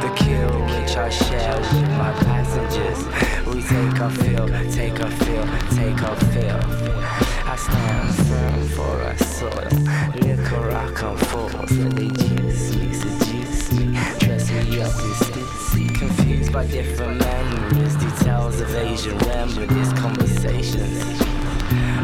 The 0.00 0.14
kill 0.14 0.60
which 0.78 0.96
I 0.96 1.08
share 1.08 1.56
with 1.58 1.90
my 1.98 2.12
passengers. 2.22 3.00
We 3.46 3.62
take 3.62 4.00
our 4.00 4.10
fill, 4.10 4.46
take 4.70 5.00
our 5.00 5.10
fill, 5.10 5.44
take 5.74 6.02
our 6.02 6.16
fill. 6.16 6.60
I 7.44 7.56
stand 7.56 8.14
firm 8.28 8.68
for 8.68 9.02
our 9.02 9.18
soil. 9.18 9.68
Liquor 10.22 10.70
I 10.70 10.92
come 10.92 11.16
forth, 11.16 11.70
and 11.72 11.92
they 11.92 12.08
juice 12.08 12.76
me, 12.76 12.92
seduce 12.92 13.72
me, 13.72 13.98
dress 14.20 14.50
me 14.52 14.80
up 14.80 14.94
in 15.02 15.14
stitsy. 15.26 15.98
Confused 15.98 16.52
by 16.52 16.66
different 16.66 17.18
memories, 17.18 17.96
details 17.96 18.60
of 18.60 18.72
Asian 18.76 19.18
remedies, 19.18 19.92
conversations 19.94 21.20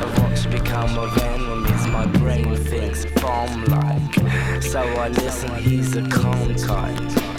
of 0.03 0.19
what's 0.19 0.47
become 0.47 0.99
of 0.99 1.17
enemies. 1.19 1.87
My 1.87 2.07
brain 2.07 2.57
thinks 2.57 3.05
bomb 3.23 3.65
like, 3.67 4.63
so 4.63 4.81
I 4.81 5.09
listen. 5.09 5.55
He's 5.57 5.95
a 5.97 6.03
calm 6.09 6.55
kind 6.57 7.34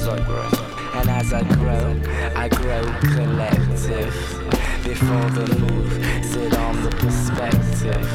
as 0.00 0.08
I 0.08 0.24
grow. 0.24 0.50
And 0.94 1.10
as 1.10 1.32
I 1.32 1.42
grow, 1.42 2.00
I 2.34 2.48
grow 2.48 2.82
collective. 3.14 4.14
Before 4.82 5.30
the 5.30 5.46
move, 5.58 5.92
sit 6.24 6.56
on 6.56 6.82
the 6.82 6.90
perspective. 6.90 8.08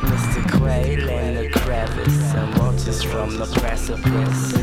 Mr. 0.00 0.58
Quail 0.58 1.08
in 1.08 1.34
the 1.34 1.50
crevice 1.50 2.34
and 2.34 2.58
watches 2.58 3.02
from 3.02 3.36
the 3.36 3.46
precipice. 3.58 4.54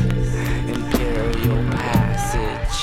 Imperial 0.66 1.62
passage. 1.70 2.78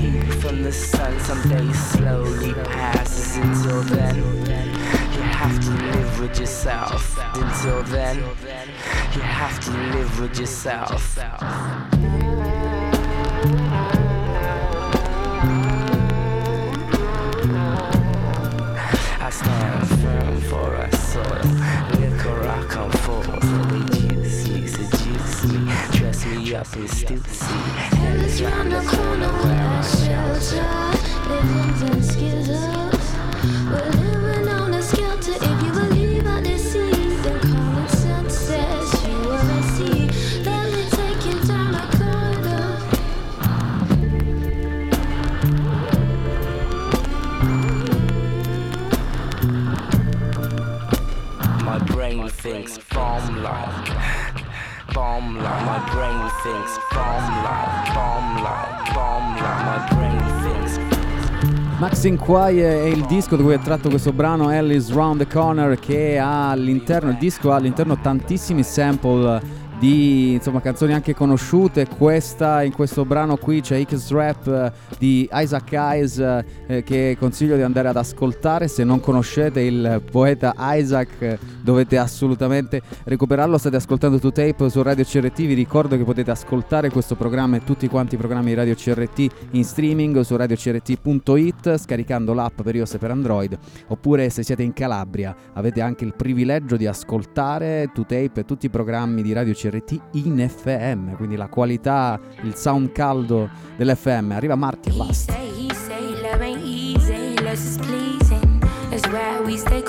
Heat 0.00 0.34
from 0.40 0.62
the 0.62 0.72
sun 0.72 1.18
someday 1.20 1.72
slowly 1.72 2.54
passes. 2.54 3.36
Until 3.36 3.82
then, 3.82 4.16
you 4.16 5.22
have 5.22 5.60
to 5.60 5.70
live 5.70 6.20
with 6.20 6.40
yourself. 6.40 7.16
Until 7.34 7.82
then, 7.84 8.16
you 9.14 9.20
have 9.20 9.60
to 9.60 9.70
live 9.70 10.20
with 10.20 10.38
yourself. 10.40 11.18
Stand 19.42 19.88
firm 20.00 20.40
for 20.42 20.74
a 20.74 20.96
soil. 20.96 21.42
Liquor 21.98 22.48
I 22.48 22.64
come 22.68 22.90
forth, 22.90 23.28
and 23.28 23.94
juice 23.94 24.48
me, 24.48 24.66
seduce 24.66 25.44
me, 25.44 25.58
dress 25.92 26.24
me 26.26 26.54
up 26.54 26.76
in 26.76 26.88
stupidity. 26.88 27.56
Is 28.26 28.42
round 28.42 28.72
the 28.72 28.82
corner 28.82 29.32
where 29.42 29.68
I 29.68 29.82
shelter. 29.82 30.66
Living 31.28 31.88
in 31.88 32.02
scissors. 32.02 34.01
Thinks 52.42 52.76
bomb 52.92 53.40
like, 53.40 53.92
bomb 54.92 55.36
like. 55.36 55.64
My 55.64 55.78
brain 55.92 56.28
thinks 56.42 56.76
bomb 56.92 57.44
like, 57.44 57.94
bomb 57.94 58.42
like, 58.42 58.94
bomb 58.94 59.36
like. 59.36 59.64
My 59.64 59.78
brain 59.94 60.18
thinks 60.42 61.78
Max 61.78 62.02
Inquire 62.02 62.82
è 62.82 62.86
il 62.86 63.04
disco 63.06 63.36
da 63.36 63.44
cui 63.44 63.54
è 63.54 63.60
tratto 63.60 63.88
questo 63.90 64.12
brano 64.12 64.48
Alice 64.48 64.92
Round 64.92 65.18
the 65.18 65.26
Corner 65.28 65.78
che 65.78 66.18
ha 66.18 66.50
all'interno, 66.50 67.10
il 67.10 67.16
disco 67.18 67.52
ha 67.52 67.56
all'interno 67.56 67.96
tantissimi 68.00 68.64
sample 68.64 69.40
di 69.82 70.34
insomma, 70.34 70.60
canzoni 70.60 70.92
anche 70.92 71.12
conosciute. 71.12 71.88
Questa, 71.88 72.62
in 72.62 72.72
questo 72.72 73.04
brano 73.04 73.36
qui 73.36 73.60
c'è 73.60 73.82
X 73.82 74.12
Rap 74.12 74.46
eh, 74.46 74.72
di 74.96 75.28
Isaac 75.32 75.72
Hayes 75.72 76.18
eh, 76.18 76.84
che 76.84 77.16
consiglio 77.18 77.56
di 77.56 77.62
andare 77.62 77.88
ad 77.88 77.96
ascoltare. 77.96 78.68
Se 78.68 78.84
non 78.84 79.00
conoscete 79.00 79.60
il 79.60 80.00
poeta 80.08 80.54
Isaac 80.56 81.36
dovete 81.60 81.98
assolutamente 81.98 82.80
recuperarlo. 83.02 83.58
State 83.58 83.74
ascoltando 83.74 84.20
To 84.20 84.30
Tape 84.30 84.70
su 84.70 84.80
Radio 84.82 85.02
CRT. 85.02 85.38
Vi 85.38 85.54
ricordo 85.54 85.96
che 85.96 86.04
potete 86.04 86.30
ascoltare 86.30 86.88
questo 86.88 87.16
programma 87.16 87.56
e 87.56 87.64
tutti 87.64 87.88
quanti 87.88 88.14
i 88.14 88.18
programmi 88.18 88.50
di 88.50 88.54
Radio 88.54 88.76
CRT 88.76 89.26
in 89.50 89.64
streaming 89.64 90.20
su 90.20 90.36
radiocrt.it 90.36 91.76
scaricando 91.76 92.34
l'app 92.34 92.62
per 92.62 92.76
iOS 92.76 92.94
e 92.94 92.98
per 92.98 93.10
Android. 93.10 93.58
Oppure 93.88 94.30
se 94.30 94.44
siete 94.44 94.62
in 94.62 94.74
Calabria 94.74 95.34
avete 95.54 95.80
anche 95.80 96.04
il 96.04 96.14
privilegio 96.14 96.76
di 96.76 96.86
ascoltare 96.86 97.90
To 97.92 98.02
Tape 98.02 98.40
e 98.40 98.44
tutti 98.44 98.66
i 98.66 98.70
programmi 98.70 99.22
di 99.22 99.32
Radio 99.32 99.52
CRT 99.52 99.70
in 100.12 100.48
FM, 100.48 101.14
quindi 101.14 101.36
la 101.36 101.48
qualità, 101.48 102.20
il 102.42 102.54
sound 102.54 102.92
caldo 102.92 103.48
dell'FM. 103.76 104.32
Arriva 104.32 104.56
Marti 104.56 104.90
e 104.90 104.92
basta. 104.92 105.32
say, 105.32 105.48
he 105.58 105.72
say, 109.58 109.82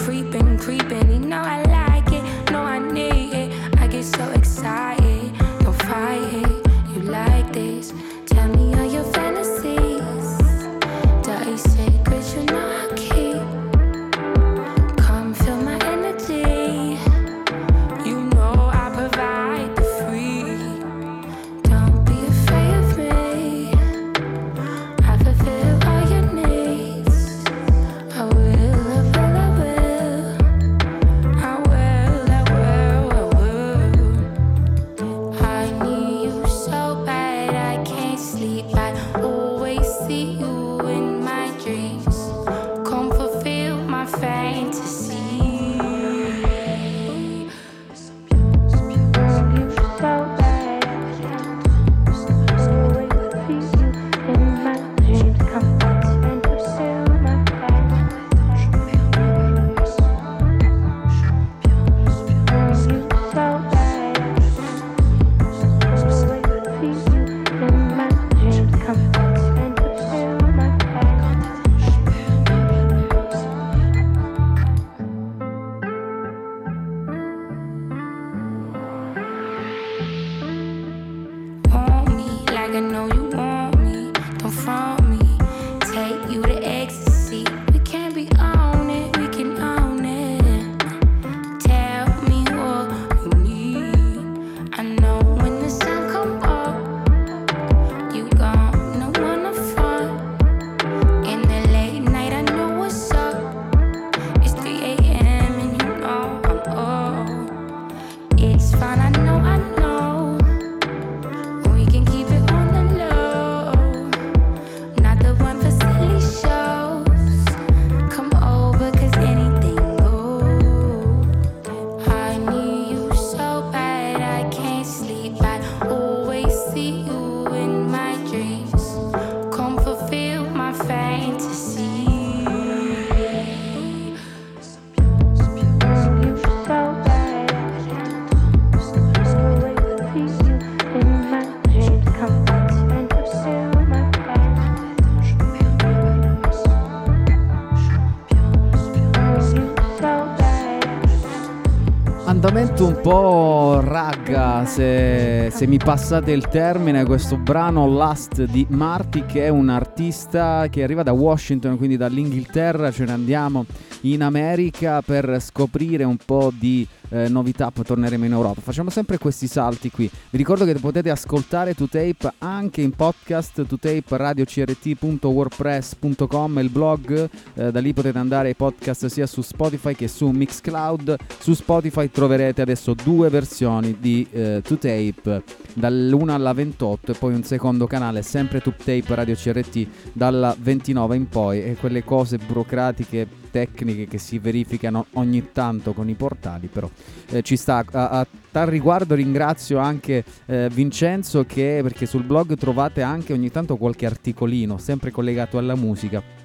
andamento 152.83 152.87
un 152.87 153.01
po' 153.01 153.79
ragga, 153.81 154.65
se, 154.65 155.49
se 155.51 155.67
mi 155.67 155.77
passate 155.77 156.31
il 156.31 156.47
termine, 156.47 157.05
questo 157.05 157.37
brano 157.37 157.87
Last 157.87 158.43
di 158.43 158.65
Marty 158.69 159.25
che 159.25 159.45
è 159.45 159.49
un 159.49 159.69
artista 159.69 160.67
che 160.69 160.83
arriva 160.83 161.03
da 161.03 161.13
Washington, 161.13 161.77
quindi 161.77 161.97
dall'Inghilterra, 161.97 162.91
ce 162.91 163.05
ne 163.05 163.11
andiamo 163.13 163.65
in 164.03 164.21
America 164.23 165.01
per 165.01 165.41
scoprire 165.41 166.03
un 166.03 166.17
po' 166.17 166.51
di 166.57 166.85
eh, 167.09 167.27
novità, 167.29 167.69
poi 167.71 167.83
torneremo 167.83 168.25
in 168.25 168.31
Europa. 168.31 168.61
Facciamo 168.61 168.89
sempre 168.89 169.17
questi 169.17 169.47
salti 169.47 169.91
qui. 169.91 170.09
Vi 170.29 170.37
ricordo 170.37 170.63
che 170.65 170.73
potete 170.75 171.09
ascoltare 171.09 171.75
2Tape 171.75 172.29
anche 172.39 172.81
in 172.81 172.91
podcast, 172.91 173.61
2Tape 173.61 174.03
radiocrt.wordpress.com 174.07 176.59
il 176.59 176.69
blog, 176.69 177.29
eh, 177.53 177.71
da 177.71 177.79
lì 177.79 177.93
potete 177.93 178.17
andare 178.17 178.49
ai 178.49 178.55
podcast 178.55 179.05
sia 179.05 179.25
su 179.27 179.41
Spotify 179.41 179.93
che 179.93 180.07
su 180.07 180.29
Mixcloud. 180.29 181.17
Su 181.39 181.53
Spotify 181.53 182.09
troverete 182.09 182.61
adesso 182.61 182.93
due 182.93 183.29
versioni 183.29 183.97
di 183.99 184.25
eh, 184.31 184.61
2Tape, 184.65 185.43
dall'1 185.73 186.29
alla 186.29 186.53
28 186.53 187.11
e 187.11 187.15
poi 187.15 187.33
un 187.33 187.43
secondo 187.43 187.85
canale, 187.85 188.23
sempre 188.23 188.63
2Tape 188.63 189.13
Radio 189.13 189.35
CRT 189.35 189.87
dalla 190.13 190.55
29 190.59 191.15
in 191.15 191.29
poi 191.29 191.63
e 191.63 191.75
quelle 191.75 192.03
cose 192.03 192.37
burocratiche 192.37 193.42
tecniche 193.53 194.07
che 194.07 194.17
si 194.17 194.39
verificano 194.39 195.05
ogni 195.13 195.51
tanto 195.51 195.93
con 195.93 196.09
i 196.09 196.15
portali, 196.15 196.65
però 196.65 196.89
eh, 197.29 197.43
ci 197.43 197.55
sta. 197.55 197.85
A, 197.91 198.09
a 198.09 198.27
tal 198.49 198.65
riguardo 198.65 199.13
ringrazio 199.13 199.77
anche 199.77 200.23
eh, 200.47 200.69
Vincenzo 200.73 201.43
che 201.45 201.81
perché 201.83 202.07
sul 202.07 202.23
blog 202.23 202.55
trovate 202.55 203.03
anche 203.03 203.31
ogni 203.31 203.51
tanto 203.51 203.77
qualche 203.77 204.07
articolino, 204.07 204.79
sempre 204.79 205.11
collegato 205.11 205.59
alla 205.59 205.75
musica. 205.75 206.41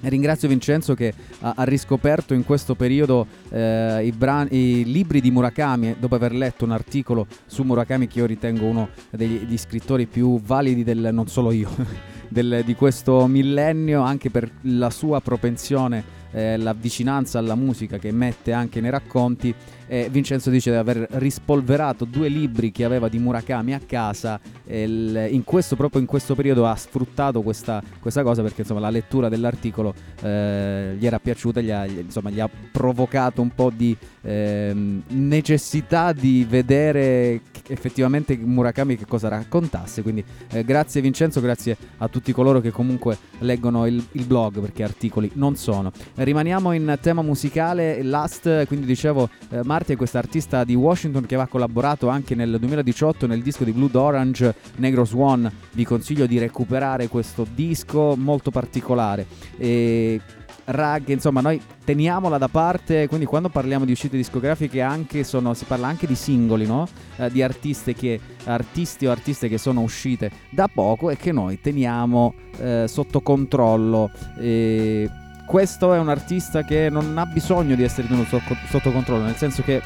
Ringrazio 0.00 0.48
Vincenzo 0.48 0.94
che 0.94 1.12
ha, 1.40 1.54
ha 1.56 1.64
riscoperto 1.64 2.32
in 2.32 2.44
questo 2.44 2.74
periodo 2.74 3.26
eh, 3.50 4.04
i, 4.06 4.12
bran- 4.12 4.48
i 4.50 4.84
libri 4.84 5.20
di 5.20 5.30
Murakami, 5.30 5.96
dopo 5.98 6.14
aver 6.14 6.32
letto 6.32 6.64
un 6.64 6.70
articolo 6.70 7.26
su 7.44 7.62
Murakami 7.64 8.06
che 8.06 8.18
io 8.20 8.26
ritengo 8.26 8.64
uno 8.64 8.88
degli, 9.10 9.38
degli 9.40 9.58
scrittori 9.58 10.06
più 10.06 10.40
validi 10.40 10.84
del 10.84 11.10
non 11.12 11.26
solo 11.26 11.50
io, 11.50 11.68
del- 12.28 12.62
di 12.64 12.74
questo 12.74 13.26
millennio, 13.26 14.02
anche 14.02 14.30
per 14.30 14.50
la 14.62 14.90
sua 14.90 15.20
propensione 15.20 16.15
eh, 16.36 16.58
la 16.58 16.74
vicinanza 16.74 17.38
alla 17.38 17.54
musica 17.54 17.96
che 17.96 18.12
mette 18.12 18.52
anche 18.52 18.82
nei 18.82 18.90
racconti. 18.90 19.54
E 19.88 20.08
Vincenzo 20.10 20.50
dice 20.50 20.70
di 20.70 20.76
aver 20.76 21.06
rispolverato 21.12 22.04
due 22.04 22.28
libri 22.28 22.72
che 22.72 22.84
aveva 22.84 23.08
di 23.08 23.18
Murakami 23.18 23.74
a 23.74 23.80
casa. 23.86 24.40
Il- 24.66 25.28
in 25.30 25.44
questo, 25.44 25.76
proprio 25.76 26.00
in 26.00 26.06
questo 26.06 26.34
periodo 26.34 26.66
ha 26.66 26.74
sfruttato 26.74 27.42
questa, 27.42 27.82
questa 28.00 28.22
cosa 28.22 28.42
perché 28.42 28.62
insomma, 28.62 28.80
la 28.80 28.90
lettura 28.90 29.28
dell'articolo 29.28 29.94
eh, 30.22 30.96
gli 30.98 31.06
era 31.06 31.18
piaciuta, 31.18 31.60
gli 31.60 31.70
ha, 31.70 31.86
insomma, 31.86 32.30
gli 32.30 32.40
ha 32.40 32.48
provocato 32.72 33.42
un 33.42 33.50
po' 33.54 33.70
di 33.74 33.96
ehm, 34.22 35.02
necessità 35.08 36.12
di 36.12 36.44
vedere 36.48 37.40
effettivamente 37.68 38.36
Murakami 38.36 38.96
che 38.96 39.06
cosa 39.06 39.28
raccontasse. 39.28 40.02
Quindi 40.02 40.24
eh, 40.50 40.64
grazie 40.64 41.00
Vincenzo, 41.00 41.40
grazie 41.40 41.76
a 41.98 42.08
tutti 42.08 42.32
coloro 42.32 42.60
che 42.60 42.70
comunque 42.70 43.16
leggono 43.38 43.86
il, 43.86 44.04
il 44.12 44.24
blog 44.24 44.60
perché 44.60 44.82
articoli 44.82 45.30
non 45.34 45.56
sono. 45.56 45.92
Eh, 46.14 46.24
Rimaniamo 46.24 46.72
in 46.72 46.98
tema 47.00 47.22
musicale, 47.22 48.02
Last, 48.02 48.66
quindi 48.66 48.86
dicevo 48.86 49.28
eh, 49.50 49.60
Marty 49.76 49.92
è 49.92 49.96
questa 49.96 50.16
artista 50.16 50.64
di 50.64 50.74
Washington 50.74 51.26
che 51.26 51.34
aveva 51.34 51.50
collaborato 51.50 52.08
anche 52.08 52.34
nel 52.34 52.56
2018 52.58 53.26
nel 53.26 53.42
disco 53.42 53.62
di 53.62 53.72
Blood 53.72 53.94
Orange, 53.94 54.54
Negro 54.76 55.04
Swan. 55.04 55.52
Vi 55.72 55.84
consiglio 55.84 56.24
di 56.24 56.38
recuperare 56.38 57.08
questo 57.08 57.46
disco 57.54 58.14
molto 58.16 58.50
particolare. 58.50 59.26
E 59.58 60.18
rag, 60.64 61.08
insomma, 61.08 61.42
noi 61.42 61.60
teniamola 61.84 62.38
da 62.38 62.48
parte, 62.48 63.06
quindi 63.06 63.26
quando 63.26 63.50
parliamo 63.50 63.84
di 63.84 63.92
uscite 63.92 64.16
discografiche 64.16 64.80
anche 64.80 65.24
sono, 65.24 65.52
si 65.52 65.66
parla 65.66 65.88
anche 65.88 66.06
di 66.06 66.14
singoli, 66.14 66.64
no? 66.64 66.88
Eh, 67.16 67.30
di 67.30 67.42
artiste 67.42 67.92
che, 67.92 68.18
artisti 68.44 69.04
o 69.04 69.10
artiste 69.10 69.46
che 69.46 69.58
sono 69.58 69.82
uscite 69.82 70.30
da 70.48 70.70
poco 70.72 71.10
e 71.10 71.18
che 71.18 71.32
noi 71.32 71.60
teniamo 71.60 72.32
eh, 72.56 72.84
sotto 72.88 73.20
controllo. 73.20 74.10
E 74.40 75.10
questo 75.46 75.94
è 75.94 75.98
un 75.98 76.10
artista 76.10 76.62
che 76.62 76.90
non 76.90 77.16
ha 77.16 77.24
bisogno 77.24 77.76
di 77.76 77.84
essere 77.84 78.08
tenuto 78.08 78.38
so- 78.38 78.56
sotto 78.68 78.92
controllo, 78.92 79.24
nel 79.24 79.36
senso 79.36 79.62
che 79.62 79.80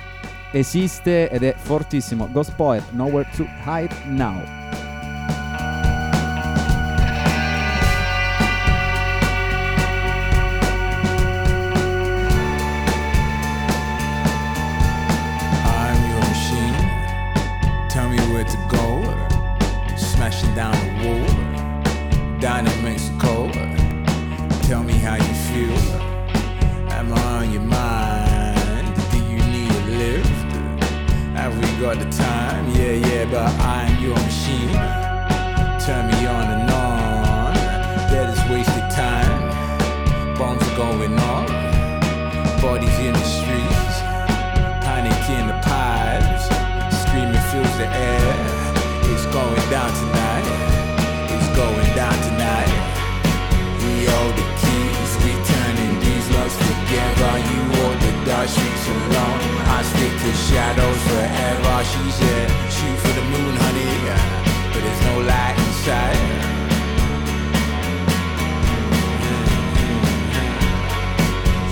esiste 0.51 1.31
ed 1.31 1.45
è 1.45 1.55
fortissimo. 1.57 2.28
Ghost 2.32 2.55
Poet, 2.57 2.82
Nowhere 2.91 3.28
to 3.37 3.47
Hide 3.65 3.95
Now. 4.07 4.60
To 60.31 60.36
shadows 60.36 61.02
forever. 61.09 61.74
She 61.82 62.11
said, 62.11 62.48
shoot 62.70 62.98
for 63.02 63.12
the 63.19 63.24
moon, 63.32 63.55
honey. 63.65 63.94
But 64.73 64.81
there's 64.85 65.02
no 65.11 65.15
light 65.27 65.57
inside. 65.66 66.20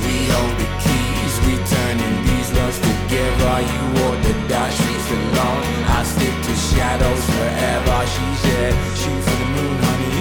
We 0.02 0.14
hold 0.32 0.54
the 0.62 0.68
keys, 0.82 1.34
we 1.46 1.54
turning 1.74 2.16
these 2.26 2.50
loves 2.58 2.78
together. 2.78 3.54
You 3.70 3.82
walk 3.98 4.16
the 4.26 4.34
dark 4.48 4.72
streets 4.72 5.08
alone. 5.18 5.62
I 5.96 6.02
stick 6.02 6.34
to 6.46 6.54
shadows 6.70 7.24
forever. 7.34 7.98
She 8.14 8.26
said, 8.44 8.74
shoot 9.00 9.20
for 9.26 9.36
the 9.42 9.48
moon, 9.56 9.76
honey. 9.86 10.18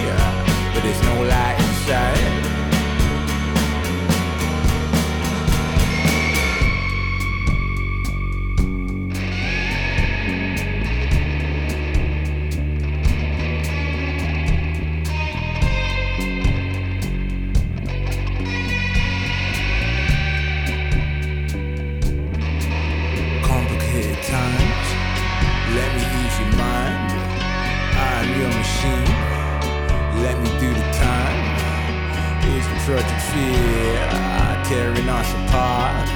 But 0.73 0.81
there's 0.85 1.03
no 1.09 1.15
light 1.23 1.57
inside. 1.59 2.36
Project 32.87 33.21
fear 33.35 33.99
uh, 34.11 34.63
tearing 34.63 35.09
us 35.09 35.29
apart. 35.43 36.07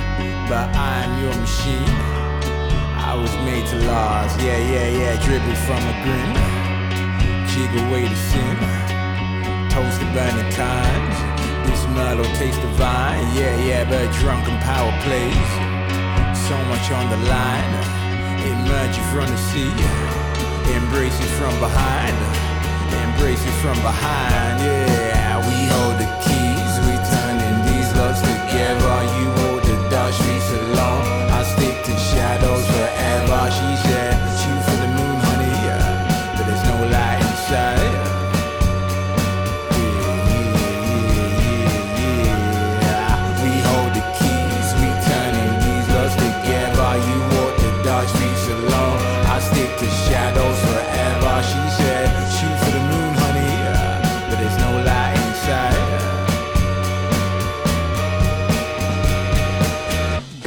But 0.48 0.72
I'm 0.74 1.22
your 1.22 1.36
machine. 1.36 1.96
I 2.96 3.14
was 3.14 3.34
made 3.44 3.68
to 3.72 3.78
last. 3.92 4.40
Yeah, 4.40 4.58
yeah, 4.58 4.88
yeah. 4.88 5.14
Dribble 5.20 5.58
from 5.68 5.84
a 5.84 5.96
grin. 6.00 6.32
Jig 7.52 7.72
away 7.84 8.08
the 8.08 8.16
sin. 8.16 8.56
Toast 9.68 10.00
the 10.00 10.08
burning 10.16 10.52
times. 10.56 11.16
This 11.68 11.84
mellow 11.92 12.24
taste 12.40 12.62
divine. 12.62 13.28
Yeah, 13.36 13.56
yeah, 13.68 13.84
but 13.84 14.08
drunken 14.24 14.58
power 14.64 14.96
plays 15.04 15.52
so 16.48 16.56
much 16.72 16.90
on 16.92 17.10
the 17.12 17.20
line. 17.28 17.74
Emerge 18.48 18.96
you 18.96 19.04
from 19.12 19.28
the 19.28 19.42
sea, 19.52 19.72
embrace 20.76 21.18
you 21.20 21.28
from 21.40 21.54
behind, 21.60 22.16
embrace 23.06 23.44
you 23.46 23.52
from 23.64 23.78
behind. 23.84 24.60
Yeah, 24.64 25.38
we 25.48 25.58
hold 25.72 25.96
the 26.02 26.08
keys, 26.24 26.51
together. 28.52 28.98
You 29.18 29.28
hold 29.40 29.64
the 29.64 29.78
dark 29.90 30.14
streets 30.14 30.52
alone. 30.52 31.04
I 31.32 31.44
stick 31.44 31.84
to 31.86 31.96
shadows 31.98 32.66
forever. 32.68 33.42
She 33.52 33.91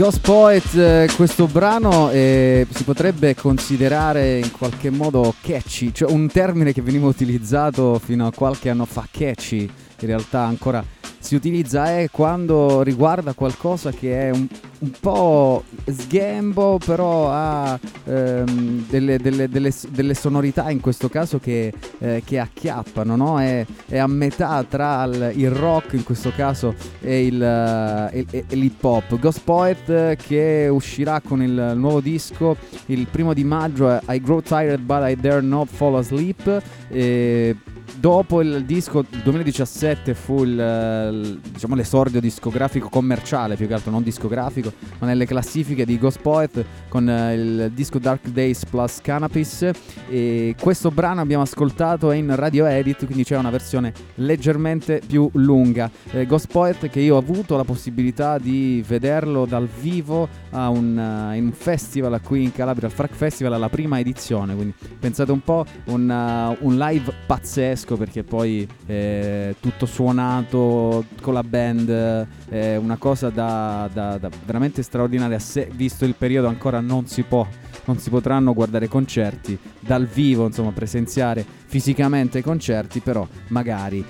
Ghost 0.05 0.21
Poet, 0.21 0.75
eh, 0.75 1.09
questo 1.17 1.47
brano 1.47 2.11
eh, 2.11 2.67
si 2.69 2.85
potrebbe 2.85 3.35
considerare 3.35 4.37
in 4.37 4.51
qualche 4.51 4.91
modo 4.91 5.35
catchy, 5.41 5.95
cioè 5.95 6.11
un 6.11 6.29
termine 6.29 6.75
che 6.75 6.83
veniva 6.83 7.07
utilizzato 7.07 7.99
fino 7.99 8.27
a 8.27 8.31
qualche 8.31 8.69
anno 8.69 8.85
fa, 8.85 9.09
catchy, 9.11 9.63
in 9.63 10.07
realtà 10.07 10.41
ancora 10.41 10.85
si 11.25 11.35
utilizza 11.37 11.87
è 11.87 12.09
quando 12.11 12.83
riguarda 12.83 13.33
qualcosa 13.33 13.91
che 13.91 14.29
è 14.29 14.31
un, 14.31 14.47
un 14.81 14.91
po' 15.01 15.65
sgambo, 15.87 16.79
però 16.85 17.31
ha 17.31 17.81
ehm, 18.05 18.85
delle, 18.91 19.17
delle- 19.19 19.49
delle- 19.49 19.73
delle 19.89 20.13
sonorità 20.15 20.71
in 20.71 20.81
questo 20.81 21.09
caso 21.09 21.39
che, 21.39 21.73
eh, 21.99 22.23
che 22.27 22.39
acchiappano, 22.39 23.17
no? 23.17 23.41
è, 23.41 23.65
è 23.87 23.97
a 23.97 24.07
metà 24.07 24.63
tra 24.69 25.05
il, 25.05 25.33
il 25.37 25.51
rock 25.51 25.95
in 25.95 26.05
questo 26.05 26.31
caso 26.37 26.75
e, 27.01 27.25
il, 27.25 27.43
eh, 27.43 28.11
e- 28.19 28.27
e- 28.31 28.45
e 28.47 28.55
l'hip 28.57 28.85
hop. 28.85 29.19
Ghost 29.19 29.41
Poet 29.45 29.89
eh, 29.89 30.19
che 30.21 30.69
uscirà 30.71 31.23
con 31.27 31.43
il 31.43 31.73
nuovo 31.75 32.01
disco 32.01 32.55
il 32.87 33.07
primo 33.11 33.33
di 33.33 33.45
maggio 33.45 33.99
I 34.09 34.21
Grow 34.21 34.41
Tired 34.43 34.81
But 34.81 35.09
I 35.09 35.17
Dare 35.17 35.41
Not 35.41 35.69
Fall 35.71 35.95
Asleep. 35.97 36.63
E 36.91 37.57
Dopo 37.97 38.43
il 38.43 38.65
disco 38.65 39.05
2017 39.23 40.15
fu 40.15 40.43
il, 40.43 40.51
il- 40.51 41.41
diciamo, 41.53 41.75
l'esordio 41.75 42.21
discografico 42.21 42.89
commerciale, 42.89 43.57
più 43.57 43.67
che 43.67 43.75
altro 43.75 43.91
non 43.91 44.03
discografico, 44.03 44.73
ma 44.99 45.07
nelle 45.07 45.25
classifiche 45.27 45.87
di 45.87 45.99
Ghost 45.99 46.21
Poet 46.21 46.65
con 46.89 47.09
eh, 47.09 47.35
il 47.35 47.71
disco 47.73 47.99
Dark 47.99 48.29
Days 48.29 48.67
plus 48.67 49.01
Cannabis. 49.01 49.71
E 50.09 50.55
questo 50.61 50.91
brano 50.91 51.21
abbiamo 51.21 51.45
ascoltato 51.45 52.11
in 52.13 52.35
radio 52.35 52.67
edit, 52.67 53.07
quindi 53.07 53.25
c'è 53.25 53.37
una 53.39 53.51
versione 53.51 53.93
leggermente 54.17 55.01
più 55.07 55.31
lunga. 55.35 55.91
Eh, 56.11 56.27
Ghost 56.27 56.49
Poet 56.51 56.89
che 56.91 57.01
io 57.01 57.15
ho 57.15 57.19
avuto 57.19 57.57
la 57.57 57.65
possibilità 57.65 58.39
di 58.39 58.85
vederlo 58.87 59.47
dal 59.47 59.67
vivo 59.81 60.29
un, 60.51 60.99
eh, 61.33 61.37
in 61.37 61.47
un 61.47 61.53
festival 61.53 62.21
qui 62.21 62.43
in 62.43 62.53
Calabria, 62.53 62.89
al 62.89 62.95
Frac 62.95 63.15
Festival, 63.15 63.53
alla 63.55 63.69
prima 63.69 63.99
edizione. 63.99 64.55
Quindi 64.55 64.75
pensate 64.99 65.33
un 65.33 65.41
po', 65.41 65.65
un, 65.87 66.11
eh, 66.11 66.57
un 66.61 66.77
live 66.77 67.13
pazzesco 67.27 67.84
perché 67.85 68.23
poi 68.25 68.67
eh, 68.87 69.55
tutto 69.61 69.85
suonato 69.87 71.05
con 71.21 71.35
la 71.35 71.43
band, 71.43 72.27
è 72.49 72.77
una 72.77 72.97
cosa 72.97 73.29
da, 73.29 73.89
da- 73.93 74.17
da 74.19 74.31
veramente 74.45 74.83
straordinaria. 74.83 75.39
Se 75.39 75.69
visto 75.73 76.05
il 76.05 76.15
periodo 76.17 76.49
ancora 76.49 76.81
non 76.81 77.07
si 77.07 77.23
può. 77.23 77.47
Non 77.87 77.99
si 77.99 78.09
potranno 78.09 78.55
guardare 78.55 78.89
concerti 78.89 79.59
dal 79.79 80.07
vivo, 80.07 80.47
insomma, 80.47 80.71
presenziare 80.71 81.45
fisicamente 81.67 82.39
i 82.39 82.43
concerti, 82.43 83.01
però 83.01 83.29
magari 83.49 84.03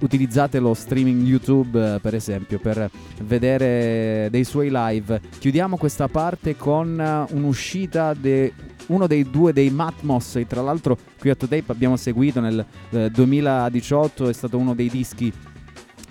utilizzate 0.00 0.58
lo 0.58 0.74
streaming 0.74 1.24
YouTube, 1.24 2.00
per 2.02 2.16
esempio, 2.16 2.58
per 2.58 2.90
vedere 3.22 4.26
dei 4.32 4.42
suoi 4.42 4.68
live. 4.72 5.20
Chiudiamo 5.38 5.76
questa 5.76 6.08
parte 6.08 6.56
con 6.56 7.26
un'uscita 7.30 8.14
di 8.14 8.52
uno 8.90 9.06
dei 9.06 9.28
due 9.30 9.52
dei 9.52 9.70
Matmos, 9.70 10.36
e 10.36 10.46
tra 10.46 10.62
l'altro 10.62 10.96
qui 11.18 11.30
a 11.30 11.34
Tape 11.34 11.64
abbiamo 11.66 11.96
seguito 11.96 12.40
nel 12.40 12.64
eh, 12.90 13.10
2018, 13.10 14.28
è 14.28 14.32
stato 14.32 14.58
uno 14.58 14.74
dei 14.74 14.88
dischi 14.88 15.32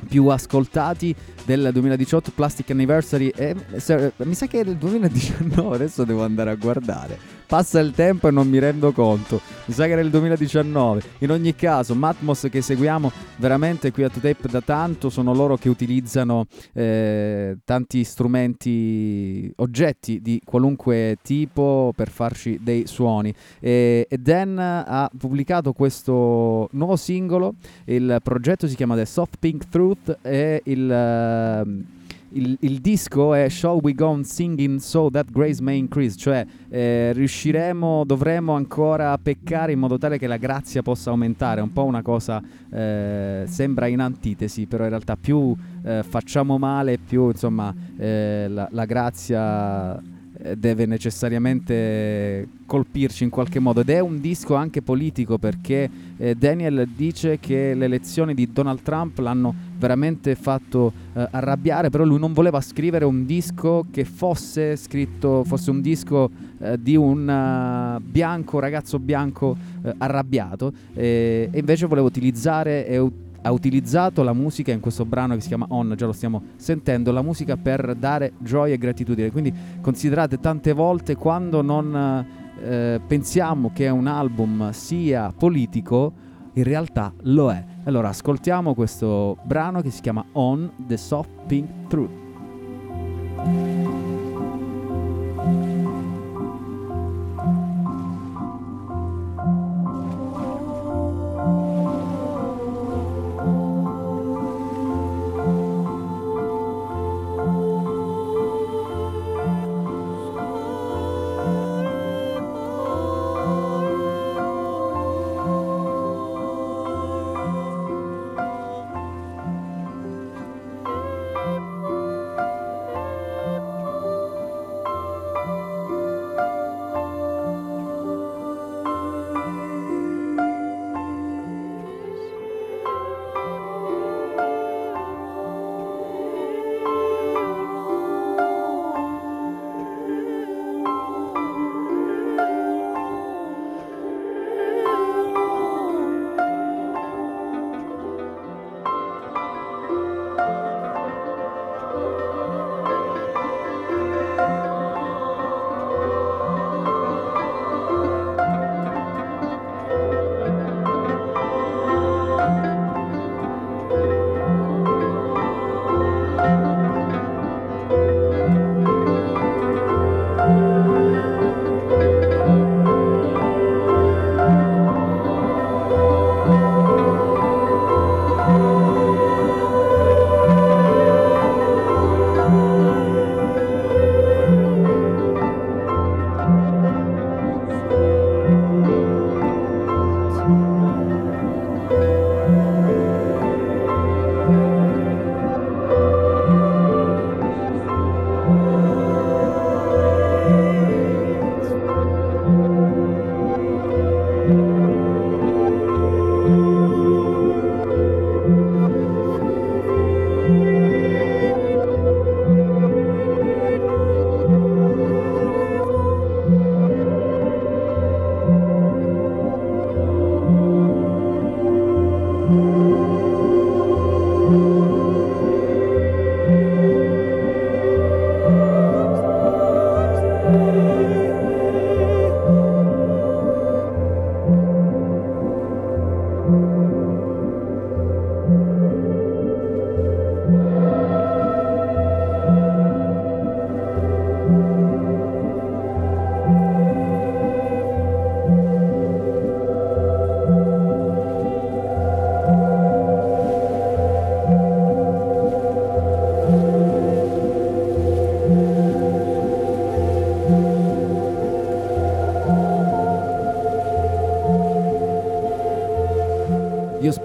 più 0.08 0.28
ascoltati 0.28 1.14
del 1.46 1.70
2018 1.74 2.32
Plastic 2.34 2.70
Anniversary 2.72 3.28
e 3.36 3.54
se- 3.78 4.14
mi 4.18 4.34
sa 4.34 4.48
che 4.48 4.62
è 4.62 4.64
del 4.64 4.78
2019 4.78 5.76
adesso 5.76 6.06
devo 6.06 6.24
andare 6.24 6.52
a 6.52 6.56
guardare 6.56 7.39
passa 7.50 7.80
il 7.80 7.94
tempo 7.94 8.28
e 8.28 8.32
non 8.32 8.48
mi 8.48 8.60
rendo 8.60 8.92
conto. 8.92 9.42
Mi 9.66 9.74
sa 9.74 9.86
che 9.86 9.94
era 9.94 10.02
il 10.02 10.12
2019 10.12 11.02
in 11.20 11.32
ogni 11.32 11.56
caso 11.56 11.96
Matmos 11.96 12.48
che 12.52 12.62
seguiamo 12.62 13.12
veramente 13.38 13.92
qui 13.92 14.04
a 14.04 14.10
Tape 14.10 14.48
da 14.48 14.62
tanto 14.62 15.10
sono 15.10 15.34
loro 15.34 15.58
che 15.58 15.68
utilizzano 15.68 16.46
eh, 16.74 17.58
tanti 17.66 18.04
strumenti 18.04 19.52
oggetti 19.56 20.22
di 20.22 20.40
qualunque 20.46 21.18
tipo 21.24 21.92
per 21.96 22.12
farci 22.12 22.60
dei 22.62 22.86
suoni. 22.86 23.34
E, 23.60 24.06
e 24.08 24.18
Dan 24.20 24.60
ha 24.60 25.10
pubblicato 25.18 25.74
questo 25.74 26.70
nuovo 26.74 26.96
singolo. 26.98 27.56
Il 27.86 28.20
progetto 28.22 28.68
si 28.68 28.76
chiama 28.76 28.96
The 28.96 29.08
Soft 29.08 29.38
Pink 29.40 29.70
Truth 29.70 30.20
e 30.22 30.62
il, 30.66 30.92
ehm, 30.92 31.86
il, 32.32 32.58
il 32.62 32.80
disco 32.80 33.34
è 33.34 33.50
Shall 33.50 33.80
We 33.82 33.94
Go 33.94 34.08
on 34.08 34.24
Singing 34.24 34.80
So 34.80 35.10
That 35.10 35.32
Grace 35.32 35.62
May 35.62 35.78
Increase, 35.78 36.18
cioè 36.18 36.46
eh, 36.70 37.12
riusciremo, 37.14 38.04
dovremo 38.06 38.54
ancora 38.54 39.18
peccare 39.18 39.72
in 39.72 39.80
modo 39.80 39.98
tale 39.98 40.18
che 40.18 40.28
la 40.28 40.38
grazia 40.38 40.82
possa 40.82 41.10
aumentare, 41.10 41.62
un 41.62 41.72
po' 41.74 41.86
una 41.86 42.02
cosa 42.02 42.42
eh, 42.72 43.44
sembra 43.48 43.88
in 43.88 44.00
antitesi, 44.00 44.66
però 44.66 44.84
in 44.84 44.90
realtà 44.90 45.16
più 45.16 45.56
eh, 45.84 46.04
facciamo 46.08 46.58
male, 46.58 46.98
più 46.98 47.28
insomma 47.28 47.74
eh, 47.98 48.48
la, 48.48 48.68
la 48.72 48.86
grazia 48.86 50.00
eh, 50.42 50.56
deve 50.56 50.86
necessariamente 50.86 52.48
colpirci 52.66 53.26
in 53.26 53.30
qualche 53.30 53.60
modo. 53.60 53.82
Ed 53.82 53.90
è 53.90 54.00
un 54.00 54.22
disco 54.22 54.56
anche 54.56 54.82
politico 54.82 55.38
perché 55.38 55.90
eh, 56.16 56.36
Daniel 56.36 56.88
dice 56.96 57.40
che 57.40 57.74
le 57.74 57.86
elezioni 57.86 58.34
di 58.34 58.50
Donald 58.52 58.82
Trump 58.82 59.18
l'hanno 59.18 59.54
veramente 59.80 60.36
fatto 60.36 60.92
eh, 61.14 61.28
arrabbiare 61.32 61.90
però 61.90 62.04
lui 62.04 62.20
non 62.20 62.34
voleva 62.34 62.60
scrivere 62.62 63.06
un 63.06 63.26
disco 63.26 63.86
che 63.90 64.04
fosse 64.04 64.76
scritto 64.76 65.44
fosse 65.46 65.72
un 65.72 65.82
disco 65.82 66.30
eh, 66.60 66.80
di 66.80 66.96
un 66.96 67.28
eh, 67.28 68.02
bianco 68.02 68.60
ragazzo 68.60 69.00
bianco 69.00 69.56
eh, 69.82 69.94
arrabbiato 69.98 70.72
e 70.94 71.50
invece 71.54 71.86
voleva 71.86 72.06
utilizzare 72.06 72.86
e 72.86 72.98
ut- 72.98 73.28
ha 73.42 73.52
utilizzato 73.52 74.24
la 74.24 74.34
musica 74.34 74.72
in 74.72 74.80
questo 74.80 75.06
brano 75.06 75.36
che 75.36 75.42
si 75.42 75.48
chiama 75.48 75.66
On, 75.70 75.94
già 75.96 76.06
lo 76.06 76.12
stiamo 76.12 76.44
sentendo, 76.58 77.12
la 77.12 77.22
musica 77.22 77.56
per 77.58 77.96
dare 77.96 78.34
gioia 78.40 78.74
e 78.74 78.78
gratitudine. 78.78 79.32
Quindi 79.32 79.54
considerate 79.82 80.40
tante 80.40 80.74
volte 80.74 81.16
quando 81.16 81.62
non 81.62 82.26
eh, 82.62 83.00
pensiamo 83.06 83.72
che 83.74 83.88
un 83.90 84.08
album 84.08 84.72
sia 84.72 85.34
politico, 85.36 86.12
in 86.60 86.65
realtà 86.65 87.14
lo 87.22 87.52
è. 87.52 87.64
Allora 87.86 88.10
ascoltiamo 88.10 88.73
questo 88.73 89.38
brano 89.44 89.81
che 89.81 89.90
si 89.90 90.02
chiama 90.02 90.23
On 90.34 90.69
the 90.88 90.98
Soft 90.98 91.30
Pink 91.48 91.88
Truth. 91.88 92.29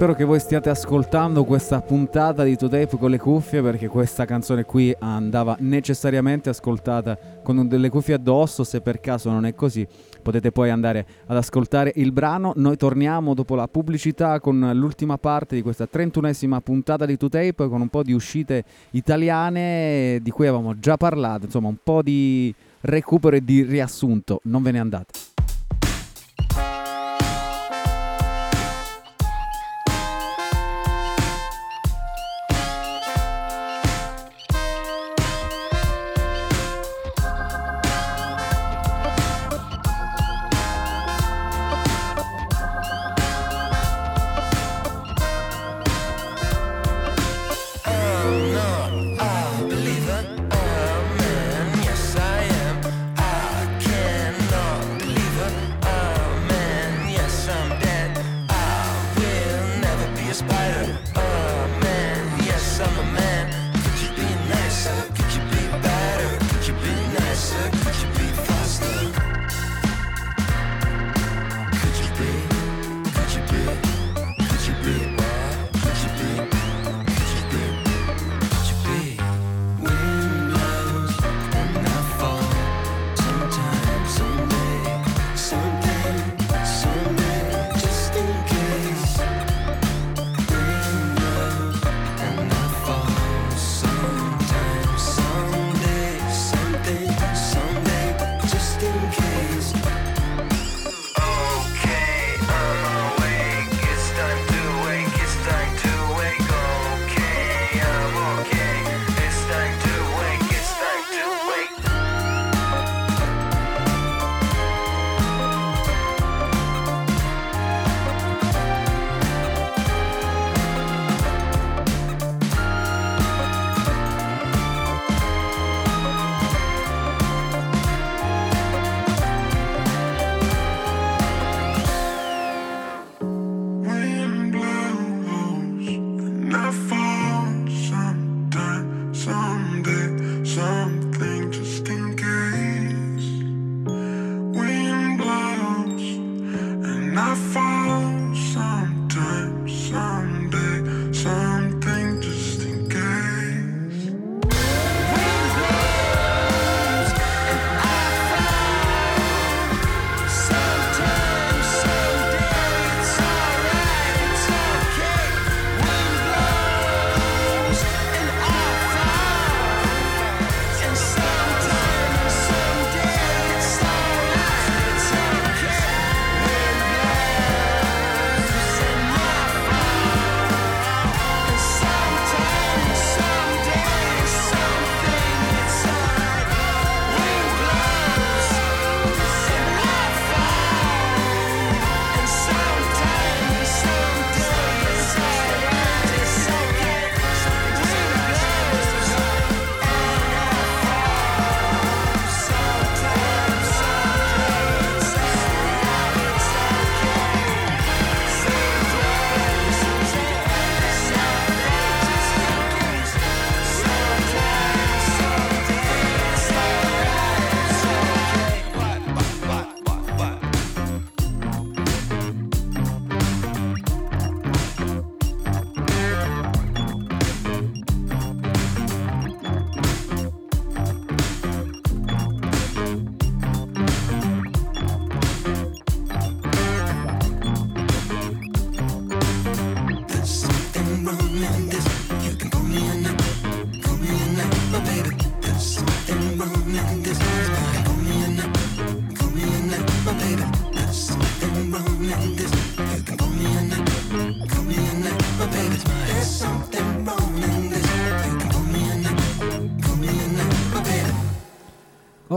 Spero 0.04 0.18
che 0.18 0.24
voi 0.24 0.38
stiate 0.38 0.68
ascoltando 0.68 1.44
questa 1.44 1.80
puntata 1.80 2.44
di 2.44 2.56
To 2.56 2.68
Tape 2.68 2.98
con 2.98 3.08
le 3.08 3.16
cuffie 3.16 3.62
perché 3.62 3.88
questa 3.88 4.26
canzone 4.26 4.64
qui 4.64 4.94
andava 4.98 5.56
necessariamente 5.60 6.50
ascoltata 6.50 7.16
con 7.42 7.66
delle 7.66 7.88
cuffie 7.88 8.12
addosso, 8.12 8.64
se 8.64 8.82
per 8.82 9.00
caso 9.00 9.30
non 9.30 9.46
è 9.46 9.54
così 9.54 9.86
potete 10.20 10.52
poi 10.52 10.68
andare 10.68 11.06
ad 11.24 11.38
ascoltare 11.38 11.90
il 11.94 12.12
brano. 12.12 12.52
Noi 12.56 12.76
torniamo 12.76 13.32
dopo 13.32 13.54
la 13.54 13.66
pubblicità 13.66 14.40
con 14.40 14.72
l'ultima 14.74 15.16
parte 15.16 15.54
di 15.54 15.62
questa 15.62 15.88
31esima 15.90 16.60
puntata 16.60 17.06
di 17.06 17.16
To 17.16 17.30
Tape 17.30 17.66
con 17.66 17.80
un 17.80 17.88
po' 17.88 18.02
di 18.02 18.12
uscite 18.12 18.62
italiane 18.90 20.18
di 20.20 20.30
cui 20.30 20.46
avevamo 20.46 20.78
già 20.78 20.98
parlato, 20.98 21.46
insomma 21.46 21.68
un 21.68 21.78
po' 21.82 22.02
di 22.02 22.54
recupero 22.82 23.36
e 23.36 23.42
di 23.42 23.62
riassunto, 23.62 24.40
non 24.42 24.62
ve 24.62 24.70
ne 24.70 24.80
andate. 24.80 25.33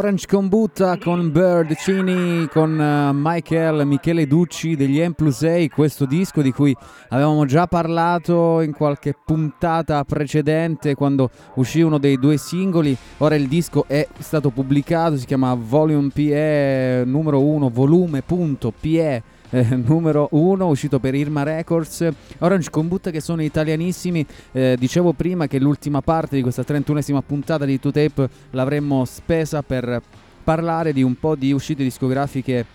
Orange 0.07 0.25
Combutta 0.25 0.97
con 0.97 1.33
Bird 1.33 1.75
Cini, 1.75 2.47
con 2.47 2.79
eh, 2.79 3.11
Michael, 3.13 3.85
Michele 3.85 4.25
Ducci 4.25 4.77
degli 4.77 5.05
M 5.05 5.11
plus 5.11 5.35
6, 5.39 5.67
questo 5.67 6.05
disco 6.05 6.41
di 6.41 6.53
cui 6.53 6.73
avevamo 7.09 7.43
già 7.43 7.67
parlato 7.67 8.61
in 8.61 8.71
qualche 8.71 9.13
puntata 9.25 10.05
precedente 10.05 10.95
quando 10.95 11.29
uscì 11.55 11.81
uno 11.81 11.97
dei 11.97 12.17
due 12.17 12.37
singoli, 12.37 12.95
ora 13.17 13.35
il 13.35 13.49
disco 13.49 13.83
è 13.85 14.07
stato 14.19 14.49
pubblicato, 14.49 15.17
si 15.17 15.25
chiama 15.25 15.53
Volume 15.55 16.09
PE 16.13 17.03
numero 17.05 17.43
1, 17.43 17.69
volume.pe 17.69 19.23
eh, 19.49 19.63
numero 19.75 20.27
1 20.31 20.65
uscito 20.65 20.99
per 20.99 21.15
Irma 21.15 21.43
Records. 21.43 22.07
Orange 22.39 22.69
Combutta 22.69 23.11
che 23.11 23.21
sono 23.21 23.41
italianissimi. 23.41 24.25
Eh, 24.51 24.75
dicevo 24.77 25.13
prima 25.13 25.47
che 25.47 25.59
l'ultima 25.59 26.01
parte 26.01 26.35
di 26.35 26.41
questa 26.41 26.63
31esima 26.63 27.21
puntata 27.25 27.65
di 27.65 27.79
2Tape 27.81 28.27
l'avremmo 28.51 29.05
spesa 29.05 29.61
per 29.61 30.01
parlare 30.43 30.93
di 30.93 31.03
un 31.03 31.15
po' 31.19 31.35
di 31.35 31.51
uscite 31.51 31.83
discografiche 31.83 32.65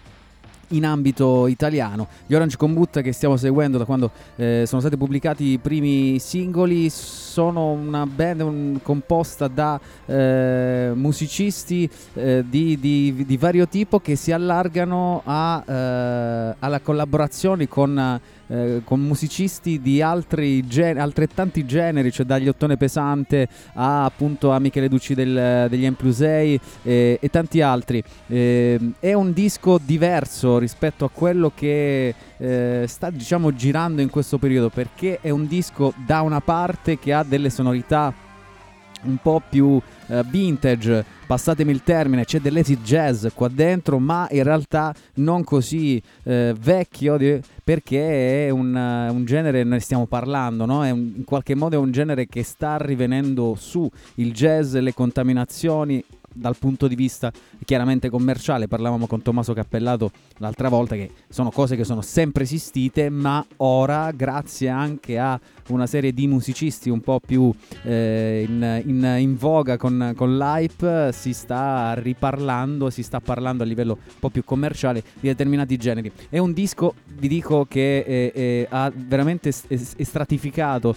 in 0.72 0.84
ambito 0.84 1.46
italiano. 1.46 2.06
Gli 2.26 2.34
Orange 2.34 2.56
Combutta 2.56 3.00
che 3.00 3.12
stiamo 3.12 3.36
seguendo 3.36 3.78
da 3.78 3.84
quando 3.84 4.10
eh, 4.36 4.64
sono 4.66 4.80
stati 4.80 4.96
pubblicati 4.96 5.44
i 5.44 5.58
primi 5.58 6.18
singoli 6.18 6.90
sono 6.90 7.70
una 7.70 8.06
band 8.06 8.40
un- 8.40 8.78
composta 8.82 9.48
da 9.48 9.80
eh, 10.06 10.92
musicisti 10.94 11.88
eh, 12.14 12.44
di, 12.48 12.78
di- 12.78 13.24
di 13.26 13.36
vario 13.36 13.66
tipo 13.68 14.00
che 14.00 14.16
si 14.16 14.32
allargano 14.32 15.22
a, 15.24 15.62
eh, 15.66 16.54
alla 16.58 16.80
collaborazione 16.80 17.68
con, 17.68 18.20
eh, 18.52 18.82
con 18.84 19.00
musicisti 19.00 19.80
di 19.80 20.02
altri 20.02 20.66
gen- 20.66 20.98
altrettanti 20.98 21.64
generi, 21.64 22.12
cioè 22.12 22.26
dagli 22.26 22.48
Ottone 22.48 22.76
Pesante 22.76 23.48
a 23.74 24.04
appunto 24.04 24.50
a 24.50 24.58
Michele 24.58 24.88
Ducci 24.88 25.14
del- 25.14 25.68
degli 25.70 25.88
M 25.88 25.94
plus 25.94 26.16
6 26.16 26.60
e, 26.82 27.18
e 27.20 27.28
tanti 27.30 27.62
altri. 27.62 28.02
Eh, 28.26 28.78
è 29.00 29.14
un 29.14 29.32
disco 29.32 29.80
diverso 29.82 30.58
rispetto 30.58 31.06
a 31.06 31.10
quello 31.10 31.50
che 31.54 32.14
eh, 32.36 32.84
sta 32.86 33.08
diciamo 33.10 33.54
girando 33.54 34.02
in 34.02 34.10
questo 34.10 34.36
periodo 34.36 34.68
perché 34.68 35.18
è 35.22 35.30
un 35.30 35.46
disco 35.46 35.94
da 36.04 36.20
una 36.20 36.40
parte 36.40 36.98
che 36.98 37.12
ha 37.12 37.22
delle 37.22 37.48
sonorità 37.48 38.12
un 39.04 39.16
po' 39.20 39.42
più 39.48 39.80
eh, 40.08 40.22
vintage, 40.28 41.04
passatemi 41.26 41.70
il 41.70 41.82
termine, 41.82 42.24
c'è 42.24 42.40
dell'acid 42.40 42.82
jazz 42.82 43.26
qua 43.34 43.48
dentro, 43.48 43.98
ma 43.98 44.26
in 44.30 44.42
realtà 44.42 44.94
non 45.14 45.44
così 45.44 46.02
eh, 46.24 46.54
vecchio 46.58 47.16
perché 47.64 48.46
è 48.46 48.50
un, 48.50 48.76
eh, 48.76 49.10
un 49.10 49.24
genere, 49.24 49.64
ne 49.64 49.80
stiamo 49.80 50.06
parlando, 50.06 50.64
no? 50.64 50.80
Un- 50.80 51.12
in 51.16 51.24
qualche 51.24 51.54
modo 51.54 51.76
è 51.76 51.78
un 51.78 51.90
genere 51.90 52.26
che 52.26 52.42
sta 52.42 52.76
rivenendo 52.76 53.54
su 53.56 53.88
il 54.16 54.32
jazz, 54.32 54.74
le 54.74 54.94
contaminazioni 54.94 56.02
dal 56.32 56.56
punto 56.56 56.88
di 56.88 56.94
vista 56.94 57.32
chiaramente 57.64 58.10
commerciale, 58.10 58.68
parlavamo 58.68 59.06
con 59.06 59.22
Tommaso 59.22 59.52
Cappellato 59.52 60.10
l'altra 60.38 60.68
volta 60.68 60.94
che 60.94 61.10
sono 61.28 61.50
cose 61.50 61.76
che 61.76 61.84
sono 61.84 62.00
sempre 62.02 62.44
esistite, 62.44 63.08
ma 63.10 63.44
ora 63.58 64.10
grazie 64.12 64.68
anche 64.68 65.18
a 65.18 65.38
una 65.68 65.86
serie 65.86 66.12
di 66.12 66.26
musicisti 66.26 66.90
un 66.90 67.00
po' 67.00 67.20
più 67.24 67.52
eh, 67.84 68.44
in, 68.46 68.82
in- 68.86 69.16
in 69.18 69.36
voga 69.36 69.76
con, 69.76 70.12
con 70.16 70.36
l'hype 70.36 71.10
si 71.12 71.32
sta 71.32 71.94
riparlando, 71.94 72.90
si 72.90 73.02
sta 73.02 73.20
parlando 73.20 73.62
a 73.62 73.66
livello 73.66 73.98
un 74.04 74.18
po' 74.18 74.30
più 74.30 74.44
commerciale 74.44 75.02
di 75.20 75.28
determinati 75.28 75.76
generi. 75.76 76.10
È 76.28 76.38
un 76.38 76.52
disco, 76.52 76.94
vi 77.18 77.28
dico, 77.28 77.66
che 77.68 77.98
eh, 77.98 78.32
eh, 78.34 78.66
ha 78.70 78.92
veramente 78.94 79.52
stratificato. 79.52 80.96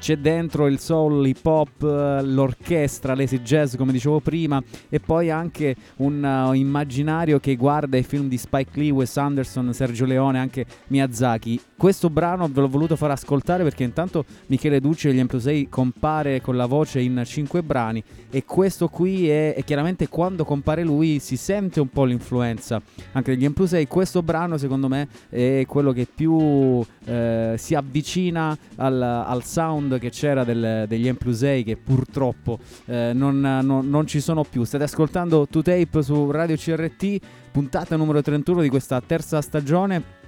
C'è 0.00 0.16
dentro 0.16 0.66
il 0.66 0.78
soul, 0.78 1.26
hip 1.26 1.44
hop, 1.44 1.80
l'orchestra, 1.80 3.14
l'easy 3.14 3.40
jazz 3.40 3.76
come 3.76 3.92
dicevo 3.92 4.20
prima 4.20 4.62
e 4.88 5.00
poi 5.00 5.30
anche 5.30 5.74
un 5.96 6.22
uh, 6.22 6.52
immaginario 6.52 7.40
che 7.40 7.56
guarda 7.56 7.96
i 7.96 8.02
film 8.02 8.28
di 8.28 8.36
Spike 8.36 8.78
Lee, 8.78 8.90
Wes 8.90 9.16
Anderson, 9.16 9.72
Sergio 9.72 10.04
Leone, 10.04 10.38
anche 10.38 10.66
Miyazaki. 10.88 11.60
Questo 11.76 12.10
brano 12.10 12.48
ve 12.48 12.60
l'ho 12.60 12.68
voluto 12.68 12.96
far 12.96 13.10
ascoltare 13.10 13.62
perché 13.62 13.82
intanto 13.82 14.24
Michele 14.46 14.80
Ducci 14.80 15.08
degli 15.08 15.22
M6 15.22 15.68
compare 15.68 16.40
con 16.40 16.56
la 16.56 16.66
voce 16.66 17.00
in 17.00 17.22
cinque 17.24 17.62
brani 17.62 18.02
e 18.30 18.44
questo 18.44 18.88
qui 18.88 19.28
è, 19.28 19.54
è 19.54 19.64
chiaramente 19.64 20.08
quando 20.08 20.44
compare 20.44 20.82
lui 20.84 21.18
si 21.18 21.36
sente 21.36 21.80
un 21.80 21.88
po' 21.88 22.04
l'influenza 22.04 22.80
anche 23.12 23.36
degli 23.36 23.48
M6. 23.48 23.86
Questo 23.86 24.22
brano 24.22 24.56
secondo 24.56 24.88
me 24.88 25.08
è 25.28 25.64
quello 25.66 25.92
che 25.92 26.06
più 26.12 26.84
eh, 27.04 27.54
si 27.56 27.74
avvicina 27.74 28.56
al, 28.76 29.00
al 29.00 29.44
sound 29.44 29.93
che 29.98 30.10
c'era 30.10 30.44
del- 30.44 30.84
degli 30.88 31.10
M 31.10 31.14
plus 31.16 31.38
6 31.38 31.64
che 31.64 31.76
purtroppo 31.76 32.58
eh, 32.86 33.12
non, 33.14 33.40
non- 33.40 33.88
non 33.88 34.06
ci 34.06 34.20
sono 34.20 34.44
più. 34.44 34.64
State 34.64 34.84
ascoltando 34.84 35.46
2Tape 35.50 36.00
su 36.00 36.30
Radio 36.30 36.56
CRT, 36.56 37.18
puntata 37.50 37.96
numero 37.96 38.20
31 38.22 38.62
di 38.62 38.68
questa 38.68 39.00
terza 39.00 39.40
stagione. 39.40 40.22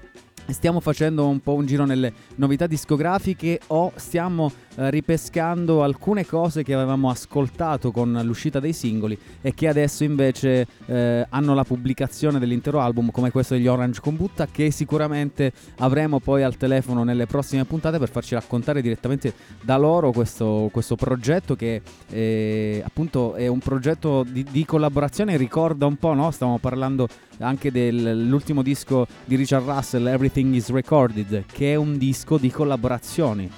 Stiamo 0.49 0.79
facendo 0.79 1.27
un 1.27 1.41
po' 1.41 1.55
un 1.55 1.67
giro 1.67 1.85
nelle 1.85 2.13
novità 2.37 2.67
discografiche 2.69 3.61
o 3.69 3.91
stiamo 3.97 4.53
ripescando 4.77 5.83
alcune 5.83 6.27
cose 6.27 6.63
che 6.63 6.75
avevamo 6.75 7.09
ascoltato 7.09 7.91
con 7.91 8.21
l'uscita 8.23 8.61
dei 8.61 8.73
singoli 8.73 9.19
e 9.41 9.55
che 9.55 9.69
adesso 9.69 10.05
invece 10.05 10.67
eh, 10.87 11.27
hanno 11.29 11.55
la 11.55 11.65
pubblicazione 11.65 12.39
dell'intero 12.39 12.81
album 12.81 13.11
come 13.11 13.31
questo 13.31 13.55
degli 13.55 13.67
Orange 13.67 14.01
Combutta 14.01 14.47
che 14.47 14.71
sicuramente 14.71 15.53
avremo 15.79 16.21
poi 16.21 16.43
al 16.43 16.57
telefono 16.57 17.05
nelle 17.05 17.27
prossime 17.27 17.65
puntate 17.65 17.99
per 17.99 18.11
farci 18.11 18.35
raccontare 18.35 18.83
direttamente 18.83 19.33
da 19.63 19.77
loro 19.77 20.13
questo, 20.13 20.69
questo 20.73 20.97
progetto 20.97 21.57
che 21.57 21.81
eh, 22.11 22.83
appunto 22.85 23.35
è 23.35 23.47
un 23.47 23.59
progetto 23.59 24.25
di, 24.25 24.45
di 24.51 24.65
collaborazione 24.65 25.37
ricorda 25.37 25.87
un 25.87 25.97
po' 25.97 26.13
no? 26.13 26.31
stiamo 26.31 26.59
parlando 26.59 27.09
anche 27.39 27.71
dell'ultimo 27.71 28.63
disco 28.63 29.07
di 29.25 29.37
Richard 29.37 29.67
Russell 29.67 30.07
Everything 30.07 30.55
is 30.55 30.71
Recorded 30.71 31.45
che 31.51 31.73
è 31.73 31.75
un 31.77 31.97
disco 31.97 32.37
di 32.39 32.51
collaborazioni 32.51 33.51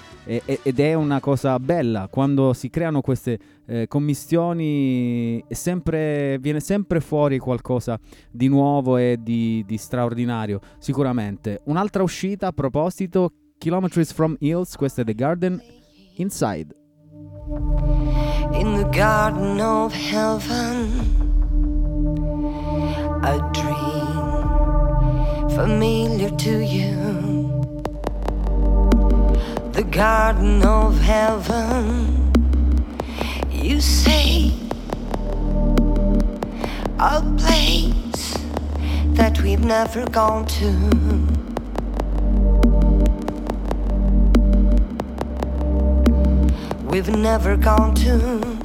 e- 0.45 0.61
ed 0.63 0.79
è 0.79 0.95
una 0.95 1.21
cosa 1.21 1.59
bella 1.59 2.09
quando 2.11 2.53
si 2.53 2.69
creano 2.71 3.01
queste 3.01 3.39
eh, 3.67 3.87
commistioni 3.89 5.43
è 5.47 5.55
sempre- 5.55 6.39
viene 6.41 6.61
sempre 6.61 7.01
fuori 7.01 7.39
qualcosa 7.39 7.99
di 8.31 8.49
nuovo 8.49 8.97
e 8.97 9.19
di, 9.21 9.65
di 9.67 9.77
straordinario 9.79 10.61
sicuramente 10.79 11.61
un'altra 11.65 12.03
uscita 12.03 12.49
a 12.49 12.53
proposito 12.53 13.33
Kilometers 13.59 14.13
from 14.13 14.37
Hills 14.39 14.77
questa 14.77 15.03
è 15.03 15.05
The 15.05 15.15
Garden 15.15 15.61
Inside 16.17 16.75
in 18.53 18.75
the 18.75 18.89
garden 18.91 19.61
of 19.61 19.93
heaven. 19.93 21.17
A 23.23 23.39
dream 23.53 25.49
familiar 25.51 26.31
to 26.31 26.65
you. 26.65 27.38
Garden 29.91 30.63
of 30.65 31.01
heaven. 31.01 32.33
You 33.51 33.81
say 33.81 34.53
a 36.99 37.23
place 37.37 38.37
that 39.15 39.41
we've 39.43 39.65
never 39.65 40.05
gone 40.07 40.47
to. 40.47 41.29
We've 46.91 47.09
never 47.09 47.57
gone 47.57 47.95
to. 47.97 48.59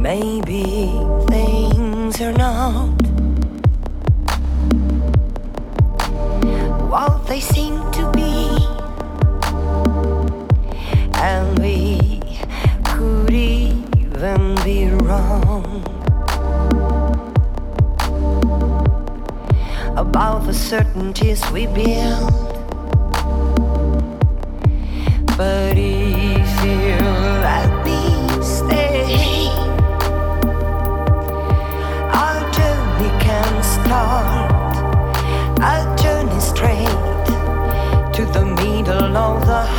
Maybe 0.00 0.90
are 2.22 2.32
not 2.32 2.88
what 6.90 7.26
they 7.26 7.40
seem 7.40 7.78
to 7.92 8.10
be, 8.12 8.48
and 11.14 11.58
we 11.60 12.20
could 12.84 13.32
even 13.32 14.54
be 14.64 14.88
wrong. 15.04 15.82
About 19.96 20.44
the 20.44 20.52
certainties 20.52 21.42
we 21.52 21.66
build. 21.68 22.32
But 25.38 25.78
if 25.78 25.99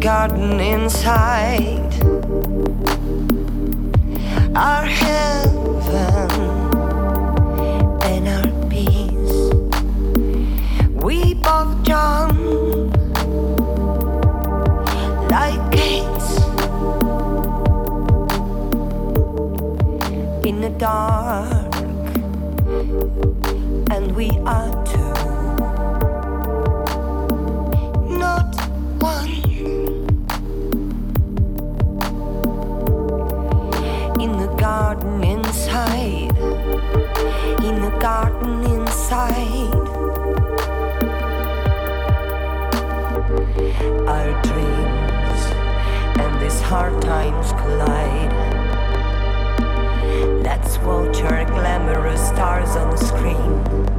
garden 0.00 0.58
inside 0.60 1.92
our 4.56 4.86
heaven 4.86 6.40
and 8.02 8.26
our 8.26 8.68
peace. 8.70 9.52
We 11.02 11.34
both 11.34 11.82
jump 11.82 12.32
like 15.30 15.60
in 20.46 20.60
the 20.62 20.70
dark, 20.78 21.74
and 23.90 24.16
we 24.16 24.30
are. 24.46 24.79
In 37.70 37.82
the 37.82 37.90
garden 37.98 38.64
inside. 38.64 39.74
Our 44.08 44.42
dreams 44.42 45.40
and 46.18 46.42
these 46.42 46.60
hard 46.60 47.00
times 47.00 47.52
collide. 47.52 48.32
Let's 50.42 50.78
watch 50.78 51.22
our 51.22 51.44
glamorous 51.44 52.26
stars 52.26 52.74
on 52.74 52.90
the 52.90 52.96
screen. 52.96 53.89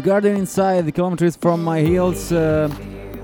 The 0.00 0.08
Garden 0.08 0.36
Inside, 0.36 0.92
Kilometers 0.92 1.36
from 1.36 1.60
My 1.62 1.86
Hills 1.86 2.30
eh, 2.30 2.66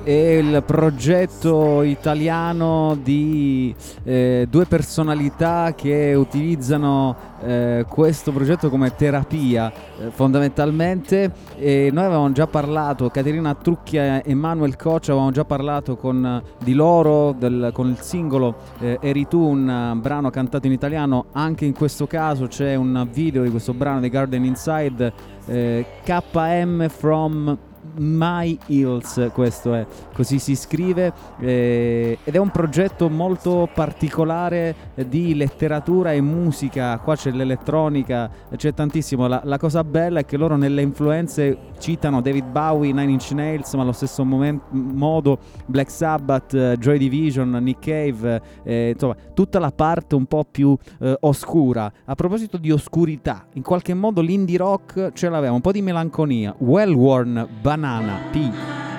è 0.05 0.11
il 0.11 0.63
progetto 0.65 1.81
italiano 1.81 2.99
di 3.03 3.75
eh, 4.05 4.47
due 4.51 4.67
personalità 4.67 5.73
che 5.75 6.13
utilizzano 6.15 7.17
eh, 7.43 7.87
questo 7.89 8.31
progetto 8.31 8.69
come 8.69 8.95
terapia 8.95 9.73
eh, 9.73 10.11
fondamentalmente. 10.11 11.33
E 11.57 11.89
noi 11.91 12.05
avevamo 12.05 12.31
già 12.33 12.47
parlato, 12.47 13.09
Caterina 13.09 13.55
Trucchia 13.55 14.23
e 14.23 14.35
Manuel 14.35 14.77
Coccia 14.77 15.13
avevamo 15.13 15.33
già 15.33 15.47
parlato 15.47 15.97
con, 15.97 16.43
di 16.63 16.75
loro 16.75 17.33
del- 17.33 17.71
con 17.73 17.89
il 17.89 17.99
singolo 18.01 18.55
eh, 18.81 18.99
Eri 19.01 19.27
tu, 19.27 19.41
un 19.41 19.69
eh, 19.69 19.99
brano 19.99 20.29
cantato 20.29 20.67
in 20.67 20.75
italiano, 20.75 21.27
anche 21.33 21.65
in 21.65 21.73
questo 21.73 22.07
caso 22.07 22.47
c'è 22.47 22.75
un 22.75 23.09
video 23.11 23.43
di 23.43 23.51
questo 23.51 23.73
brano 23.73 24.01
di 24.01 24.11
Garden 24.11 24.45
Inside 24.45 25.35
eh, 25.49 25.85
KM 26.05 26.91
from 26.91 27.59
My 27.99 28.59
Hills, 28.67 29.31
questo 29.33 29.75
è, 29.75 29.87
così 30.13 30.39
si 30.39 30.55
scrive, 30.55 31.13
eh, 31.41 32.19
ed 32.23 32.35
è 32.35 32.39
un 32.39 32.51
progetto 32.51 33.09
molto 33.09 33.69
particolare 33.73 34.75
di 35.07 35.35
letteratura 35.35 36.13
e 36.13 36.21
musica, 36.21 36.99
qua 36.99 37.17
c'è 37.17 37.31
l'elettronica, 37.31 38.31
c'è 38.55 38.75
tantissimo, 38.75 39.27
la, 39.27 39.41
la 39.45 39.59
cosa 39.59 39.85
bella 39.85 40.21
è 40.21 40.25
che 40.25 40.37
loro 40.37 40.57
nelle 40.57 40.83
influenze 40.83 41.59
citano 41.79 42.21
David 42.21 42.47
Bowie, 42.47 42.93
Nine 42.93 43.13
Inch 43.13 43.31
Nails, 43.33 43.73
ma 43.75 43.83
allo 43.83 43.93
stesso 43.93 44.25
momen- 44.25 44.61
modo 44.71 45.39
Black 45.67 45.91
Sabbath, 45.91 46.55
eh, 46.55 46.77
Joy 46.79 46.99
Division, 46.99 47.51
Nick 47.51 47.81
Cave, 47.81 48.43
eh, 48.65 48.91
insomma 48.91 49.15
tutta 49.35 49.59
la 49.59 49.71
parte 49.71 50.15
un 50.15 50.27
po' 50.27 50.45
più 50.51 50.77
eh, 51.01 51.17
oscura. 51.21 51.91
A 52.05 52.15
proposito 52.15 52.57
di 52.57 52.71
oscurità, 52.71 53.47
in 53.55 53.63
qualche 53.63 53.95
modo 53.95 54.21
l'indie 54.21 54.59
rock 54.59 55.13
ce 55.13 55.29
l'aveva, 55.29 55.53
un 55.53 55.61
po' 55.61 55.73
di 55.73 55.83
melanconia. 55.83 56.55
Well 56.59 56.93
Worn 56.93 57.47
Banana 57.87 58.19
P. 58.33 58.96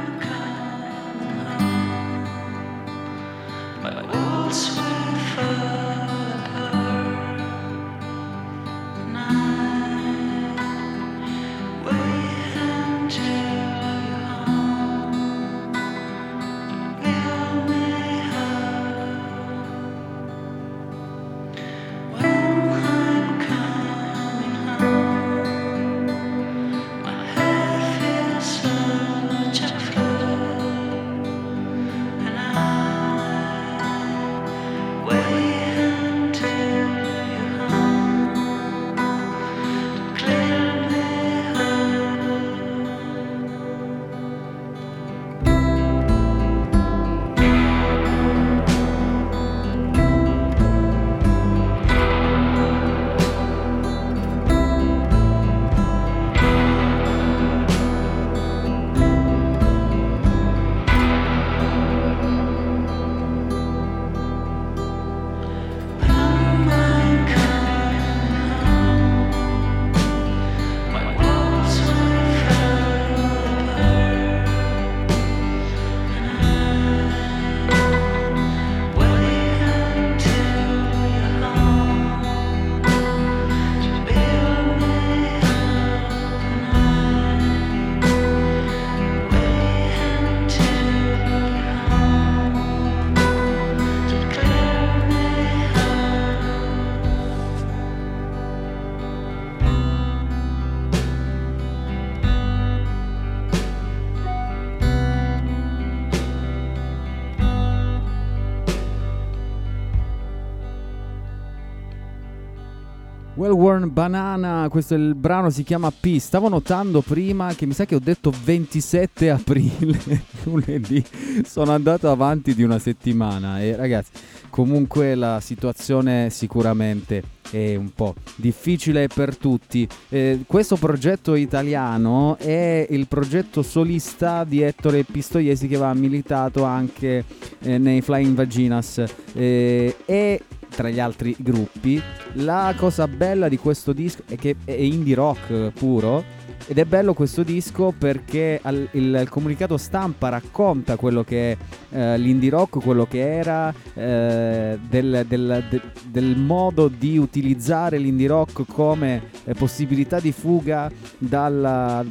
Well 113.37 113.51
Worn 113.51 113.93
Banana, 113.93 114.67
questo 114.67 114.95
è 114.95 114.97
il 114.97 115.13
brano, 115.13 115.51
si 115.51 115.61
chiama 115.61 115.91
P. 115.91 116.17
Stavo 116.17 116.49
notando 116.49 117.01
prima 117.01 117.53
che 117.53 117.67
mi 117.67 117.73
sa 117.73 117.85
che 117.85 117.93
ho 117.93 117.99
detto 117.99 118.33
27 118.43 119.29
aprile, 119.29 120.23
lunedì. 120.45 121.03
Sono 121.45 121.71
andato 121.71 122.09
avanti 122.09 122.55
di 122.55 122.63
una 122.63 122.79
settimana 122.79 123.61
e 123.61 123.75
ragazzi, 123.75 124.09
comunque 124.49 125.13
la 125.13 125.39
situazione 125.39 126.31
sicuramente 126.31 127.21
è 127.51 127.75
un 127.75 127.91
po' 127.93 128.15
difficile 128.37 129.07
per 129.07 129.37
tutti. 129.37 129.87
Eh, 130.09 130.39
questo 130.47 130.75
progetto 130.75 131.35
italiano 131.35 132.37
è 132.39 132.87
il 132.89 133.07
progetto 133.07 133.61
solista 133.61 134.45
di 134.45 134.63
Ettore 134.63 135.03
Pistoiesi 135.03 135.67
che 135.67 135.75
aveva 135.75 135.93
militato 135.93 136.63
anche 136.63 137.23
eh, 137.59 137.77
nei 137.77 138.01
Flying 138.01 138.35
Vaginas 138.35 139.03
eh, 139.33 139.95
e 140.05 140.41
tra 140.69 140.89
gli 140.89 140.99
altri 140.99 141.35
gruppi. 141.39 142.01
La 142.33 142.73
cosa 142.77 143.07
bella 143.07 143.47
di 143.49 143.57
questo 143.57 143.93
disco 143.93 144.23
è 144.27 144.35
che 144.35 144.55
è 144.63 144.71
indie 144.71 145.15
rock 145.15 145.71
puro. 145.71 146.45
Ed 146.69 146.79
è 146.79 146.85
bello 146.85 147.13
questo 147.13 147.43
disco 147.43 147.93
perché 147.97 148.59
al- 148.61 148.89
il, 148.91 149.17
il 149.21 149.29
comunicato 149.29 149.77
stampa 149.77 150.27
racconta 150.27 150.97
quello 150.97 151.23
che 151.23 151.51
è 151.53 151.57
eh, 151.91 152.17
l'indie 152.17 152.49
rock, 152.49 152.81
quello 152.83 153.05
che 153.05 153.19
era, 153.19 153.73
eh, 153.93 154.77
del, 154.89 155.23
del- 155.27 155.63
de- 155.69 155.81
del 156.07 156.35
modo 156.35 156.89
di 156.89 157.17
utilizzare 157.17 157.97
l'indie 157.97 158.27
rock 158.27 158.65
come 158.67 159.29
eh, 159.45 159.53
possibilità 159.53 160.19
di 160.19 160.33
fuga 160.33 160.91
dalla, 161.17 162.03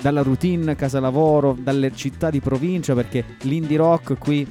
dalla 0.00 0.22
routine 0.22 0.74
casa 0.74 0.98
lavoro, 0.98 1.54
dalle 1.60 1.94
città 1.94 2.30
di 2.30 2.40
provincia, 2.40 2.94
perché 2.94 3.24
l'indie 3.42 3.76
rock 3.76 4.16
qui 4.16 4.46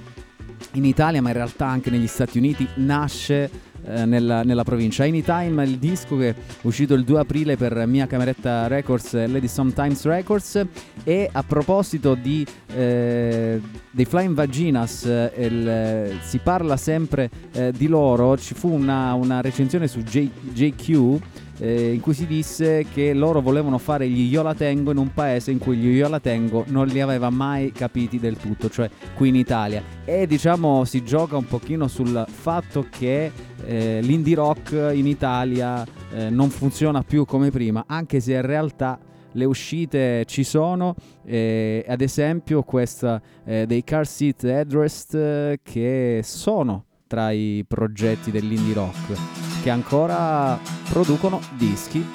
in 0.73 0.85
Italia, 0.85 1.21
ma 1.21 1.29
in 1.29 1.35
realtà 1.35 1.67
anche 1.67 1.89
negli 1.89 2.07
Stati 2.07 2.37
Uniti, 2.37 2.67
nasce 2.75 3.49
eh, 3.83 4.05
nella, 4.05 4.43
nella 4.43 4.63
provincia. 4.63 5.03
Anytime, 5.03 5.63
il 5.63 5.77
disco 5.77 6.17
che 6.17 6.29
è 6.29 6.35
uscito 6.61 6.93
il 6.93 7.03
2 7.03 7.19
aprile 7.19 7.57
per 7.57 7.85
Mia 7.87 8.05
Cameretta 8.07 8.67
Records 8.67 9.13
Lady 9.13 9.47
Sometimes 9.47 10.03
Records. 10.05 10.63
E 11.03 11.29
a 11.31 11.43
proposito 11.43 12.13
di, 12.13 12.45
eh, 12.75 13.59
dei 13.89 14.05
Flying 14.05 14.35
Vaginas, 14.35 15.05
eh, 15.05 15.31
il- 15.37 16.19
si 16.21 16.37
parla 16.39 16.77
sempre 16.77 17.29
eh, 17.53 17.71
di 17.75 17.87
loro. 17.87 18.37
Ci 18.37 18.53
fu 18.53 18.69
una, 18.71 19.13
una 19.13 19.41
recensione 19.41 19.87
su 19.87 20.01
J- 20.03 20.29
JQ 20.53 21.19
eh, 21.61 21.93
in 21.93 21.99
cui 21.99 22.15
si 22.15 22.25
disse 22.25 22.85
che 22.91 23.13
loro 23.13 23.39
volevano 23.39 23.77
fare 23.77 24.09
gli 24.09 24.31
Yola 24.31 24.55
Tengo 24.55 24.89
in 24.91 24.97
un 24.97 25.13
paese 25.13 25.51
in 25.51 25.59
cui 25.59 25.77
gli 25.77 25.95
Yola 25.95 26.19
Tengo 26.19 26.65
non 26.67 26.87
li 26.87 26.99
aveva 26.99 27.29
mai 27.29 27.71
capiti 27.71 28.19
del 28.19 28.35
tutto, 28.35 28.67
cioè 28.69 28.89
qui 29.15 29.29
in 29.29 29.35
Italia. 29.35 29.83
E 30.03 30.25
diciamo 30.25 30.83
si 30.85 31.03
gioca 31.03 31.37
un 31.37 31.45
pochino 31.45 31.87
sul 31.87 32.25
fatto 32.27 32.87
che 32.89 33.31
eh, 33.63 33.99
l'indie 34.01 34.35
rock 34.35 34.91
in 34.93 35.05
Italia 35.05 35.85
eh, 36.11 36.29
non 36.31 36.49
funziona 36.49 37.03
più 37.03 37.25
come 37.25 37.51
prima, 37.51 37.83
anche 37.87 38.19
se 38.19 38.33
in 38.33 38.41
realtà 38.41 38.99
le 39.33 39.45
uscite 39.45 40.25
ci 40.25 40.43
sono, 40.43 40.95
eh, 41.23 41.85
ad 41.87 42.01
esempio 42.01 42.63
questa 42.63 43.21
eh, 43.45 43.65
dei 43.67 43.83
Car 43.83 44.07
Seat 44.07 44.43
Headrest 44.43 45.13
eh, 45.13 45.59
che 45.61 46.21
sono 46.23 46.85
tra 47.07 47.31
i 47.31 47.63
progetti 47.67 48.31
dell'indie 48.31 48.73
rock 48.73 49.50
che 49.61 49.69
ancora 49.69 50.59
producono 50.89 51.39
dischi. 51.55 52.05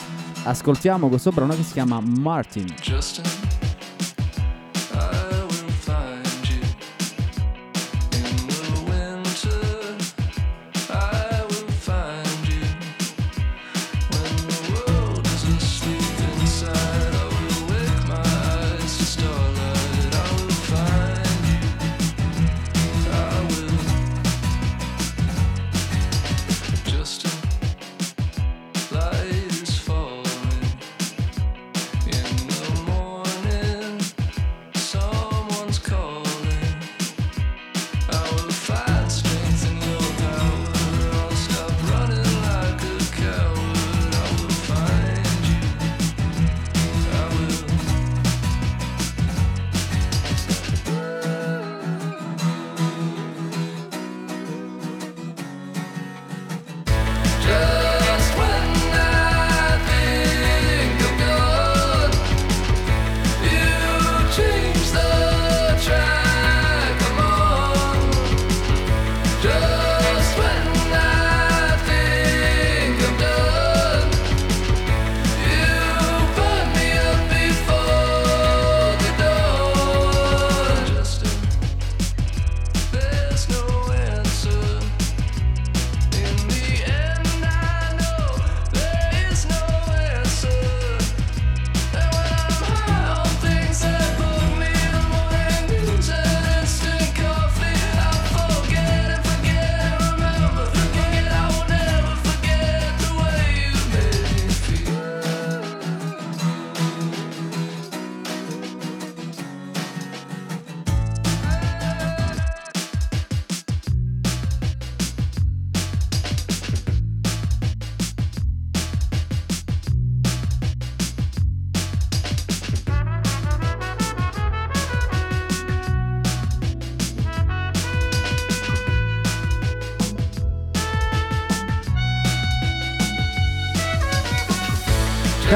Ascoltiamo 0.44 1.08
questo 1.08 1.30
brano 1.30 1.54
che 1.54 1.62
si 1.62 1.72
chiama 1.72 2.00
Martin. 2.00 2.66
Justin, 2.80 3.24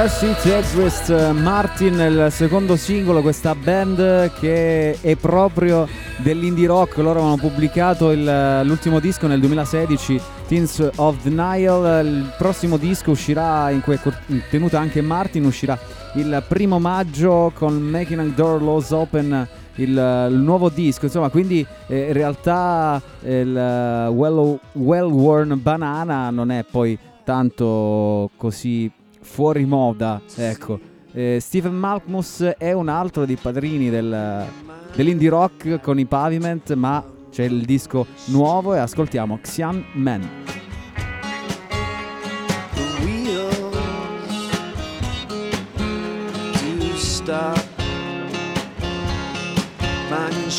Cassie 0.01 0.35
Headrest 0.45 1.33
Martin, 1.33 1.93
il 2.01 2.29
secondo 2.31 2.75
singolo, 2.77 3.21
questa 3.21 3.55
band 3.55 4.33
che 4.33 4.97
è 4.99 5.15
proprio 5.17 5.87
dell'indie 6.17 6.67
rock. 6.69 6.97
Loro 6.97 7.19
avevano 7.19 7.37
pubblicato 7.37 8.11
il- 8.11 8.63
l'ultimo 8.65 8.99
disco 8.99 9.27
nel 9.27 9.41
2016, 9.41 10.19
Teens 10.49 10.89
of 10.97 11.21
Denial. 11.23 12.07
Il 12.07 12.33
prossimo 12.39 12.79
disco 12.79 13.11
uscirà, 13.11 13.69
in 13.69 13.83
cui 13.83 13.97
è 13.97 14.01
contenuta 14.01 14.79
anche 14.79 15.03
Martin, 15.03 15.45
uscirà 15.45 15.79
il 16.15 16.43
primo 16.49 16.79
maggio 16.79 17.53
con 17.55 17.75
Making 17.75 18.21
a 18.21 18.25
Door 18.35 18.63
Laws 18.63 18.91
Open. 18.93 19.49
Il, 19.75 19.91
il 19.91 20.39
nuovo 20.39 20.71
disco, 20.71 21.05
insomma, 21.05 21.29
quindi 21.29 21.65
eh, 21.89 22.07
in 22.07 22.13
realtà 22.15 23.03
eh, 23.23 23.41
il 23.41 23.55
eh, 23.55 24.07
well, 24.09 24.59
well 24.73 25.11
Worn 25.11 25.61
Banana 25.61 26.31
non 26.31 26.51
è 26.51 26.65
poi 26.65 26.99
tanto 27.23 28.31
così 28.39 28.91
fuori 29.31 29.65
moda, 29.65 30.21
ecco. 30.37 30.79
Eh, 31.13 31.39
Stephen 31.41 31.75
Malkmus 31.75 32.43
è 32.59 32.73
un 32.73 32.89
altro 32.89 33.25
dei 33.25 33.37
padrini 33.37 33.89
del- 33.91 34.45
dell'indie 34.95 35.29
rock 35.29 35.81
con 35.81 35.99
i 35.99 36.05
Pavement, 36.05 36.75
ma 36.75 37.03
c'è 37.31 37.45
il 37.45 37.65
disco 37.65 38.07
nuovo 38.27 38.75
e 38.75 38.79
ascoltiamo 38.79 39.39
Xian 39.41 39.85
Man. 39.95 40.29
do 46.79 46.97
stop. 46.97 47.59
Find 50.09 50.51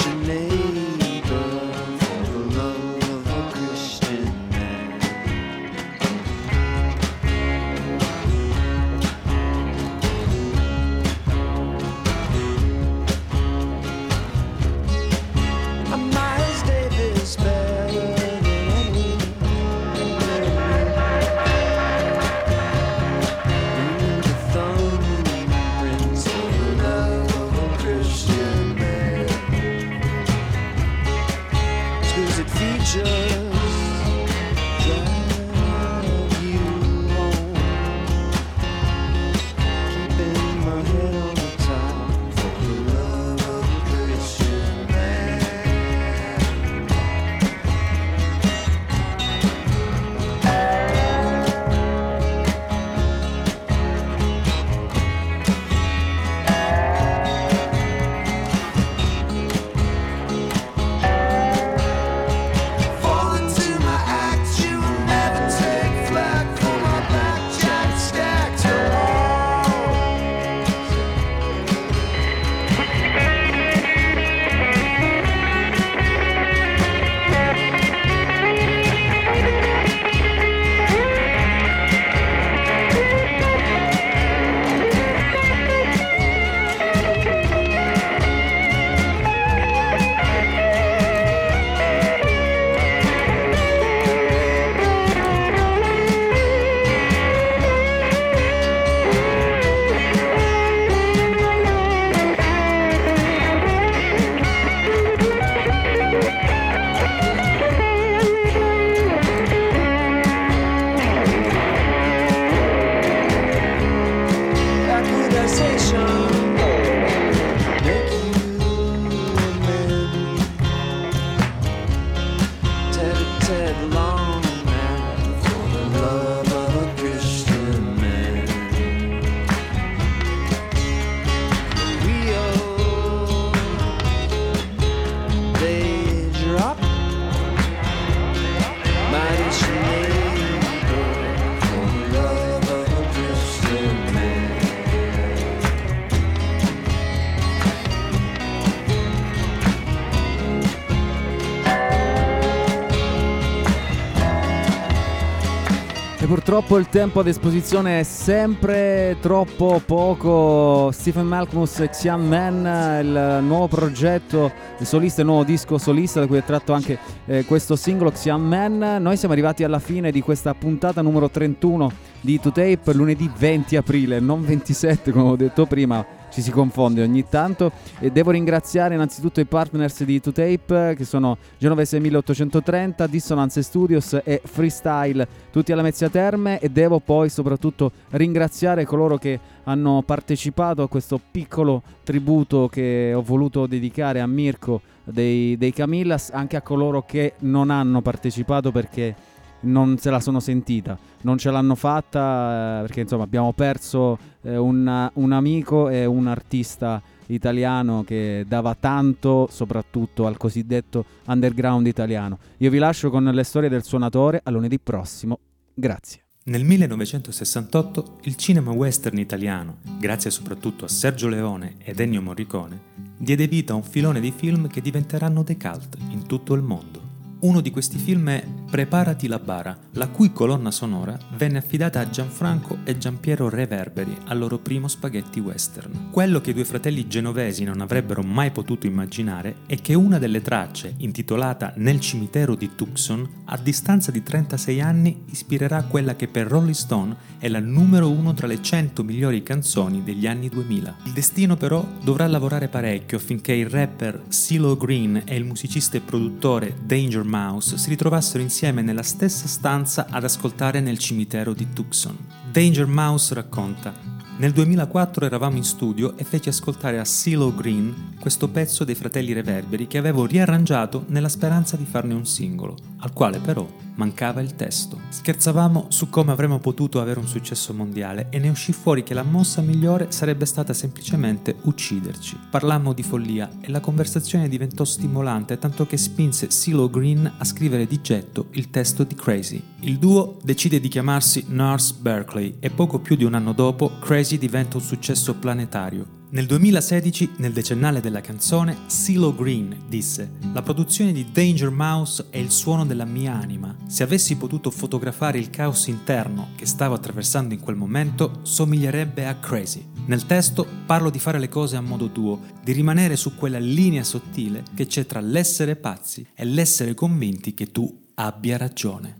purtroppo 156.71 156.77
il 156.77 157.01
tempo 157.01 157.19
a 157.19 157.23
disposizione 157.23 157.99
è 157.99 158.03
sempre 158.03 159.17
troppo 159.19 159.81
poco. 159.85 160.89
Stephen 160.93 161.25
Malcolmus 161.25 161.85
Xian 161.89 162.25
Man, 162.25 163.03
il 163.03 163.43
nuovo 163.43 163.67
progetto 163.67 164.51
il 164.77 164.85
solista, 164.85 165.19
il 165.21 165.27
nuovo 165.27 165.43
disco 165.43 165.77
solista 165.77 166.21
da 166.21 166.27
cui 166.27 166.37
è 166.37 166.43
tratto 166.43 166.71
anche 166.71 166.97
eh, 167.25 167.43
questo 167.43 167.75
singolo 167.75 168.11
Xian 168.11 168.41
Man. 168.41 169.01
Noi 169.01 169.17
siamo 169.17 169.33
arrivati 169.33 169.65
alla 169.65 169.79
fine 169.79 170.11
di 170.11 170.21
questa 170.21 170.53
puntata 170.53 171.01
numero 171.01 171.29
31 171.29 171.91
di 172.21 172.39
2Tape 172.41 172.95
lunedì 172.95 173.29
20 173.35 173.75
aprile, 173.75 174.19
non 174.21 174.45
27 174.45 175.11
come 175.11 175.29
ho 175.31 175.35
detto 175.35 175.65
prima 175.65 176.20
ci 176.31 176.41
si 176.41 176.49
confonde 176.49 177.03
ogni 177.03 177.27
tanto. 177.29 177.71
E 177.99 178.09
devo 178.09 178.31
ringraziare 178.31 178.95
innanzitutto 178.95 179.39
i 179.39 179.45
partners 179.45 180.03
di 180.03 180.19
2Tape 180.19 180.95
che 180.95 181.03
sono 181.03 181.37
Genovese 181.57 181.99
1830, 181.99 183.05
Dissonance 183.07 183.61
Studios 183.61 184.19
e 184.23 184.41
Freestyle, 184.43 185.27
tutti 185.51 185.71
alla 185.71 185.83
Mezzia 185.83 186.09
Terme. 186.09 186.59
E 186.59 186.69
devo 186.69 186.99
poi 186.99 187.29
soprattutto 187.29 187.91
ringraziare 188.11 188.85
coloro 188.85 189.17
che 189.17 189.39
hanno 189.63 190.01
partecipato 190.03 190.81
a 190.81 190.87
questo 190.87 191.19
piccolo 191.29 191.83
tributo 192.03 192.67
che 192.67 193.13
ho 193.13 193.21
voluto 193.21 193.67
dedicare 193.67 194.21
a 194.21 194.27
Mirko 194.27 194.81
dei, 195.03 195.57
dei 195.57 195.73
Camillas, 195.73 196.29
anche 196.31 196.55
a 196.55 196.61
coloro 196.61 197.03
che 197.03 197.33
non 197.39 197.69
hanno 197.69 198.01
partecipato 198.01 198.71
perché 198.71 199.15
non 199.61 199.97
se 199.97 200.09
la 200.09 200.19
sono 200.19 200.39
sentita, 200.39 200.97
non 201.21 201.37
ce 201.37 201.51
l'hanno 201.51 201.75
fatta 201.75 202.79
eh, 202.79 202.81
perché 202.81 203.01
insomma 203.01 203.23
abbiamo 203.23 203.53
perso 203.53 204.17
eh, 204.41 204.57
un, 204.57 205.09
un 205.13 205.31
amico 205.31 205.89
e 205.89 206.05
un 206.05 206.27
artista 206.27 207.01
italiano 207.27 208.03
che 208.03 208.45
dava 208.47 208.75
tanto 208.79 209.47
soprattutto 209.49 210.25
al 210.25 210.37
cosiddetto 210.37 211.05
underground 211.25 211.87
italiano. 211.87 212.37
Io 212.57 212.69
vi 212.69 212.77
lascio 212.77 213.09
con 213.09 213.23
le 213.23 213.43
storie 213.43 213.69
del 213.69 213.83
suonatore 213.83 214.41
a 214.43 214.51
lunedì 214.51 214.79
prossimo. 214.79 215.39
Grazie. 215.73 216.23
Nel 216.43 216.63
1968 216.63 218.17
il 218.23 218.35
cinema 218.35 218.71
western 218.71 219.19
italiano, 219.19 219.77
grazie 219.99 220.31
soprattutto 220.31 220.85
a 220.85 220.87
Sergio 220.87 221.27
Leone 221.27 221.75
ed 221.77 221.99
Ennio 221.99 222.21
Morricone, 222.21 222.79
diede 223.15 223.47
vita 223.47 223.73
a 223.73 223.75
un 223.75 223.83
filone 223.83 224.19
di 224.19 224.33
film 224.35 224.67
che 224.67 224.81
diventeranno 224.81 225.43
dei 225.43 225.57
cult 225.57 225.97
in 226.09 226.25
tutto 226.25 226.55
il 226.55 226.63
mondo. 226.63 227.00
Uno 227.41 227.59
di 227.59 227.71
questi 227.71 227.97
film 227.97 228.29
è 228.29 228.45
Preparati 228.69 229.27
la 229.27 229.39
bara, 229.39 229.75
la 229.93 230.07
cui 230.07 230.31
colonna 230.31 230.69
sonora 230.69 231.17
venne 231.35 231.57
affidata 231.57 231.99
a 231.99 232.07
Gianfranco 232.07 232.77
e 232.83 232.97
Giampiero 232.97 233.49
Reverberi 233.49 234.15
al 234.27 234.37
loro 234.37 234.59
primo 234.59 234.87
spaghetti 234.87 235.39
western. 235.39 236.09
Quello 236.11 236.39
che 236.39 236.51
i 236.51 236.53
due 236.53 236.63
fratelli 236.63 237.07
genovesi 237.07 237.63
non 237.63 237.81
avrebbero 237.81 238.21
mai 238.21 238.51
potuto 238.51 238.85
immaginare 238.85 239.57
è 239.65 239.75
che 239.81 239.95
una 239.95 240.19
delle 240.19 240.41
tracce, 240.41 240.93
intitolata 240.97 241.73
Nel 241.77 241.99
cimitero 241.99 242.55
di 242.55 242.75
Tucson, 242.75 243.27
a 243.45 243.57
distanza 243.57 244.11
di 244.11 244.21
36 244.21 244.79
anni 244.79 245.23
ispirerà 245.31 245.83
quella 245.83 246.15
che 246.15 246.27
per 246.27 246.47
Rolling 246.47 246.75
Stone 246.75 247.15
è 247.39 247.49
la 247.49 247.59
numero 247.59 248.09
uno 248.09 248.33
tra 248.33 248.47
le 248.47 248.61
100 248.61 249.03
migliori 249.03 249.43
canzoni 249.43 250.03
degli 250.03 250.27
anni 250.27 250.47
2000. 250.47 250.97
Il 251.05 251.11
destino 251.11 251.57
però 251.57 251.85
dovrà 252.03 252.27
lavorare 252.27 252.69
parecchio 252.69 253.17
affinché 253.17 253.51
il 253.51 253.67
rapper 253.67 254.25
CeeLo 254.29 254.77
Green 254.77 255.23
e 255.25 255.35
il 255.35 255.43
musicista 255.43 255.97
e 255.97 256.01
produttore 256.01 256.75
Danger 256.85 257.29
Mouse 257.31 257.77
si 257.77 257.87
ritrovassero 257.87 258.43
insieme 258.43 258.81
nella 258.81 259.03
stessa 259.03 259.47
stanza 259.47 260.07
ad 260.09 260.25
ascoltare 260.25 260.81
nel 260.81 260.97
cimitero 260.97 261.53
di 261.53 261.69
Tucson. 261.71 262.17
Danger 262.51 262.87
Mouse 262.87 263.33
racconta 263.33 263.93
nel 264.37 264.51
2004 264.51 265.25
eravamo 265.25 265.55
in 265.55 265.63
studio 265.63 266.17
e 266.17 266.23
feci 266.23 266.49
ascoltare 266.49 266.99
a 266.99 267.05
CeeLo 267.05 267.53
Green 267.53 268.15
questo 268.19 268.49
pezzo 268.49 268.83
dei 268.83 268.95
fratelli 268.95 269.33
Reverberi 269.33 269.87
che 269.87 269.97
avevo 269.97 270.25
riarrangiato 270.25 271.05
nella 271.07 271.29
speranza 271.29 271.77
di 271.77 271.85
farne 271.85 272.15
un 272.15 272.25
singolo, 272.25 272.75
al 272.99 273.13
quale 273.13 273.39
però 273.39 273.65
mancava 274.01 274.41
il 274.41 274.55
testo. 274.55 274.99
Scherzavamo 275.09 275.85
su 275.89 276.09
come 276.09 276.31
avremmo 276.31 276.57
potuto 276.57 276.99
avere 276.99 277.19
un 277.19 277.27
successo 277.27 277.71
mondiale 277.71 278.29
e 278.31 278.39
ne 278.39 278.49
uscì 278.49 278.73
fuori 278.73 279.03
che 279.03 279.13
la 279.13 279.21
mossa 279.21 279.61
migliore 279.61 280.11
sarebbe 280.11 280.45
stata 280.45 280.73
semplicemente 280.73 281.57
ucciderci. 281.61 282.39
Parlammo 282.49 282.93
di 282.93 283.03
follia 283.03 283.47
e 283.61 283.69
la 283.69 283.79
conversazione 283.79 284.49
diventò 284.49 284.83
stimolante 284.83 285.59
tanto 285.59 285.85
che 285.85 285.97
spinse 285.97 286.49
CeeLo 286.49 286.89
Green 286.89 287.31
a 287.37 287.45
scrivere 287.45 287.85
di 287.85 288.01
getto 288.01 288.47
il 288.53 288.71
testo 288.71 289.03
di 289.03 289.13
Crazy. 289.13 289.61
Il 289.81 289.99
duo 289.99 290.39
decide 290.41 290.79
di 290.79 290.87
chiamarsi 290.87 291.45
Nurse 291.49 291.95
Berkeley 291.99 292.55
e 292.59 292.71
poco 292.71 292.97
più 292.97 293.15
di 293.15 293.23
un 293.23 293.35
anno 293.35 293.53
dopo 293.53 293.99
Crazy 293.99 294.39
diventa 294.39 294.77
un 294.77 294.83
successo 294.83 295.35
planetario. 295.35 296.20
Nel 296.33 296.45
2016, 296.45 297.31
nel 297.39 297.51
decennale 297.51 297.99
della 297.99 298.21
canzone, 298.21 298.83
CeeLo 298.87 299.35
Green 299.35 299.77
disse 299.89 300.31
La 300.53 300.61
produzione 300.61 301.11
di 301.11 301.29
Danger 301.29 301.71
Mouse 301.71 302.27
è 302.29 302.37
il 302.37 302.51
suono 302.51 302.85
della 302.85 303.03
mia 303.03 303.33
anima. 303.33 303.75
Se 303.85 304.03
avessi 304.03 304.37
potuto 304.37 304.71
fotografare 304.71 305.39
il 305.39 305.49
caos 305.49 305.87
interno 305.87 306.51
che 306.55 306.65
stavo 306.65 306.93
attraversando 306.93 307.53
in 307.53 307.59
quel 307.59 307.75
momento, 307.75 308.39
somiglierebbe 308.43 309.27
a 309.27 309.35
Crazy. 309.39 309.85
Nel 310.05 310.25
testo 310.25 310.65
parlo 310.85 311.09
di 311.09 311.19
fare 311.19 311.37
le 311.37 311.49
cose 311.49 311.75
a 311.75 311.81
modo 311.81 312.11
tuo, 312.11 312.39
di 312.63 312.71
rimanere 312.71 313.17
su 313.17 313.35
quella 313.35 313.59
linea 313.59 314.05
sottile 314.05 314.63
che 314.73 314.87
c'è 314.87 315.05
tra 315.05 315.19
l'essere 315.19 315.75
pazzi 315.75 316.25
e 316.33 316.45
l'essere 316.45 316.93
convinti 316.93 317.53
che 317.53 317.73
tu 317.73 318.03
abbia 318.15 318.55
ragione. 318.55 319.17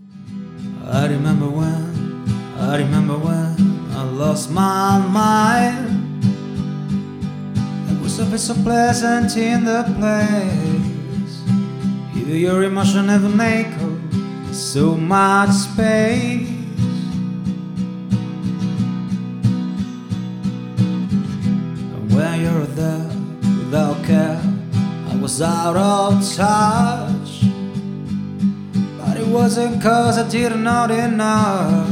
I 0.90 1.08
remember 1.08 1.48
when, 1.48 2.24
I 2.56 2.74
remember 2.76 3.18
when 3.18 3.54
I 3.90 4.16
lost 4.16 4.48
my 4.48 4.98
mind. 5.10 6.01
It 8.14 8.30
was 8.30 8.44
so, 8.44 8.54
so 8.54 8.62
pleasant 8.62 9.36
in 9.38 9.64
the 9.64 9.84
place. 9.96 11.42
Either 12.14 12.36
your 12.36 12.62
emotion 12.62 13.08
an 13.08 13.40
echo, 13.40 13.98
so 14.52 14.94
much 14.94 15.48
space. 15.48 16.46
And 21.88 22.14
when 22.14 22.40
you're 22.42 22.66
there 22.66 23.08
without 23.56 24.04
care, 24.04 24.42
I 25.08 25.16
was 25.16 25.40
out 25.40 25.76
of 25.76 26.22
touch. 26.36 27.46
But 28.98 29.16
it 29.16 29.26
wasn't 29.26 29.82
cause 29.82 30.18
I 30.18 30.28
didn't 30.28 30.62
know 30.62 30.84
enough. 30.84 31.88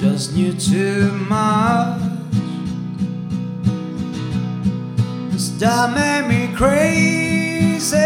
Just 0.00 0.32
knew 0.34 0.54
too 0.54 1.12
much. 1.28 2.07
That 5.58 5.90
made 5.92 6.28
me 6.28 6.54
crazy. 6.54 7.96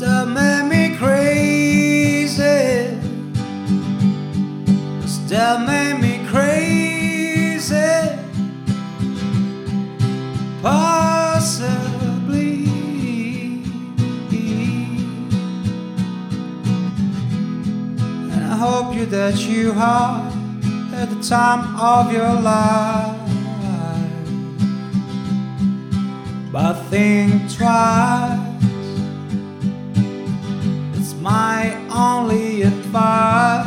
That 0.00 0.26
made 0.26 0.64
me 0.68 0.96
crazy. 0.96 2.42
That 5.28 5.60
made 5.64 6.00
me 6.00 6.26
crazy. 6.28 7.74
Possibly. 10.60 12.64
And 18.32 18.44
I 18.44 18.56
hope 18.56 18.96
you 18.96 19.06
that 19.06 19.38
you 19.38 19.72
are 19.76 20.32
at 20.96 21.10
the 21.10 21.22
time 21.22 21.78
of 21.78 22.12
your 22.12 22.34
life. 22.40 23.13
But 26.54 26.74
think 26.84 27.52
twice. 27.52 28.38
It's 30.94 31.14
my 31.14 31.74
only 31.90 32.62
advice. 32.62 33.66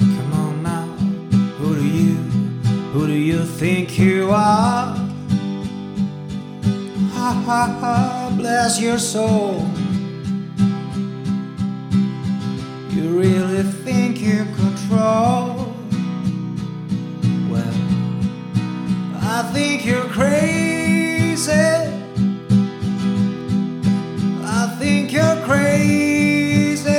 Come 0.00 0.32
on 0.32 0.62
now, 0.62 0.86
who 1.58 1.74
do 1.76 1.86
you, 1.86 2.14
who 2.92 3.06
do 3.06 3.12
you 3.12 3.44
think 3.44 3.98
you 3.98 4.30
are? 4.30 4.96
Ha 7.12 7.30
ha 7.44 7.76
ha, 7.80 8.32
bless 8.38 8.80
your 8.80 8.98
soul. 8.98 9.68
You 12.88 13.20
really 13.20 13.64
think 13.84 14.18
you 14.22 14.46
control? 14.56 15.47
I 19.38 19.42
think 19.52 19.86
you're 19.86 20.08
crazy. 20.08 21.52
I 24.42 24.76
think 24.80 25.12
you're 25.12 25.40
crazy. 25.44 26.90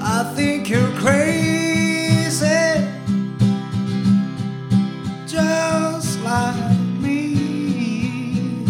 I 0.00 0.32
think 0.36 0.70
you're 0.70 0.92
crazy. 1.00 2.46
Just 5.26 6.20
like 6.20 6.78
me. 7.00 8.64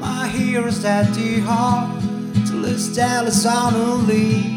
My 0.00 0.26
hero's 0.26 0.84
at 0.84 1.14
the 1.14 1.38
heart 1.42 2.02
it's 2.68 2.88
Dallas 2.88 3.46
on 3.46 3.74
a 3.74 3.94
lead. 3.94 4.55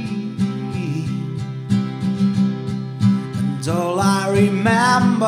All 3.70 4.00
I 4.00 4.30
remember. 4.30 5.26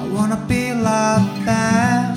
I 0.00 0.08
wanna 0.12 0.36
be 0.48 0.72
like 0.72 1.44
that. 1.44 2.16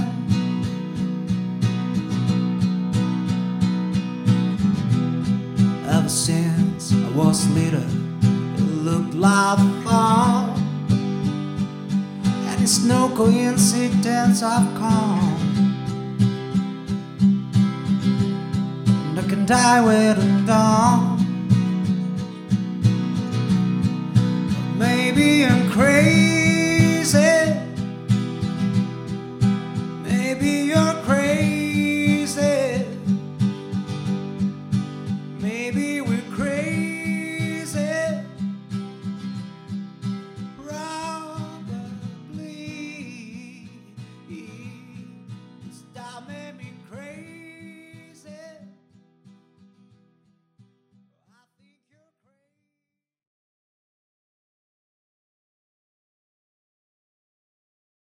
Ever 5.90 6.10
since 6.10 6.94
I 6.94 7.10
was 7.12 7.48
little, 7.50 7.92
it 8.58 8.70
looked 8.88 9.14
like 9.14 9.60
fun. 9.84 10.50
And 12.48 12.62
it's 12.62 12.84
no 12.84 13.10
coincidence 13.10 14.42
I've 14.42 14.74
come. 14.76 15.38
And 19.08 19.20
I 19.20 19.24
can 19.28 19.46
die 19.46 19.82
with 19.82 20.18
and 20.20 20.48
done. 20.48 21.13
Maybe 25.16 25.46
I'm 25.46 25.70
crazy. 25.70 27.53